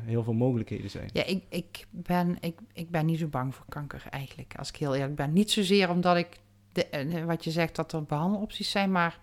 heel 0.04 0.22
veel 0.22 0.32
mogelijkheden 0.32 0.90
zijn. 0.90 1.10
Ja, 1.12 1.24
ik, 1.24 1.44
ik, 1.48 1.86
ben, 1.90 2.36
ik, 2.40 2.58
ik 2.72 2.90
ben 2.90 3.06
niet 3.06 3.18
zo 3.18 3.26
bang 3.26 3.54
voor 3.54 3.66
kanker 3.68 4.02
eigenlijk, 4.10 4.54
als 4.58 4.68
ik 4.68 4.76
heel 4.76 4.94
eerlijk 4.94 5.16
ben. 5.16 5.32
Niet 5.32 5.50
zozeer 5.50 5.90
omdat 5.90 6.16
ik, 6.16 6.28
de, 6.72 6.86
eh, 6.86 7.24
wat 7.24 7.44
je 7.44 7.50
zegt, 7.50 7.76
dat 7.76 7.92
er 7.92 8.04
behandelopties 8.04 8.70
zijn, 8.70 8.92
maar 8.92 9.18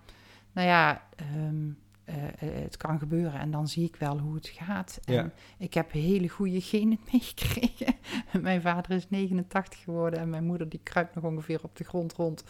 nou 0.52 0.68
ja, 0.68 1.08
ehm, 1.16 1.70
eh, 2.06 2.24
eh, 2.24 2.64
het 2.64 2.78
kan 2.78 3.00
gebeuren 3.00 3.40
en 3.40 3.52
dan 3.52 3.68
zie 3.68 3.86
ik 3.86 3.96
wel 3.96 4.18
hoe 4.20 4.36
het 4.36 4.48
gaat. 4.48 5.00
En 5.06 5.34
ik 5.58 5.74
heb 5.74 5.92
hele 5.92 6.30
goede 6.30 6.62
genen 6.62 7.00
meegekregen. 7.12 7.96
mijn 8.42 8.62
vader 8.62 8.92
is 8.92 9.10
89 9.10 9.80
geworden 9.80 10.20
en 10.20 10.30
mijn 10.30 10.46
moeder 10.46 10.70
die 10.70 10.80
kruipt 10.84 11.16
nog 11.16 11.24
ongeveer 11.24 11.60
op 11.64 11.76
de 11.76 11.84
grond 11.84 12.14
rond, 12.14 12.44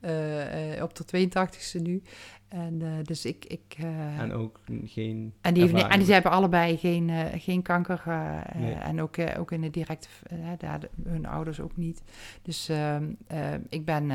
eh, 0.00 0.82
op 0.82 0.94
de 0.94 1.04
82ste 1.04 1.82
nu. 1.82 2.02
En 2.48 3.02
dus 3.02 3.24
ik... 3.24 3.44
ik 3.44 3.76
En 4.18 4.32
ook 4.32 4.60
geen 4.84 5.34
en 5.40 5.54
die, 5.54 5.62
heeft, 5.62 5.86
en 5.88 5.98
die 5.98 6.12
hebben 6.12 6.30
allebei 6.30 6.76
geen, 6.76 7.10
geen 7.40 7.62
kanker. 7.62 8.02
Nee. 8.56 8.74
En 8.74 9.02
ook, 9.02 9.16
ook 9.38 9.52
in 9.52 9.60
de 9.60 9.70
directe, 9.70 10.08
daar, 10.58 10.80
hun 11.04 11.26
ouders 11.26 11.60
ook 11.60 11.76
niet. 11.76 12.02
Dus 12.42 12.68
ehm, 12.68 13.12
eh, 13.26 13.54
ik 13.68 13.84
ben, 13.84 14.10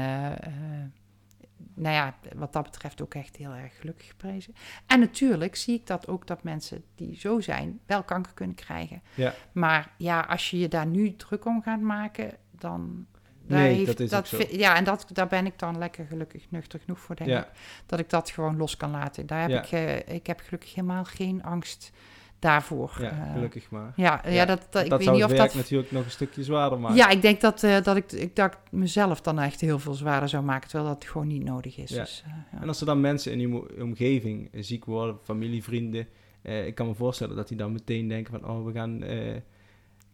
nou 1.74 1.96
ja, 1.96 2.16
wat 2.36 2.54
dat 2.54 2.64
betreft 2.64 3.02
ook 3.02 3.14
echt 3.14 3.36
heel 3.36 3.52
erg 3.52 3.80
gelukkig 3.80 4.08
geprezen. 4.08 4.56
En 4.86 5.00
natuurlijk 5.00 5.56
zie 5.56 5.76
ik 5.76 5.88
dat 5.88 6.08
ook 6.08 6.28
dat 6.28 6.44
mensen 6.44 6.84
die 6.96 7.20
zo 7.20 7.40
zijn 7.40 7.80
wel 7.86 8.04
kanker 8.04 8.34
kunnen 8.34 8.56
krijgen. 8.56 9.02
Ja. 9.14 9.34
Maar 9.52 9.92
ja, 9.98 10.20
als 10.20 10.50
je 10.50 10.60
je 10.60 10.68
daar 10.68 10.88
nu 10.88 11.16
druk 11.16 11.46
om 11.46 11.62
gaat 11.62 11.82
maken, 11.82 12.32
dan... 12.52 13.06
Nee, 13.46 13.86
dat 13.86 14.00
is 14.00 14.14
ook 14.14 14.26
zo. 14.26 14.38
Ja, 14.50 14.76
en 14.76 14.84
dat, 14.84 15.06
daar 15.14 15.28
ben 15.28 15.46
ik 15.46 15.60
dan 15.60 15.78
lekker 15.78 16.06
gelukkig 16.06 16.52
nuchter 16.52 16.80
genoeg 16.80 17.00
voor, 17.00 17.16
denk 17.16 17.30
ik 17.30 17.48
dat 17.86 18.00
ik 18.00 18.10
dat 18.10 18.30
gewoon 18.30 18.58
los 18.58 18.78
kan 18.78 18.92
laten. 18.92 19.26
Daar 19.26 19.50
heb 19.50 19.66
Ja. 19.66 19.78
ik, 19.80 20.08
ik 20.08 20.28
heb 20.28 20.40
gelukkig 20.40 20.76
helemaal 20.76 21.04
geen 21.04 21.44
angst 21.44 21.92
daarvoor. 22.40 22.98
ja, 23.00 23.10
Eh, 23.10 23.34
gelukkig 23.34 23.70
maar. 23.70 23.94
ja, 23.96 24.22
ja, 24.26 24.30
Ja, 24.32 24.46
dat, 24.46 24.68
dat, 24.70 24.84
ik 24.84 24.90
dat 24.90 25.04
weet 25.04 25.14
niet 25.14 25.24
of 25.24 25.32
dat. 25.32 25.54
natuurlijk 25.56 25.92
nog 25.92 26.04
een 26.06 26.12
stukje 26.12 26.44
zwaarder 26.44 26.80
maken. 26.80 26.98
Ja, 26.98 27.10
ik 27.10 27.22
denk 27.22 27.42
dat, 27.42 27.64
eh, 27.64 27.82
dat 27.84 27.96
ik, 27.96 28.12
ik 28.12 28.36
dat 28.36 28.52
ik 28.54 28.58
mezelf 28.72 29.22
dan 29.22 29.40
echt 29.40 29.62
heel 29.62 29.80
veel 29.80 29.94
zwaarder 29.94 30.30
zou 30.30 30.44
maken, 30.44 30.70
terwijl 30.70 30.90
dat 30.94 31.06
gewoon 31.06 31.28
niet 31.28 31.44
nodig 31.44 31.78
is. 31.78 31.90
Ja. 31.90 32.02
Dus, 32.02 32.24
eh, 32.26 32.32
ja. 32.52 32.62
En 32.62 32.68
als 32.68 32.80
er 32.80 32.86
dan 32.86 33.02
mensen 33.02 33.32
in 33.32 33.40
je 33.40 33.82
omgeving 33.82 34.50
ziek 34.54 34.86
worden, 34.86 35.18
familie, 35.24 35.64
vrienden, 35.64 36.08
ik 36.42 36.76
kan 36.76 36.88
me 36.88 36.94
voorstellen 36.94 37.36
dat 37.36 37.48
die 37.48 37.58
dan 37.58 37.72
meteen 37.72 38.08
denken 38.08 38.40
van, 38.40 38.50
oh, 38.50 38.66
we 38.66 38.72
gaan 38.72 39.04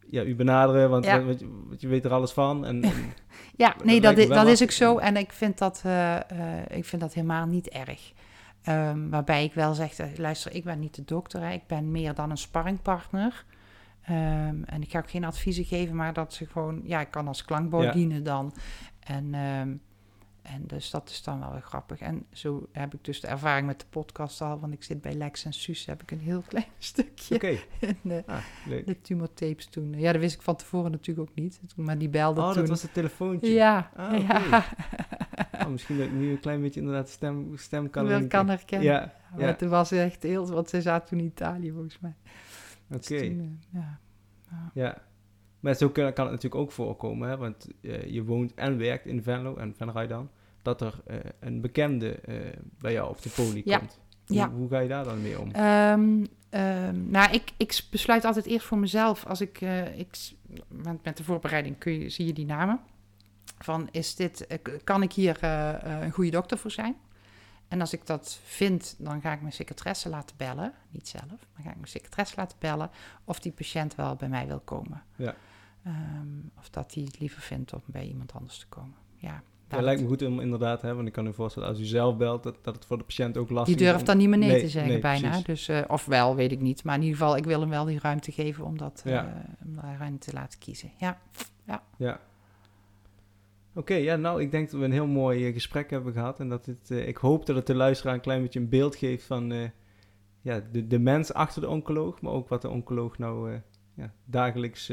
ja, 0.10 0.24
u 0.24 0.36
benaderen, 0.36 0.90
want, 0.90 1.06
Ja. 1.06 1.24
want, 1.24 1.44
je, 1.82 1.88
weet 1.88 2.06
er 2.06 2.12
alles 2.12 2.32
van. 2.32 2.66
En, 2.66 2.84
en- 2.84 3.14
Ja, 3.56 3.76
nee, 3.84 4.02
dat, 4.02 4.18
is, 4.18 4.28
dat 4.28 4.48
is 4.48 4.64
ook 4.64 4.72
zo. 4.72 4.98
En 4.98 5.18
ik 5.18 5.32
vind 5.32 5.58
dat, 5.58 5.84
ik 6.68 6.86
vind 6.86 7.02
dat 7.02 7.14
helemaal 7.14 7.46
niet 7.46 7.70
erg. 7.70 8.12
Ehm, 8.64 9.10
waarbij 9.10 9.44
ik 9.44 9.54
wel 9.54 9.74
zeg, 9.74 9.98
eh, 9.98 10.08
luister, 10.18 10.56
ik 10.56 10.64
ben 10.64 10.80
niet 10.80 10.96
de 10.96 11.04
dokter, 11.06 11.42
hè. 11.42 11.52
ik 11.52 11.68
ben 11.68 11.92
meer 11.92 12.14
dan 12.14 12.30
een 12.30 12.38
sparringpartner. 12.38 13.46
Ehm, 14.02 14.64
en 14.64 14.82
ik 14.82 14.92
ga 14.92 15.00
ook 15.00 15.10
geen 15.10 15.24
adviezen 15.24 15.66
geven, 15.66 15.96
maar 15.96 16.14
dat 16.14 16.34
ze 16.34 16.46
gewoon, 16.46 16.82
ja, 16.84 17.00
ik 17.00 17.12
kan 17.12 17.28
als 17.28 17.46
klankbord 17.46 17.84
Ja. 17.84 17.92
dienen 17.92 18.24
dan. 18.24 18.54
En, 19.00 19.34
ehm, 19.34 19.76
en 20.44 20.64
dus 20.68 20.90
dat 20.90 21.10
is 21.10 21.24
dan 21.24 21.40
wel 21.40 21.52
weer 21.52 21.62
grappig. 21.62 22.00
En 22.00 22.26
zo 22.32 22.68
heb 22.72 22.94
ik 22.94 23.04
dus 23.04 23.22
de 23.22 23.28
ervaring 23.28 23.68
met 23.68 23.80
de 23.80 23.86
podcast 23.90 24.42
al, 24.42 24.60
want 24.60 24.74
ik 24.74 24.84
zit 24.84 25.02
bij 25.02 25.14
Lex 25.14 25.46
en 25.46 25.54
Suus, 25.54 25.86
heb 25.86 26.02
ik 26.02 26.12
een 26.12 26.20
heel 26.20 26.42
klein 26.48 26.66
stukje 26.78 27.36
Oké, 27.36 27.58
de, 28.02 28.24
ah, 28.28 28.38
de 28.86 29.02
tumortapes 29.02 29.66
toen. 29.66 29.94
Ja, 30.00 30.12
dat 30.12 30.22
wist 30.22 30.36
ik 30.36 30.42
van 30.42 30.56
tevoren 30.56 30.92
natuurlijk 30.92 31.30
ook 31.30 31.36
niet, 31.36 31.60
maar 31.76 31.98
die 31.98 32.10
belde 32.10 32.42
Oh, 32.42 32.48
toen. 32.48 32.56
dat 32.60 32.70
was 32.70 32.82
het 32.82 32.94
telefoontje. 32.94 33.52
Ja, 33.52 33.92
Ah, 33.96 34.28
ja. 34.28 34.64
Oh, 35.54 35.68
misschien 35.70 35.98
dat 35.98 36.06
ik 36.08 36.14
nu 36.14 36.32
een 36.32 36.40
klein 36.40 36.62
beetje 36.62 36.80
inderdaad 36.80 37.10
stem, 37.10 37.58
stem 37.58 37.90
kan 37.90 38.06
linken. 38.08 38.28
kan 38.28 38.50
herkennen. 38.50 38.88
Ja, 38.88 39.14
Maar 39.32 39.40
ja. 39.40 39.46
het 39.46 39.62
was 39.62 39.92
echt 39.92 40.24
heel... 40.24 40.48
Want 40.48 40.70
ze 40.70 40.82
zaten 40.82 41.08
toen 41.10 41.20
in 41.20 41.26
Italië, 41.26 41.72
volgens 41.72 42.00
mij. 42.00 42.16
oké. 42.90 42.98
Dus 42.98 43.08
toen, 43.08 43.60
eh, 43.74 43.82
ja. 43.82 44.00
Ja. 44.74 44.98
Maar 45.64 45.76
zo 45.76 45.90
kan, 45.90 46.14
kan 46.14 46.26
het 46.26 46.34
natuurlijk 46.34 46.62
ook 46.62 46.72
voorkomen, 46.72 47.30
hè? 47.30 47.38
want 47.38 47.68
eh, 47.82 48.06
je 48.06 48.24
woont 48.24 48.54
en 48.54 48.78
werkt 48.78 49.06
in 49.06 49.24
Venlo 49.24 49.56
en 49.56 49.74
Venray 49.76 50.08
dan, 50.08 50.30
dat 50.62 50.82
er 50.82 51.02
eh, 51.06 51.18
een 51.40 51.62
bekende 51.62 52.12
eh, 52.12 52.36
bij 52.80 52.92
jou 52.94 53.10
op 53.10 53.22
de 53.22 53.30
poli 53.30 53.62
Ja. 53.66 53.78
komt. 53.78 54.00
Hoe, 54.28 54.38
Ja. 54.38 54.50
hoe 54.52 54.70
ga 54.70 54.80
je 54.80 54.88
daar 54.88 55.04
dan 55.04 55.22
mee 55.22 55.40
om? 55.40 55.52
Ehm, 55.52 56.26
ehm, 56.50 57.10
nou, 57.10 57.32
ik, 57.32 57.52
ik 57.58 57.82
besluit 57.92 58.26
altijd 58.26 58.46
eerst 58.46 58.66
voor 58.66 58.78
mezelf. 58.78 59.26
Als 59.26 59.42
ik... 59.42 59.62
ik 59.96 60.18
met 61.04 61.18
de 61.18 61.24
voorbereiding 61.24 61.78
kun 61.78 62.00
je, 62.00 62.10
zie 62.10 62.26
je 62.26 62.34
die 62.34 62.46
namen. 62.46 62.80
Van, 63.58 63.90
is 63.92 64.16
dit... 64.16 64.48
kan 64.84 65.04
ik 65.04 65.14
hier 65.14 65.44
een 65.44 66.12
goede 66.12 66.32
dokter 66.32 66.58
voor 66.58 66.72
zijn? 66.72 66.96
En 67.68 67.82
als 67.82 67.94
ik 67.94 68.06
dat 68.06 68.40
vind, 68.44 68.96
dan 68.98 69.22
ga 69.22 69.34
ik 69.34 69.42
mijn 69.42 69.54
secretaresse 69.54 70.10
laten 70.10 70.38
bellen. 70.38 70.74
Niet 70.90 71.08
zelf, 71.08 71.48
maar 71.54 71.64
ga 71.64 71.70
ik 71.70 71.76
mijn 71.76 71.88
secretaresse 71.88 72.36
laten 72.38 72.58
bellen... 72.60 72.90
of 73.24 73.40
die 73.40 73.52
patiënt 73.52 73.96
wel 73.96 74.16
bij 74.16 74.30
mij 74.30 74.48
wil 74.48 74.60
komen. 74.60 75.04
Ja. 75.16 75.36
Ehm, 75.84 76.28
of 76.58 76.70
dat 76.70 76.94
hij 76.94 77.04
het 77.04 77.20
liever 77.20 77.42
vindt 77.42 77.74
om 77.74 77.82
bij 77.86 78.08
iemand 78.08 78.34
anders 78.34 78.58
te 78.60 78.68
komen. 78.68 78.94
Ja, 79.16 79.44
Dat 79.68 79.82
lijkt 79.82 80.02
me 80.02 80.08
goed 80.08 80.22
om 80.22 80.40
inderdaad, 80.40 80.82
hè, 80.82 80.96
want 80.96 81.08
ik 81.08 81.14
kan 81.14 81.24
me 81.24 81.34
voorstellen 81.34 81.68
als 81.70 81.80
u 81.80 81.84
zelf 81.84 82.18
belt, 82.18 82.44
dat, 82.44 82.58
dat 82.62 82.76
het 82.76 82.86
voor 82.86 82.98
de 82.98 83.04
patiënt 83.04 83.38
ook 83.38 83.50
lastig 83.50 83.76
Die 83.78 83.86
is. 83.86 83.90
durft 83.92 84.00
om- 84.02 84.08
dan 84.08 84.18
niet 84.18 84.30
meer 84.30 84.38
nee, 84.38 84.50
Nee, 84.50 84.62
te 84.62 84.70
zeggen 84.70 84.92
nee, 84.92 85.02
bijna. 85.02 85.28
precies. 85.30 85.46
Dus, 85.46 85.68
eh, 85.68 85.82
of 85.88 86.06
wel, 86.06 86.36
weet 86.36 86.52
ik 86.52 86.60
niet. 86.60 86.84
Maar 86.84 86.96
in 86.96 87.02
ieder 87.02 87.18
geval, 87.18 87.38
ik 87.38 87.44
wil 87.46 87.60
hem 87.60 87.70
wel 87.70 87.86
die 87.86 88.00
ruimte 88.00 88.32
geven 88.32 88.66
om 88.66 88.78
dat 88.78 89.02
Ja. 89.06 89.26
eh, 89.28 89.66
om 89.68 89.76
daar 89.76 89.98
ruimte 90.00 90.30
te 90.30 90.34
laten 90.36 90.60
kiezen. 90.60 90.92
Ja, 90.98 91.22
Ja. 91.98 92.20
Oké, 93.76 93.94
ja, 93.94 94.16
nou, 94.16 94.42
ik 94.42 94.52
denk 94.52 94.70
dat 94.72 94.80
we 94.80 94.86
een 94.86 94.92
heel 94.92 95.08
mooi 95.08 95.48
eh, 95.48 95.54
gesprek 95.54 95.90
hebben 95.90 96.14
gehad. 96.14 96.40
En 96.40 96.50
dat 96.50 96.66
het, 96.66 96.90
ik 96.90 97.18
hoop 97.18 97.46
dat 97.46 97.56
het 97.56 97.68
de 97.68 97.76
luisteraar 97.76 98.14
een 98.16 98.22
klein 98.22 98.42
beetje 98.42 98.60
een 98.60 98.70
beeld 98.70 98.96
geeft 98.96 99.26
van 99.26 99.72
ja, 100.42 100.62
de, 100.72 100.88
de 100.88 101.00
mens 101.00 101.34
achter 101.34 101.62
de 101.62 101.70
oncoloog. 101.70 102.22
Maar 102.22 102.32
ook 102.32 102.48
wat 102.50 102.62
de 102.62 102.70
oncoloog 102.70 103.18
nou 103.18 103.60
ja, 103.94 104.14
dagelijks 104.26 104.92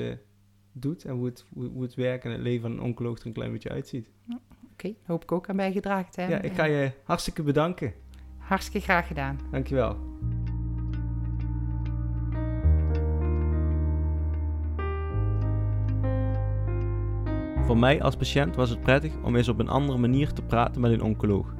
doet. 0.82 1.04
En 1.04 1.14
hoe 1.14 1.26
het, 1.26 1.44
hoe, 1.52 1.68
hoe 1.68 1.82
het 1.82 1.94
werk 1.94 2.24
en 2.24 2.30
het 2.30 2.40
leven 2.40 2.62
van 2.62 2.70
een 2.70 2.80
oncoloog 2.80 3.18
er 3.18 3.26
een 3.26 3.32
klein 3.32 3.52
beetje 3.52 3.70
uitziet. 3.70 4.10
oké. 4.72 4.94
Hoop 5.04 5.22
ik 5.22 5.32
ook 5.32 5.48
aan 5.48 5.56
bijgedragen 5.56 6.10
te 6.12 6.20
Ja, 6.20 6.26
hebben. 6.28 6.50
ik 6.50 6.56
ga 6.56 6.64
je 6.64 6.90
hartstikke 7.04 7.42
bedanken. 7.42 7.92
Hartstikke 8.38 8.80
graag 8.80 9.06
gedaan. 9.06 9.38
Dankjewel. 9.50 9.96
Voor 17.66 17.78
mij 17.78 18.02
als 18.02 18.16
patiënt 18.16 18.56
was 18.56 18.70
het 18.70 18.80
prettig 18.80 19.12
om 19.22 19.36
eens 19.36 19.48
op 19.48 19.58
een 19.58 19.68
andere 19.68 19.98
manier 19.98 20.32
te 20.32 20.42
praten 20.42 20.80
met 20.80 20.92
een 20.92 21.02
oncoloog. 21.02 21.54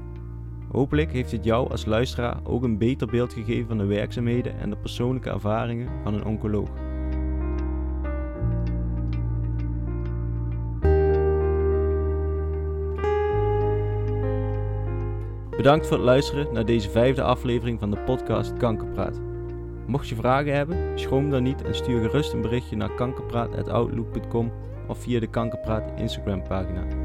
Hopelijk 0.73 1.13
heeft 1.13 1.31
het 1.31 1.45
jou 1.45 1.71
als 1.71 1.85
luisteraar 1.85 2.41
ook 2.45 2.63
een 2.63 2.79
beter 2.79 3.07
beeld 3.07 3.33
gegeven 3.33 3.67
van 3.69 3.79
de 3.79 3.85
werkzaamheden 3.85 4.59
en 4.59 4.71
de 4.71 4.77
persoonlijke 4.77 5.31
ervaringen 5.31 5.89
van 6.03 6.15
een 6.15 6.25
oncoloog. 6.25 6.71
Bedankt 15.61 15.87
voor 15.87 15.97
het 15.97 16.07
luisteren 16.07 16.53
naar 16.53 16.65
deze 16.65 16.91
vijfde 16.91 17.23
aflevering 17.23 17.79
van 17.81 17.91
de 17.91 17.99
podcast 17.99 18.57
Kankerpraat. 18.57 19.21
Mocht 19.87 20.09
je 20.09 20.15
vragen 20.15 20.55
hebben, 20.55 20.99
schroom 20.99 21.31
dan 21.31 21.43
niet 21.43 21.63
en 21.63 21.75
stuur 21.75 22.01
gerust 22.01 22.33
een 22.33 22.41
berichtje 22.41 22.77
naar 22.77 22.95
kankerpraat.outlook.com 22.95 24.53
of 24.89 24.99
via 24.99 25.21
de 25.21 25.27
Kankerpraat 25.27 26.01
Instagram 26.01 26.43
pagina. 26.43 27.00